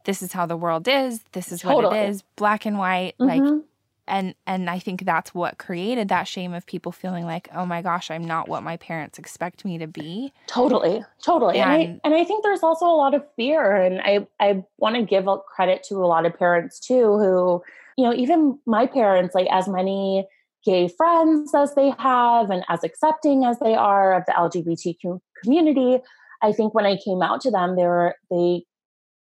this 0.05 0.21
is 0.21 0.31
how 0.33 0.45
the 0.45 0.57
world 0.57 0.87
is, 0.87 1.23
this 1.33 1.51
is 1.51 1.63
what 1.63 1.83
it 1.93 2.09
is, 2.09 2.23
black 2.35 2.65
and 2.65 2.77
white, 2.77 3.15
like 3.19 3.41
Mhm. 3.41 3.63
And 4.09 4.35
and 4.45 4.69
I 4.69 4.79
think 4.79 5.05
that's 5.05 5.33
what 5.33 5.57
created 5.57 6.09
that 6.09 6.27
shame 6.27 6.53
of 6.53 6.65
people 6.65 6.91
feeling 6.91 7.25
like, 7.25 7.47
"Oh 7.53 7.65
my 7.65 7.81
gosh, 7.81 8.11
I'm 8.11 8.25
not 8.25 8.49
what 8.49 8.63
my 8.63 8.77
parents 8.77 9.19
expect 9.19 9.63
me 9.63 9.77
to 9.77 9.87
be." 9.87 10.33
Totally, 10.47 11.03
totally. 11.23 11.59
And, 11.59 11.71
And- 11.71 11.81
I 11.81 12.01
and 12.03 12.15
I 12.15 12.23
think 12.25 12.43
there's 12.43 12.63
also 12.63 12.85
a 12.85 12.97
lot 12.97 13.13
of 13.13 13.23
fear 13.35 13.75
and 13.75 14.01
I 14.01 14.27
I 14.39 14.63
want 14.77 14.95
to 14.95 15.03
give 15.03 15.25
credit 15.55 15.83
to 15.89 15.95
a 15.95 16.07
lot 16.07 16.25
of 16.25 16.37
parents 16.37 16.79
too 16.79 17.17
who, 17.17 17.61
you 17.97 18.03
know, 18.03 18.13
even 18.13 18.59
my 18.65 18.85
parents 18.85 19.35
like 19.35 19.47
as 19.51 19.67
many 19.67 20.27
gay 20.65 20.87
friends 20.89 21.53
as 21.55 21.73
they 21.75 21.91
have 21.99 22.49
and 22.49 22.63
as 22.67 22.83
accepting 22.83 23.45
as 23.45 23.59
they 23.59 23.75
are 23.75 24.13
of 24.13 24.23
the 24.25 24.33
LGBTQ 24.33 25.19
community, 25.43 25.99
I 26.41 26.51
think 26.51 26.73
when 26.73 26.85
I 26.85 26.97
came 26.97 27.21
out 27.21 27.41
to 27.41 27.51
them 27.51 27.75
they 27.75 27.83
were 27.83 28.15
they 28.29 28.63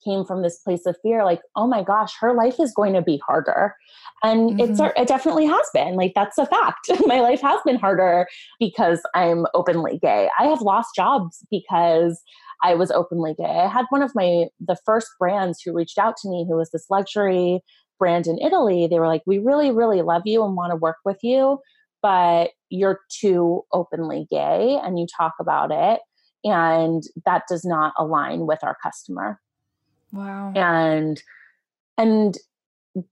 came 0.04 0.24
from 0.24 0.42
this 0.42 0.58
place 0.58 0.86
of 0.86 0.96
fear 1.02 1.24
like, 1.24 1.40
"Oh 1.56 1.66
my 1.66 1.82
gosh, 1.82 2.14
her 2.20 2.34
life 2.34 2.58
is 2.60 2.72
going 2.74 2.94
to 2.94 3.02
be 3.02 3.20
harder." 3.26 3.74
And 4.22 4.58
it's 4.58 4.80
Mhm. 4.80 4.92
it 4.96 5.08
definitely 5.08 5.46
has 5.46 5.68
been. 5.74 5.94
Like 5.96 6.12
that's 6.14 6.38
a 6.38 6.46
fact. 6.46 6.90
my 7.06 7.20
life 7.20 7.40
has 7.42 7.60
been 7.64 7.76
harder 7.78 8.26
because 8.58 9.02
I'm 9.14 9.46
openly 9.54 9.98
gay. 10.00 10.28
I 10.38 10.46
have 10.46 10.60
lost 10.62 10.90
jobs 10.96 11.44
because 11.50 12.22
I 12.64 12.74
was 12.74 12.90
openly 12.90 13.34
gay. 13.34 13.44
I 13.44 13.68
had 13.68 13.86
one 13.90 14.02
of 14.02 14.12
my 14.14 14.46
the 14.60 14.76
first 14.86 15.08
brands 15.18 15.60
who 15.64 15.74
reached 15.74 15.98
out 15.98 16.16
to 16.22 16.28
me 16.30 16.46
who 16.48 16.56
was 16.56 16.70
this 16.70 16.86
luxury 16.90 17.60
brand 17.98 18.26
in 18.26 18.38
Italy. 18.38 18.86
They 18.86 18.98
were 18.98 19.08
like, 19.08 19.22
"We 19.26 19.38
really 19.38 19.70
really 19.70 20.02
love 20.02 20.22
you 20.24 20.44
and 20.44 20.56
want 20.56 20.70
to 20.72 20.76
work 20.76 20.96
with 21.04 21.18
you, 21.22 21.58
but 22.02 22.50
you're 22.70 23.00
too 23.20 23.62
openly 23.72 24.26
gay 24.30 24.78
and 24.82 24.98
you 24.98 25.06
talk 25.16 25.32
about 25.40 25.70
it 25.72 26.00
and 26.44 27.02
that 27.24 27.42
does 27.48 27.64
not 27.64 27.92
align 27.98 28.46
with 28.46 28.60
our 28.62 28.76
customer." 28.82 29.40
Wow. 30.12 30.52
And 30.54 31.22
and 31.98 32.36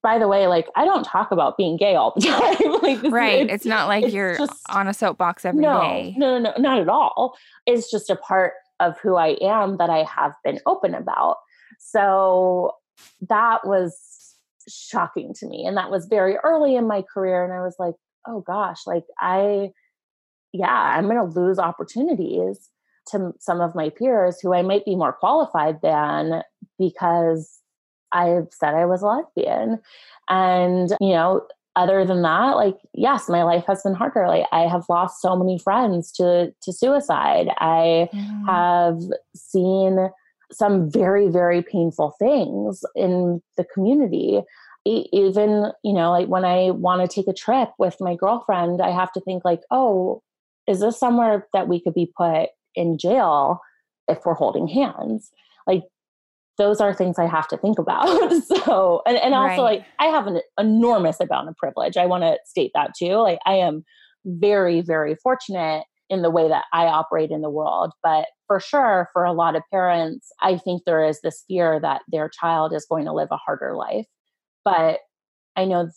by 0.03 0.19
the 0.19 0.29
way, 0.29 0.47
like 0.47 0.69
I 0.77 0.85
don't 0.85 1.05
talk 1.05 1.31
about 1.31 1.57
being 1.57 1.77
gay 1.77 1.95
all 1.95 2.13
the 2.17 2.21
time. 2.27 2.73
like 2.83 3.01
this- 3.03 3.13
Right. 3.13 3.49
It's, 3.51 3.67
not 3.67 3.87
like 3.89 4.05
it's 4.05 4.15
you're 4.15 4.37
just- 4.39 4.63
on 4.71 4.89
a 4.89 4.95
soapbox 4.95 5.45
every 5.45 5.61
no, 5.63 5.81
day. 5.81 6.15
No, 6.17 6.39
no, 6.39 6.51
no, 6.51 6.63
not 6.63 6.81
at 6.81 6.89
all. 6.89 7.37
It's 7.67 7.91
just 7.91 8.09
a 8.11 8.17
part 8.17 8.55
of 8.81 8.99
who 9.01 9.17
I 9.17 9.37
am 9.43 9.77
that 9.77 9.91
I 9.91 10.05
have 10.05 10.33
been 10.43 10.61
open 10.67 10.95
about. 10.95 11.37
So 11.79 12.73
that 13.29 13.67
was 13.67 14.35
shocking 14.69 15.35
to 15.35 15.47
me. 15.47 15.67
And 15.67 15.77
that 15.77 15.91
was 15.91 16.07
very 16.07 16.37
early 16.43 16.77
in 16.77 16.87
my 16.89 17.03
career. 17.03 17.45
And 17.45 17.53
I 17.53 17.61
was 17.61 17.77
like, 17.79 17.95
oh 18.27 18.41
gosh, 18.41 18.87
like 18.87 19.05
I, 19.21 19.71
yeah, 20.53 20.73
I'm 20.73 21.05
going 21.09 21.17
to 21.19 21.39
lose 21.41 21.59
opportunities 21.59 22.71
to 23.11 23.33
some 23.39 23.61
of 23.61 23.75
my 23.75 23.91
peers 23.91 24.41
who 24.41 24.55
I 24.55 24.63
might 24.63 24.85
be 24.85 24.97
more 24.97 25.13
qualified 25.13 25.81
than 25.83 26.43
because 26.79 27.59
I 28.13 28.41
said 28.51 28.75
I 28.75 28.87
was 28.87 29.03
a 29.03 29.07
lesbian. 29.07 29.81
And, 30.29 30.91
you 31.01 31.11
know, 31.13 31.47
other 31.77 32.05
than 32.05 32.23
that, 32.23 32.53
like, 32.57 32.77
yes, 32.93 33.29
my 33.29 33.43
life 33.43 33.65
has 33.67 33.83
been 33.83 33.95
harder. 33.95 34.29
Like 34.29 34.47
I 34.53 34.61
have 34.69 34.85
lost 34.89 35.21
so 35.21 35.37
many 35.37 35.59
friends 35.59 36.13
to 36.13 36.53
to 36.63 36.73
suicide. 36.73 37.49
I 37.59 38.09
Mhm. 38.13 38.47
have 38.47 39.01
seen 39.35 40.11
some 40.53 40.89
very, 40.89 41.29
very 41.29 41.63
painful 41.63 42.15
things 42.19 42.85
in 42.95 43.43
the 43.57 43.65
community. 43.65 44.43
Even, 44.87 45.73
you 45.83 45.93
know, 45.95 46.11
like 46.11 46.29
when 46.29 46.45
I 46.45 46.71
want 46.71 47.01
to 47.01 47.09
take 47.13 47.27
a 47.27 47.33
trip 47.33 47.71
with 47.79 48.01
my 48.01 48.15
girlfriend, 48.15 48.81
I 48.83 48.91
have 48.91 49.11
to 49.13 49.21
think 49.21 49.45
like, 49.45 49.63
oh, 49.71 50.23
is 50.69 50.81
this 50.81 50.99
somewhere 50.99 51.49
that 51.55 51.67
we 51.69 51.81
could 51.81 51.95
be 51.95 52.13
put 52.17 52.51
in 52.75 52.99
jail 52.99 53.61
if 54.09 54.19
we're 54.25 54.35
holding 54.35 54.67
hands? 54.69 55.31
Like 55.67 55.83
those 56.59 56.81
are 56.81 56.95
things 56.95 57.19
I 57.19 57.27
have 57.27 57.49
to 57.49 57.57
think 57.57 57.79
about. 57.79 58.07
so, 58.65 59.03
and, 59.07 59.17
and 59.17 59.35
also 59.35 59.63
Right. 59.63 59.79
like 59.79 59.87
I 59.99 60.07
have 60.07 60.27
an 60.27 60.41
enormous 60.59 61.19
amount 61.21 61.49
of 61.49 61.57
privilege. 61.57 61.97
I 61.97 62.07
want 62.07 62.23
to 62.23 62.39
state 62.45 62.71
that 62.75 62.93
too. 62.97 63.15
Like 63.17 63.39
I 63.47 63.55
am 63.55 63.85
very, 64.25 64.81
very 64.81 65.17
fortunate 65.23 65.85
in 66.11 66.23
the 66.23 66.31
way 66.31 66.49
that 66.49 66.65
I 66.73 66.85
operate 66.85 67.31
in 67.31 67.41
the 67.41 67.51
world. 67.51 67.93
But 68.03 68.27
for 68.47 68.61
sure, 68.61 69.09
for 69.13 69.25
a 69.25 69.33
lot 69.33 69.57
of 69.57 69.63
parents, 69.73 70.31
I 70.43 70.59
think 70.59 70.83
there 70.85 71.05
is 71.05 71.21
this 71.23 71.45
fear 71.49 71.81
that 71.81 72.03
their 72.09 72.29
child 72.29 72.73
is 72.75 72.87
going 72.89 73.07
to 73.07 73.13
live 73.13 73.29
a 73.31 73.37
harder 73.39 73.75
life. 73.75 74.07
But 74.65 75.01
I 75.57 75.65
know 75.65 75.89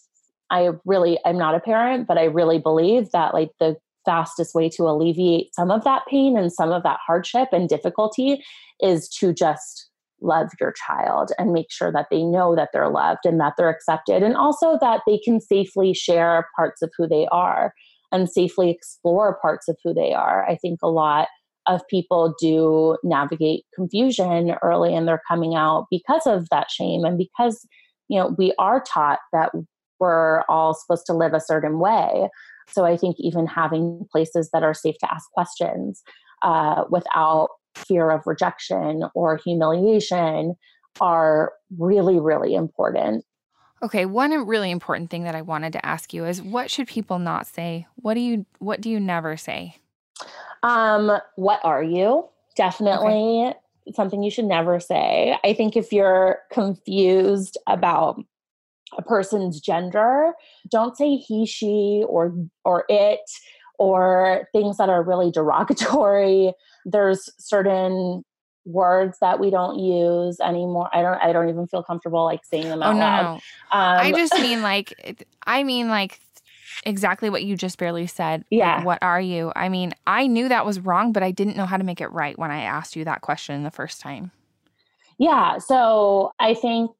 I 0.49 0.69
really, 0.85 1.19
I'm 1.25 1.37
not 1.37 1.55
a 1.55 1.59
parent, 1.59 2.07
but 2.07 2.17
I 2.17 2.23
really 2.25 2.57
believe 2.57 3.11
that 3.11 3.33
like 3.33 3.49
the 3.59 3.75
fastest 4.07 4.55
way 4.55 4.69
to 4.69 4.83
alleviate 4.83 5.53
some 5.53 5.69
of 5.69 5.83
that 5.83 6.03
pain 6.09 6.37
and 6.37 6.51
some 6.51 6.71
of 6.71 6.83
that 6.83 6.99
hardship 7.05 7.49
and 7.51 7.67
difficulty 7.67 8.41
is 8.79 9.09
to 9.09 9.33
just 9.33 9.89
love 10.21 10.47
your 10.59 10.73
child 10.87 11.31
and 11.37 11.53
make 11.53 11.67
sure 11.69 11.91
that 11.91 12.07
they 12.09 12.23
know 12.23 12.55
that 12.55 12.69
they're 12.73 12.89
loved 12.89 13.25
and 13.25 13.39
that 13.39 13.53
they're 13.57 13.69
accepted 13.69 14.23
and 14.23 14.35
also 14.35 14.77
that 14.81 15.01
they 15.05 15.19
can 15.19 15.39
safely 15.39 15.93
share 15.93 16.47
parts 16.55 16.81
of 16.81 16.89
who 16.97 17.07
they 17.07 17.27
are 17.31 17.73
and 18.11 18.29
safely 18.29 18.71
explore 18.71 19.37
parts 19.41 19.67
of 19.67 19.77
who 19.83 19.93
they 19.93 20.13
are. 20.13 20.47
I 20.49 20.55
think 20.55 20.79
a 20.81 20.89
lot 20.89 21.27
of 21.67 21.85
people 21.89 22.33
do 22.39 22.97
navigate 23.03 23.65
confusion 23.75 24.55
early 24.63 24.95
in 24.95 25.05
their 25.05 25.21
coming 25.27 25.53
out 25.53 25.87
because 25.91 26.25
of 26.25 26.47
that 26.49 26.71
shame 26.71 27.03
and 27.03 27.17
because 27.17 27.67
you 28.07 28.17
know 28.17 28.33
we 28.37 28.53
are 28.57 28.81
taught 28.81 29.19
that 29.33 29.51
we're 29.99 30.43
all 30.47 30.73
supposed 30.73 31.05
to 31.07 31.13
live 31.13 31.33
a 31.33 31.41
certain 31.41 31.79
way. 31.79 32.29
So 32.69 32.85
I 32.85 32.97
think 32.97 33.15
even 33.19 33.47
having 33.47 34.07
places 34.11 34.49
that 34.51 34.63
are 34.63 34.73
safe 34.73 34.97
to 34.99 35.13
ask 35.13 35.29
questions 35.31 36.03
uh, 36.41 36.83
without 36.89 37.49
fear 37.75 38.11
of 38.11 38.25
rejection 38.25 39.03
or 39.13 39.37
humiliation 39.37 40.55
are 40.99 41.53
really, 41.77 42.19
really 42.19 42.55
important. 42.55 43.23
Okay, 43.83 44.05
one 44.05 44.31
really 44.47 44.71
important 44.71 45.11
thing 45.11 45.23
that 45.23 45.35
I 45.35 45.43
wanted 45.43 45.73
to 45.73 45.85
ask 45.85 46.13
you 46.13 46.25
is 46.25 46.41
what 46.41 46.71
should 46.71 46.87
people 46.87 47.19
not 47.19 47.45
say? 47.45 47.85
What 47.95 48.15
do 48.15 48.19
you 48.19 48.45
what 48.57 48.81
do 48.81 48.89
you 48.89 48.99
never 48.99 49.37
say? 49.37 49.75
Um, 50.63 51.19
what 51.35 51.61
are 51.63 51.83
you? 51.83 52.27
Definitely 52.55 53.53
something 53.93 54.23
you 54.23 54.31
should 54.31 54.45
never 54.45 54.79
say. 54.79 55.37
I 55.43 55.53
think 55.53 55.77
if 55.77 55.93
you're 55.93 56.39
confused 56.51 57.57
about 57.67 58.19
a 58.97 59.01
person's 59.01 59.59
gender, 59.59 60.33
don't 60.69 60.95
say 60.95 61.15
he, 61.15 61.45
she, 61.45 62.03
or 62.07 62.33
or 62.63 62.85
it, 62.89 63.19
or 63.77 64.47
things 64.51 64.77
that 64.77 64.89
are 64.89 65.03
really 65.03 65.31
derogatory. 65.31 66.53
There's 66.85 67.29
certain 67.37 68.23
words 68.65 69.17
that 69.21 69.39
we 69.39 69.49
don't 69.49 69.79
use 69.79 70.39
anymore. 70.39 70.89
I 70.93 71.01
don't 71.01 71.21
I 71.21 71.33
don't 71.33 71.49
even 71.49 71.67
feel 71.67 71.83
comfortable 71.83 72.23
like 72.23 72.41
saying 72.45 72.67
them 72.69 72.83
out 72.83 72.89
oh, 72.89 72.93
no, 72.93 72.99
loud. 72.99 73.33
Um, 73.71 74.05
I 74.05 74.11
just 74.11 74.33
mean 74.33 74.61
like 74.61 75.25
I 75.45 75.63
mean 75.63 75.89
like 75.89 76.19
exactly 76.85 77.29
what 77.29 77.43
you 77.43 77.55
just 77.55 77.77
barely 77.77 78.07
said. 78.07 78.45
Yeah. 78.49 78.83
What 78.83 78.99
are 79.01 79.21
you? 79.21 79.51
I 79.55 79.69
mean, 79.69 79.93
I 80.05 80.27
knew 80.27 80.49
that 80.49 80.65
was 80.65 80.79
wrong, 80.79 81.11
but 81.11 81.23
I 81.23 81.31
didn't 81.31 81.57
know 81.57 81.65
how 81.65 81.77
to 81.77 81.83
make 81.83 82.01
it 82.01 82.11
right 82.11 82.37
when 82.37 82.51
I 82.51 82.61
asked 82.61 82.95
you 82.95 83.03
that 83.05 83.21
question 83.21 83.63
the 83.63 83.71
first 83.71 83.99
time. 83.99 84.31
Yeah. 85.17 85.57
So 85.57 86.31
I 86.39 86.53
think 86.53 86.91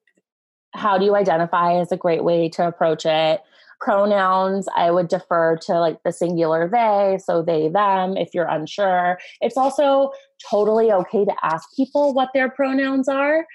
how 0.78 0.98
do 0.98 1.06
you 1.06 1.16
identify 1.16 1.80
is 1.80 1.92
a 1.92 1.98
great 1.98 2.24
way 2.24 2.48
to 2.50 2.68
approach 2.68 3.06
it. 3.06 3.42
Pronouns, 3.82 4.68
I 4.76 4.92
would 4.92 5.08
defer 5.08 5.58
to 5.64 5.80
like 5.80 6.02
the 6.04 6.12
singular 6.12 6.70
they, 6.70 7.18
so 7.24 7.42
they, 7.42 7.68
them, 7.68 8.16
if 8.16 8.34
you're 8.34 8.48
unsure. 8.48 9.20
It's 9.42 9.58
also 9.58 10.12
totally 10.50 10.92
okay 10.92 11.26
to 11.26 11.34
ask 11.44 11.68
people 11.76 12.14
what 12.14 12.30
their 12.34 12.50
pronouns 12.50 13.08
are 13.08 13.46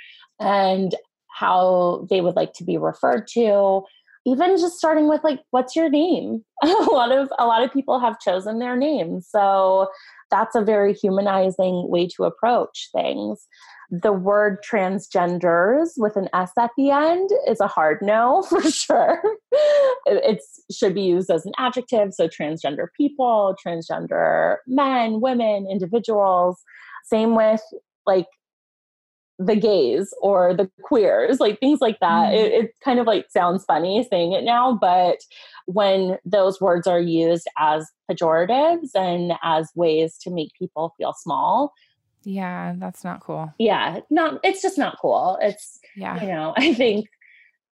and 0.41 0.95
how 1.29 2.07
they 2.11 2.21
would 2.21 2.37
like 2.37 2.53
to 2.55 2.65
be 2.65 2.77
referred 2.77 3.27
to 3.29 3.85
even 4.25 4.57
just 4.57 4.79
starting 4.79 5.09
with 5.09 5.25
like 5.25 5.41
what's 5.51 5.75
your 5.75 5.89
name 5.89 6.45
a 6.63 6.67
lot 6.93 7.11
of 7.11 7.29
a 7.39 7.47
lot 7.47 7.65
of 7.65 7.73
people 7.73 7.99
have 7.99 8.21
chosen 8.21 8.59
their 8.59 8.77
names 8.77 9.27
so 9.29 9.89
that's 10.31 10.55
a 10.55 10.63
very 10.63 10.95
humanizing 10.95 11.89
way 11.89 12.07
to 12.07 12.25
approach 12.25 12.89
things 12.95 13.49
the 13.93 14.13
word 14.13 14.57
transgenders 14.69 15.91
with 15.99 16.17
an 16.17 16.27
s 16.33 16.51
at 16.59 16.71
the 16.79 16.91
end 16.91 17.29
is 17.47 17.61
a 17.61 17.67
hard 17.67 17.99
no 18.01 18.43
for 18.49 18.63
sure 18.63 19.23
it 20.07 20.41
should 20.71 20.95
be 20.95 21.03
used 21.03 21.31
as 21.31 21.45
an 21.45 21.53
adjective 21.59 22.15
so 22.15 22.27
transgender 22.27 22.87
people 22.97 23.55
transgender 23.65 24.57
men 24.67 25.21
women 25.21 25.67
individuals 25.71 26.63
same 27.05 27.37
with 27.37 27.63
like 28.07 28.27
the 29.47 29.57
gays 29.57 30.13
or 30.21 30.55
the 30.55 30.71
queers, 30.83 31.41
like 31.41 31.59
things 31.59 31.81
like 31.81 31.99
that. 32.01 32.33
Mm. 32.33 32.35
It, 32.35 32.53
it, 32.53 32.71
kind 32.85 32.99
of 32.99 33.07
like 33.07 33.27
sounds 33.31 33.65
funny 33.65 34.07
saying 34.09 34.33
it 34.33 34.45
now, 34.45 34.77
but 34.81 35.19
when 35.67 36.19
those 36.25 36.61
words 36.61 36.87
are 36.87 37.01
used 37.01 37.49
as 37.59 37.91
pejoratives 38.11 38.91
and 38.95 39.33
as 39.43 39.71
ways 39.75 40.17
to 40.19 40.31
make 40.31 40.51
people 40.59 40.95
feel 40.99 41.13
small. 41.13 41.73
Yeah, 42.25 42.75
that's 42.79 43.05
not 43.05 43.21
cool. 43.21 43.53
Yeah, 43.59 44.01
not 44.11 44.41
it's 44.43 44.63
just 44.63 44.79
not 44.79 44.99
cool. 45.01 45.39
It's 45.41 45.81
yeah, 45.97 46.21
you 46.21 46.29
know, 46.29 46.55
I 46.59 46.75
think 46.75 47.07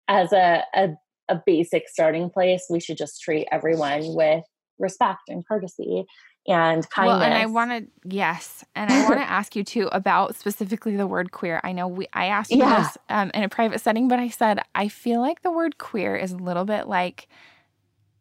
as 0.07 0.33
a, 0.33 0.63
a 0.75 0.89
a 1.29 1.41
basic 1.45 1.87
starting 1.87 2.29
place, 2.29 2.65
we 2.69 2.79
should 2.79 2.97
just 2.97 3.21
treat 3.21 3.47
everyone 3.51 4.13
with 4.15 4.43
respect 4.79 5.21
and 5.29 5.47
courtesy 5.47 6.05
and 6.47 6.87
kindness. 6.89 7.13
Well, 7.13 7.23
and 7.23 7.33
I 7.33 7.45
want 7.45 7.71
to 7.71 8.09
yes, 8.09 8.63
and 8.75 8.91
I 8.91 9.03
want 9.03 9.19
to 9.19 9.21
ask 9.29 9.55
you 9.55 9.63
too 9.63 9.89
about 9.91 10.35
specifically 10.35 10.97
the 10.97 11.07
word 11.07 11.31
queer. 11.31 11.61
I 11.63 11.71
know 11.71 11.87
we 11.87 12.07
I 12.13 12.25
asked 12.25 12.51
you 12.51 12.57
yeah. 12.57 12.81
this 12.81 12.97
um, 13.09 13.31
in 13.33 13.43
a 13.43 13.49
private 13.49 13.81
setting, 13.81 14.07
but 14.07 14.19
I 14.19 14.29
said 14.29 14.59
I 14.75 14.87
feel 14.87 15.21
like 15.21 15.41
the 15.41 15.51
word 15.51 15.77
queer 15.77 16.15
is 16.15 16.31
a 16.31 16.37
little 16.37 16.65
bit 16.65 16.87
like 16.87 17.27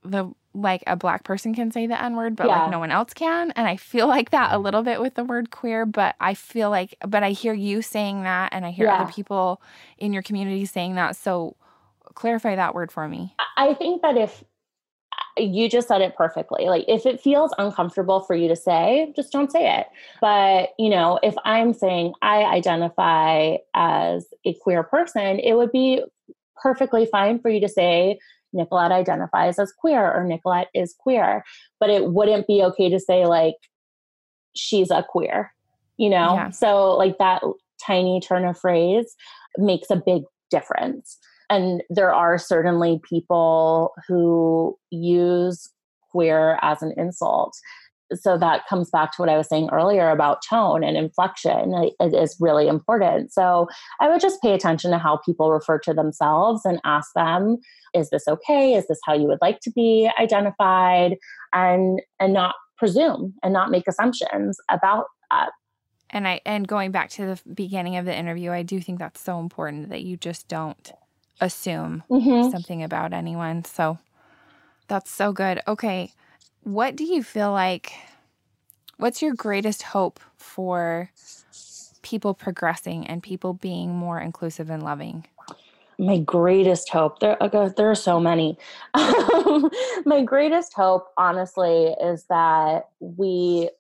the 0.05 0.33
like 0.55 0.83
a 0.87 0.97
black 0.97 1.25
person 1.25 1.55
can 1.55 1.71
say 1.71 1.87
the 1.87 2.03
n 2.03 2.17
word, 2.17 2.37
but 2.37 2.47
yeah. 2.47 2.63
like 2.63 2.71
no 2.71 2.79
one 2.79 2.91
else 2.91 3.15
can, 3.15 3.51
and 3.53 3.67
I 3.67 3.77
feel 3.77 4.07
like 4.07 4.31
that 4.31 4.53
a 4.53 4.59
little 4.59 4.83
bit 4.83 5.01
with 5.01 5.15
the 5.15 5.25
word 5.25 5.51
queer. 5.51 5.87
But 5.87 6.15
I 6.21 6.35
feel 6.35 6.71
like, 6.71 6.95
but 7.07 7.23
I 7.23 7.31
hear 7.31 7.55
you 7.55 7.83
saying 7.83 8.23
that, 8.25 8.53
and 8.53 8.67
I 8.67 8.71
hear 8.71 8.87
yeah. 8.87 9.03
other 9.03 9.13
people 9.13 9.63
in 9.99 10.13
your 10.13 10.23
community 10.23 10.67
saying 10.67 10.95
that. 10.97 11.17
So 11.17 11.57
clarify 12.15 12.57
that 12.57 12.75
word 12.75 12.93
for 12.93 13.09
me. 13.09 13.35
I 13.57 13.75
think 13.75 14.03
that 14.03 14.17
if 14.17 14.45
uh, 15.39 15.43
you 15.43 15.69
just 15.69 15.89
said 15.89 16.01
it 16.01 16.15
perfectly. 16.15 16.67
Like 16.67 16.85
if 16.89 17.07
it 17.07 17.21
feels 17.21 17.55
uncomfortable 17.59 18.21
for 18.21 18.35
you 18.35 18.49
to 18.49 18.57
say, 18.57 19.13
just 19.17 19.33
don't 19.33 19.51
say 19.51 19.79
it. 19.79 19.87
But, 20.21 20.71
you 20.79 20.91
know, 20.91 21.19
if 21.23 21.35
I'm 21.45 21.73
saying 21.73 22.13
I 22.23 22.45
identify 22.45 23.57
as 23.75 24.27
a 24.45 24.55
queer 24.55 24.83
person, 24.83 25.39
it 25.39 25.55
would 25.55 25.73
be 25.73 26.03
perfectly 26.57 27.07
fine 27.07 27.39
for 27.39 27.49
you 27.49 27.61
to 27.61 27.69
say 27.69 28.19
Nicolette 28.53 28.93
identifies 28.93 29.59
as 29.59 29.73
queer 29.73 30.13
or 30.13 30.25
Nicolette 30.25 30.69
is 30.75 30.95
queer, 30.99 31.45
but 31.81 31.91
it 31.91 32.13
wouldn't 32.13 32.47
be 32.47 32.63
okay 32.63 32.89
to 32.91 33.01
say 33.01 33.27
like 33.27 33.55
she's 34.55 34.91
a 34.91 35.05
queer, 35.09 35.53
you 35.97 36.11
know? 36.11 36.35
Yeah. 36.35 36.51
So 36.51 36.97
like 36.97 37.19
that 37.19 37.43
tiny 37.85 38.21
turn 38.21 38.45
of 38.45 38.59
phrase 38.59 39.15
makes 39.59 39.91
a 39.91 39.97
big 39.97 40.23
difference. 40.51 41.19
And 41.51 41.83
there 41.91 42.13
are 42.15 42.39
certainly 42.39 43.01
people 43.09 43.93
who 44.09 44.77
use 44.91 45.71
queer 46.11 46.59
as 46.63 46.83
an 46.83 46.93
insult. 46.97 47.55
So 48.15 48.39
that 48.39 48.67
comes 48.69 48.91
back 48.91 49.13
to 49.13 49.23
what 49.23 49.29
I 49.29 49.37
was 49.37 49.49
saying 49.49 49.69
earlier 49.73 50.11
about 50.11 50.43
tone 50.49 50.85
and 50.85 50.97
inflection 50.97 51.73
it 52.01 52.15
is 52.15 52.37
really 52.41 52.69
important. 52.69 53.33
So 53.33 53.69
I 54.01 54.09
would 54.09 54.21
just 54.21 54.41
pay 54.43 54.53
attention 54.53 54.91
to 54.91 54.99
how 54.99 55.19
people 55.19 55.51
refer 55.51 55.79
to 55.81 55.95
themselves 55.95 56.65
and 56.65 56.81
ask 56.85 57.11
them, 57.15 57.59
is 57.95 58.11
this 58.11 58.27
okay? 58.29 58.75
Is 58.75 58.87
this 58.89 59.01
how 59.05 59.15
you 59.15 59.27
would 59.27 59.41
like 59.41 59.61
to 59.61 59.71
be 59.71 60.11
identified? 60.19 61.17
And 61.53 62.01
and 62.19 62.33
not 62.33 62.55
presume 62.79 63.35
and 63.43 63.53
not 63.53 63.71
make 63.71 63.87
assumptions 63.87 64.59
about 64.71 65.07
that. 65.31 65.51
And 66.11 66.27
I 66.27 66.41
and 66.45 66.67
going 66.67 66.91
back 66.91 67.11
to 67.11 67.27
the 67.27 67.41
beginning 67.55 67.97
of 67.97 68.05
the 68.05 68.17
interview, 68.17 68.51
I 68.51 68.63
do 68.63 68.81
think 68.81 68.99
that's 68.99 69.21
so 69.21 69.39
important 69.39 69.89
that 69.91 70.03
you 70.03 70.17
just 70.17 70.49
don't 70.49 70.93
assume 71.41 72.03
mm-hmm. 72.11 72.51
something 72.51 72.83
about 72.83 73.13
anyone. 73.13 73.65
So 73.65 73.99
that's 74.89 75.11
so 75.11 75.33
good. 75.33 75.61
Okay. 75.67 76.13
What 76.65 76.95
do 76.95 77.05
you 77.05 77.23
feel 77.25 77.51
like? 77.51 77.93
What's 78.97 79.21
your 79.21 79.35
greatest 79.35 79.83
hope 79.83 80.21
for 80.37 81.11
people 82.03 82.35
progressing 82.35 83.07
and 83.07 83.21
people 83.23 83.53
being 83.53 83.91
more 83.91 84.21
inclusive 84.21 84.71
and 84.71 84.83
loving? 84.83 85.27
My 85.99 86.19
greatest 86.19 86.89
hope, 86.89 87.19
there, 87.19 87.37
there 87.77 87.91
are 87.91 87.97
so 87.97 88.21
many. 88.21 88.59
My 88.95 90.23
greatest 90.25 90.73
hope, 90.75 91.09
honestly, 91.17 91.95
is 92.01 92.27
that 92.29 92.89
we 93.01 93.71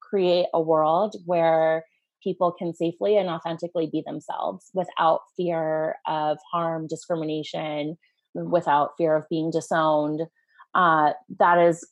create 0.00 0.46
a 0.54 0.60
world 0.60 1.16
where 1.26 1.84
people 2.22 2.52
can 2.52 2.74
safely 2.74 3.18
and 3.18 3.28
authentically 3.28 3.86
be 3.86 4.02
themselves 4.06 4.70
without 4.72 5.20
fear 5.36 5.96
of 6.06 6.38
harm, 6.50 6.86
discrimination, 6.86 7.98
without 8.32 8.92
fear 8.96 9.14
of 9.14 9.28
being 9.28 9.50
disowned. 9.50 10.22
Uh, 10.74 11.12
that 11.38 11.58
is 11.58 11.86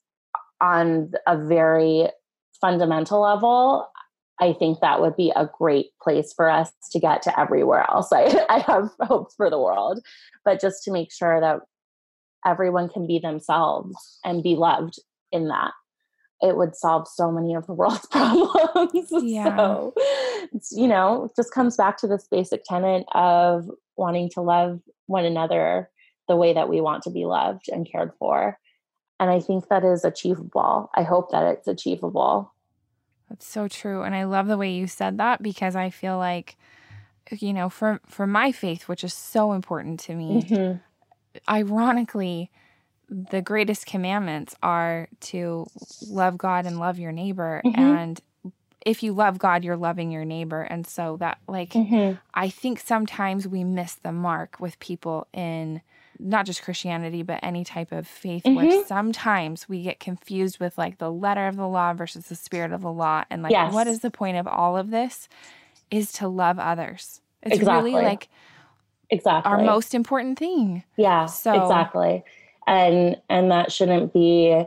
on 0.62 1.12
a 1.26 1.36
very 1.36 2.08
fundamental 2.60 3.20
level. 3.20 3.88
I 4.40 4.54
think 4.54 4.80
that 4.80 5.00
would 5.00 5.16
be 5.16 5.30
a 5.36 5.50
great 5.58 5.88
place 6.02 6.32
for 6.32 6.48
us 6.48 6.72
to 6.92 6.98
get 6.98 7.22
to 7.22 7.38
everywhere 7.38 7.84
else. 7.90 8.08
I, 8.12 8.44
I 8.48 8.58
have 8.60 8.90
hopes 9.00 9.34
for 9.34 9.50
the 9.50 9.58
world, 9.58 10.00
but 10.44 10.60
just 10.60 10.82
to 10.84 10.92
make 10.92 11.12
sure 11.12 11.40
that 11.40 11.60
everyone 12.46 12.88
can 12.88 13.06
be 13.06 13.18
themselves 13.18 14.18
and 14.24 14.42
be 14.42 14.56
loved 14.56 14.98
in 15.30 15.48
that 15.48 15.72
it 16.42 16.56
would 16.56 16.74
solve 16.74 17.06
so 17.08 17.30
many 17.30 17.54
of 17.54 17.66
the 17.66 17.72
world's 17.72 18.06
problems. 18.06 19.10
Yeah. 19.22 19.56
so, 19.56 19.94
you 20.72 20.88
know, 20.88 21.26
it 21.26 21.32
just 21.36 21.54
comes 21.54 21.76
back 21.76 21.96
to 21.98 22.08
this 22.08 22.26
basic 22.30 22.64
tenet 22.64 23.06
of 23.14 23.70
wanting 23.96 24.28
to 24.30 24.40
love 24.40 24.80
one 25.06 25.24
another 25.24 25.88
the 26.28 26.36
way 26.36 26.52
that 26.52 26.68
we 26.68 26.80
want 26.80 27.04
to 27.04 27.10
be 27.10 27.24
loved 27.24 27.68
and 27.68 27.88
cared 27.90 28.10
for. 28.18 28.58
And 29.22 29.30
I 29.30 29.38
think 29.38 29.68
that 29.68 29.84
is 29.84 30.04
achievable. 30.04 30.90
I 30.96 31.04
hope 31.04 31.30
that 31.30 31.46
it's 31.46 31.68
achievable. 31.68 32.52
That's 33.28 33.46
so 33.46 33.68
true. 33.68 34.02
And 34.02 34.16
I 34.16 34.24
love 34.24 34.48
the 34.48 34.58
way 34.58 34.72
you 34.72 34.88
said 34.88 35.18
that 35.18 35.40
because 35.40 35.76
I 35.76 35.90
feel 35.90 36.18
like, 36.18 36.56
you 37.30 37.52
know, 37.52 37.68
for, 37.68 38.00
for 38.04 38.26
my 38.26 38.50
faith, 38.50 38.88
which 38.88 39.04
is 39.04 39.14
so 39.14 39.52
important 39.52 40.00
to 40.00 40.16
me, 40.16 40.42
mm-hmm. 40.42 40.78
ironically, 41.48 42.50
the 43.08 43.40
greatest 43.40 43.86
commandments 43.86 44.56
are 44.60 45.06
to 45.20 45.68
love 46.08 46.36
God 46.36 46.66
and 46.66 46.80
love 46.80 46.98
your 46.98 47.12
neighbor. 47.12 47.62
Mm-hmm. 47.64 47.80
And 47.80 48.20
if 48.84 49.04
you 49.04 49.12
love 49.12 49.38
God, 49.38 49.62
you're 49.62 49.76
loving 49.76 50.10
your 50.10 50.24
neighbor. 50.24 50.62
And 50.62 50.84
so 50.84 51.16
that, 51.18 51.38
like, 51.46 51.74
mm-hmm. 51.74 52.18
I 52.34 52.48
think 52.48 52.80
sometimes 52.80 53.46
we 53.46 53.62
miss 53.62 53.94
the 53.94 54.10
mark 54.10 54.58
with 54.58 54.80
people 54.80 55.28
in 55.32 55.80
not 56.18 56.46
just 56.46 56.62
Christianity, 56.62 57.22
but 57.22 57.40
any 57.42 57.64
type 57.64 57.92
of 57.92 58.06
faith, 58.06 58.44
mm-hmm. 58.44 58.54
where 58.56 58.86
sometimes 58.86 59.68
we 59.68 59.82
get 59.82 60.00
confused 60.00 60.60
with 60.60 60.76
like 60.78 60.98
the 60.98 61.10
letter 61.10 61.46
of 61.46 61.56
the 61.56 61.68
law 61.68 61.92
versus 61.94 62.26
the 62.26 62.36
spirit 62.36 62.72
of 62.72 62.82
the 62.82 62.92
law. 62.92 63.24
And 63.30 63.42
like, 63.42 63.52
yes. 63.52 63.72
what 63.72 63.86
is 63.86 64.00
the 64.00 64.10
point 64.10 64.36
of 64.36 64.46
all 64.46 64.76
of 64.76 64.90
this? 64.90 65.28
Is 65.90 66.12
to 66.12 66.28
love 66.28 66.58
others. 66.58 67.20
It's 67.42 67.56
exactly. 67.56 67.92
really 67.92 68.04
like 68.04 68.28
exactly 69.10 69.50
our 69.50 69.62
most 69.62 69.94
important 69.94 70.38
thing. 70.38 70.84
Yeah. 70.96 71.26
So 71.26 71.52
exactly 71.62 72.24
and 72.66 73.16
and 73.28 73.50
that 73.50 73.72
shouldn't 73.72 74.12
be 74.12 74.64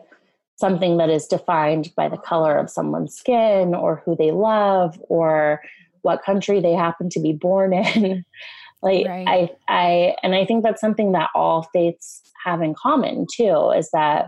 something 0.56 0.98
that 0.98 1.10
is 1.10 1.28
defined 1.28 1.94
by 1.96 2.08
the 2.08 2.18
color 2.18 2.58
of 2.58 2.70
someone's 2.70 3.16
skin 3.16 3.76
or 3.76 4.02
who 4.06 4.16
they 4.16 4.32
love 4.32 5.00
or 5.10 5.62
what 6.02 6.24
country 6.24 6.62
they 6.62 6.74
happen 6.74 7.10
to 7.10 7.20
be 7.20 7.34
born 7.34 7.74
in 7.74 8.24
like 8.82 9.08
right. 9.08 9.28
i 9.28 9.50
i 9.68 10.16
and 10.24 10.36
i 10.36 10.46
think 10.46 10.64
that's 10.64 10.82
something 10.82 11.12
that 11.12 11.30
all 11.34 11.70
faiths 11.74 12.22
have 12.44 12.62
in 12.62 12.74
common 12.74 13.26
too 13.36 13.72
is 13.76 13.90
that 13.92 14.28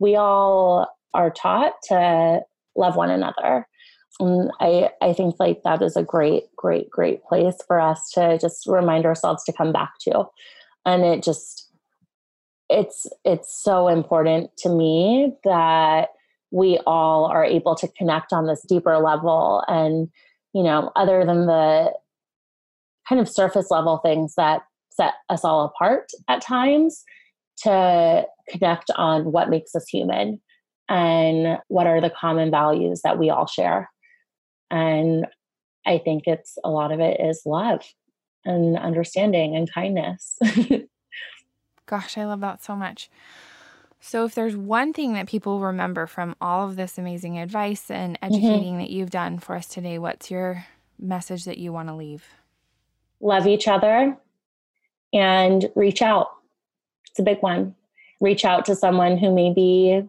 we 0.00 0.16
all 0.16 0.88
are 1.14 1.30
taught 1.30 1.74
to 1.84 2.40
love 2.76 2.96
one 2.96 3.10
another. 3.10 3.66
And 4.20 4.50
I, 4.60 4.90
I 5.00 5.12
think 5.12 5.36
like 5.38 5.62
that 5.62 5.80
is 5.80 5.96
a 5.96 6.02
great, 6.02 6.44
great, 6.56 6.90
great 6.90 7.22
place 7.24 7.56
for 7.66 7.80
us 7.80 8.10
to 8.14 8.38
just 8.38 8.66
remind 8.66 9.06
ourselves 9.06 9.44
to 9.44 9.52
come 9.52 9.72
back 9.72 9.92
to. 10.02 10.24
And 10.84 11.04
it 11.04 11.22
just, 11.22 11.70
it's, 12.68 13.06
it's 13.24 13.62
so 13.62 13.88
important 13.88 14.50
to 14.58 14.68
me 14.68 15.34
that 15.44 16.08
we 16.50 16.78
all 16.86 17.24
are 17.26 17.44
able 17.44 17.74
to 17.76 17.88
connect 17.96 18.32
on 18.32 18.46
this 18.46 18.64
deeper 18.68 18.98
level. 18.98 19.62
And, 19.68 20.08
you 20.52 20.62
know, 20.62 20.90
other 20.96 21.24
than 21.24 21.46
the 21.46 21.92
kind 23.12 23.20
of 23.20 23.28
surface 23.28 23.70
level 23.70 23.98
things 23.98 24.34
that 24.36 24.62
set 24.90 25.12
us 25.28 25.44
all 25.44 25.66
apart 25.66 26.10
at 26.28 26.40
times, 26.40 27.04
to 27.58 28.24
connect 28.48 28.90
on 28.96 29.30
what 29.30 29.50
makes 29.50 29.74
us 29.74 29.86
human 29.86 30.40
and 30.88 31.58
what 31.68 31.86
are 31.86 32.00
the 32.00 32.10
common 32.10 32.50
values 32.50 33.02
that 33.04 33.18
we 33.18 33.28
all 33.28 33.46
share. 33.46 33.90
And 34.70 35.26
I 35.86 35.98
think 35.98 36.24
it's 36.26 36.56
a 36.64 36.70
lot 36.70 36.90
of 36.90 37.00
it 37.00 37.20
is 37.20 37.42
love 37.44 37.84
and 38.46 38.78
understanding 38.78 39.54
and 39.54 39.72
kindness. 39.72 40.38
Gosh, 41.86 42.16
I 42.16 42.24
love 42.24 42.40
that 42.40 42.64
so 42.64 42.74
much. 42.74 43.10
So, 44.00 44.24
if 44.24 44.34
there's 44.34 44.56
one 44.56 44.92
thing 44.92 45.12
that 45.12 45.28
people 45.28 45.60
remember 45.60 46.06
from 46.06 46.34
all 46.40 46.66
of 46.66 46.74
this 46.76 46.98
amazing 46.98 47.38
advice 47.38 47.90
and 47.90 48.14
mm-hmm. 48.14 48.34
educating 48.34 48.72
mm-hmm. 48.72 48.78
that 48.78 48.90
you've 48.90 49.10
done 49.10 49.38
for 49.38 49.54
us 49.54 49.66
today, 49.66 49.98
what's 49.98 50.30
your 50.30 50.64
message 50.98 51.44
that 51.44 51.58
you 51.58 51.72
want 51.72 51.88
to 51.88 51.94
leave? 51.94 52.24
Love 53.22 53.46
each 53.46 53.68
other 53.68 54.16
and 55.14 55.70
reach 55.74 56.02
out. 56.02 56.28
It's 57.10 57.18
a 57.18 57.22
big 57.22 57.38
one. 57.40 57.74
Reach 58.20 58.44
out 58.44 58.64
to 58.66 58.76
someone 58.76 59.16
who 59.16 59.34
maybe 59.34 60.06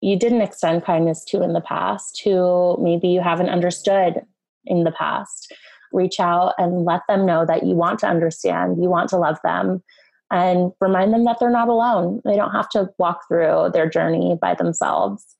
you 0.00 0.18
didn't 0.18 0.40
extend 0.42 0.84
kindness 0.84 1.24
to 1.26 1.42
in 1.42 1.52
the 1.52 1.60
past, 1.60 2.20
who 2.24 2.76
maybe 2.80 3.08
you 3.08 3.20
haven't 3.20 3.50
understood 3.50 4.22
in 4.64 4.84
the 4.84 4.92
past. 4.92 5.52
Reach 5.92 6.20
out 6.20 6.54
and 6.58 6.84
let 6.84 7.02
them 7.08 7.26
know 7.26 7.44
that 7.44 7.64
you 7.64 7.74
want 7.74 7.98
to 8.00 8.06
understand, 8.06 8.82
you 8.82 8.88
want 8.88 9.10
to 9.10 9.16
love 9.16 9.38
them, 9.44 9.82
and 10.30 10.72
remind 10.80 11.12
them 11.12 11.24
that 11.24 11.38
they're 11.38 11.50
not 11.50 11.68
alone. 11.68 12.22
They 12.24 12.36
don't 12.36 12.52
have 12.52 12.68
to 12.70 12.88
walk 12.98 13.22
through 13.28 13.70
their 13.74 13.88
journey 13.88 14.38
by 14.40 14.54
themselves. 14.54 15.36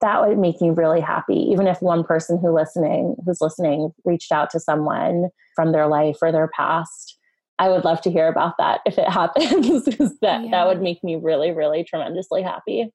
That 0.00 0.26
would 0.26 0.38
make 0.38 0.60
me 0.60 0.70
really 0.70 1.00
happy, 1.00 1.36
even 1.50 1.66
if 1.66 1.82
one 1.82 2.04
person 2.04 2.38
who 2.38 2.54
listening, 2.54 3.16
who's 3.24 3.40
listening, 3.40 3.90
reached 4.04 4.32
out 4.32 4.50
to 4.50 4.60
someone 4.60 5.28
from 5.54 5.72
their 5.72 5.86
life 5.86 6.16
or 6.22 6.32
their 6.32 6.48
past. 6.56 7.18
I 7.58 7.68
would 7.68 7.84
love 7.84 8.00
to 8.02 8.10
hear 8.10 8.26
about 8.28 8.54
that 8.58 8.80
if 8.86 8.96
it 8.96 9.08
happens, 9.10 9.84
because 9.84 10.18
that, 10.20 10.44
yeah. 10.44 10.50
that 10.50 10.66
would 10.66 10.80
make 10.80 11.04
me 11.04 11.16
really, 11.16 11.50
really 11.50 11.84
tremendously 11.84 12.42
happy. 12.42 12.90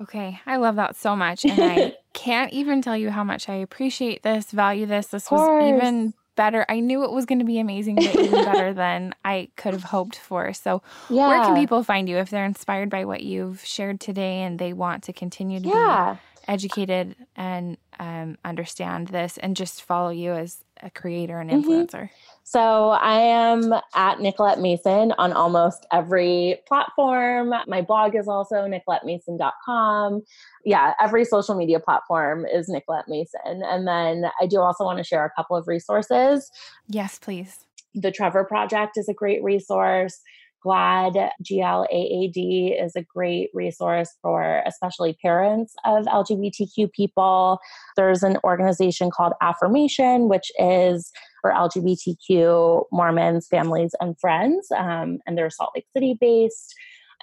Okay, 0.00 0.40
I 0.46 0.56
love 0.56 0.76
that 0.76 0.96
so 0.96 1.14
much. 1.14 1.44
And 1.44 1.60
I 1.60 1.96
can't 2.12 2.52
even 2.52 2.82
tell 2.82 2.96
you 2.96 3.10
how 3.10 3.22
much 3.22 3.48
I 3.48 3.54
appreciate 3.54 4.22
this, 4.22 4.50
value 4.50 4.86
this. 4.86 5.08
This 5.08 5.30
was 5.30 5.62
even 5.64 6.14
better. 6.34 6.64
I 6.68 6.80
knew 6.80 7.04
it 7.04 7.12
was 7.12 7.26
going 7.26 7.38
to 7.38 7.44
be 7.44 7.58
amazing, 7.58 7.96
but 7.96 8.14
even 8.16 8.44
better 8.44 8.72
than 8.72 9.14
I 9.24 9.48
could 9.56 9.72
have 9.72 9.84
hoped 9.84 10.16
for. 10.16 10.52
So, 10.52 10.82
yeah. 11.08 11.28
where 11.28 11.40
can 11.42 11.54
people 11.54 11.82
find 11.82 12.08
you 12.08 12.18
if 12.18 12.30
they're 12.30 12.44
inspired 12.44 12.90
by 12.90 13.04
what 13.04 13.22
you've 13.22 13.64
shared 13.64 14.00
today 14.00 14.42
and 14.42 14.58
they 14.58 14.72
want 14.72 15.04
to 15.04 15.12
continue 15.12 15.60
to 15.60 15.68
yeah. 15.68 16.16
be 16.16 16.42
educated 16.52 17.16
and 17.36 17.76
um, 17.98 18.38
understand 18.44 19.08
this 19.08 19.38
and 19.38 19.56
just 19.56 19.82
follow 19.82 20.10
you 20.10 20.32
as 20.32 20.64
a 20.82 20.90
creator 20.90 21.38
and 21.38 21.50
mm-hmm. 21.50 21.70
influencer? 21.70 21.92
Mm-hmm. 21.92 22.31
So 22.44 22.90
I 22.90 23.14
am 23.20 23.72
at 23.94 24.20
Nicolette 24.20 24.60
Mason 24.60 25.12
on 25.18 25.32
almost 25.32 25.86
every 25.92 26.58
platform. 26.66 27.54
My 27.66 27.82
blog 27.82 28.14
is 28.14 28.28
also 28.28 28.68
nicolettemason.com. 28.68 30.22
Yeah, 30.64 30.94
every 31.00 31.24
social 31.24 31.54
media 31.54 31.80
platform 31.80 32.44
is 32.44 32.68
Nicolette 32.68 33.06
Mason. 33.08 33.62
And 33.64 33.86
then 33.86 34.30
I 34.40 34.46
do 34.46 34.60
also 34.60 34.84
want 34.84 34.98
to 34.98 35.04
share 35.04 35.24
a 35.24 35.30
couple 35.30 35.56
of 35.56 35.68
resources. 35.68 36.50
Yes, 36.88 37.18
please. 37.18 37.58
The 37.94 38.10
Trevor 38.10 38.44
Project 38.44 38.96
is 38.96 39.08
a 39.08 39.14
great 39.14 39.42
resource. 39.42 40.20
GLAAD, 40.64 41.30
G 41.42 41.60
L 41.60 41.86
A 41.90 41.96
A 41.96 42.28
D, 42.28 42.76
is 42.78 42.94
a 42.94 43.02
great 43.02 43.50
resource 43.52 44.10
for 44.22 44.62
especially 44.64 45.16
parents 45.20 45.74
of 45.84 46.04
LGBTQ 46.06 46.92
people. 46.92 47.58
There's 47.96 48.22
an 48.22 48.38
organization 48.44 49.10
called 49.10 49.32
Affirmation, 49.40 50.28
which 50.28 50.52
is 50.58 51.10
for 51.42 51.50
LGBTQ 51.50 52.86
Mormons, 52.90 53.46
families, 53.48 53.94
and 54.00 54.18
friends. 54.18 54.68
Um, 54.74 55.18
and 55.26 55.36
they're 55.36 55.50
Salt 55.50 55.72
Lake 55.74 55.86
City 55.94 56.16
based. 56.18 56.74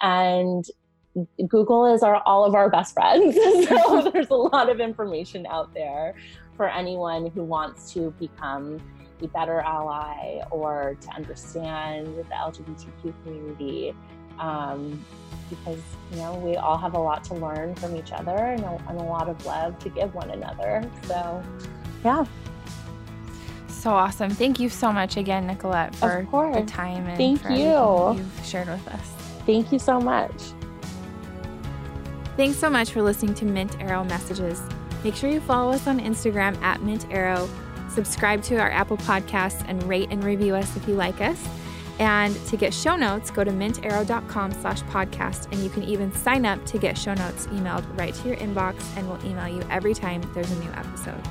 And 0.01 0.63
Google 1.47 1.91
is 1.91 2.03
our 2.03 2.22
all 2.26 2.45
of 2.45 2.53
our 2.53 2.70
best 2.70 2.93
friends. 2.93 3.36
so 3.67 4.11
there's 4.13 4.30
a 4.30 4.36
lot 4.36 4.70
of 4.70 4.80
information 4.80 5.47
out 5.47 5.74
there 5.74 6.13
for 6.55 6.70
anyone 6.70 7.32
who 7.32 7.43
wants 7.43 7.91
to 7.93 8.11
become 8.20 8.80
a 9.22 9.28
better 9.28 9.61
ally 9.61 10.41
or 10.51 10.97
to 11.01 11.09
understand 11.09 12.07
the 12.07 12.24
LGBTQ 12.24 13.13
community. 13.24 13.95
Um, 14.39 15.03
because 15.49 15.80
you 16.11 16.17
know 16.17 16.36
we 16.36 16.55
all 16.55 16.78
have 16.78 16.93
a 16.93 16.99
lot 16.99 17.24
to 17.26 17.34
learn 17.34 17.76
from 17.76 17.95
each 17.95 18.11
other 18.11 18.36
and 18.36 18.63
a, 18.63 18.84
and 18.88 18.99
a 18.99 19.03
lot 19.03 19.28
of 19.28 19.43
love 19.45 19.78
to 19.80 19.89
give 19.89 20.13
one 20.13 20.30
another. 20.30 20.89
So, 21.03 21.43
yeah. 22.05 22.26
So 23.80 23.91
awesome! 23.91 24.30
Thank 24.30 24.59
you 24.59 24.69
so 24.69 24.91
much 24.91 25.17
again, 25.17 25.47
Nicolette, 25.47 25.95
for 25.95 26.27
the 26.53 26.63
time 26.65 27.07
and 27.07 27.17
thank 27.17 27.43
you 27.45 28.17
you've 28.17 28.45
shared 28.45 28.67
with 28.67 28.88
us. 28.89 29.07
Thank 29.45 29.71
you 29.71 29.80
so 29.80 29.99
much. 29.99 30.34
Thanks 32.36 32.57
so 32.57 32.69
much 32.69 32.91
for 32.91 33.01
listening 33.01 33.34
to 33.36 33.45
Mint 33.45 33.80
Arrow 33.82 34.03
Messages. 34.03 34.61
Make 35.03 35.15
sure 35.15 35.30
you 35.30 35.39
follow 35.39 35.71
us 35.71 35.88
on 35.88 35.99
Instagram 35.99 36.61
at 36.61 36.82
Mint 36.82 37.05
Arrow 37.09 37.49
subscribe 37.89 38.41
to 38.43 38.57
our 38.57 38.71
Apple 38.71 38.97
Podcasts, 38.97 39.63
and 39.67 39.82
rate 39.84 40.07
and 40.11 40.23
review 40.23 40.55
us 40.55 40.75
if 40.77 40.88
you 40.88 40.95
like 40.95 41.21
us. 41.21 41.47
And 41.99 42.34
to 42.45 42.55
get 42.55 42.73
show 42.73 42.95
notes, 42.95 43.30
go 43.30 43.43
to 43.43 43.51
mintarrow.com 43.51 44.53
slash 44.53 44.82
podcast. 44.84 45.51
And 45.51 45.61
you 45.61 45.69
can 45.69 45.84
even 45.84 46.13
sign 46.13 46.45
up 46.45 46.65
to 46.67 46.77
get 46.77 46.97
show 46.97 47.13
notes 47.13 47.47
emailed 47.47 47.86
right 47.99 48.13
to 48.13 48.27
your 48.27 48.38
inbox, 48.38 48.82
and 48.95 49.09
we'll 49.09 49.23
email 49.25 49.49
you 49.49 49.61
every 49.69 49.93
time 49.93 50.21
there's 50.34 50.51
a 50.51 50.59
new 50.59 50.71
episode. 50.71 51.21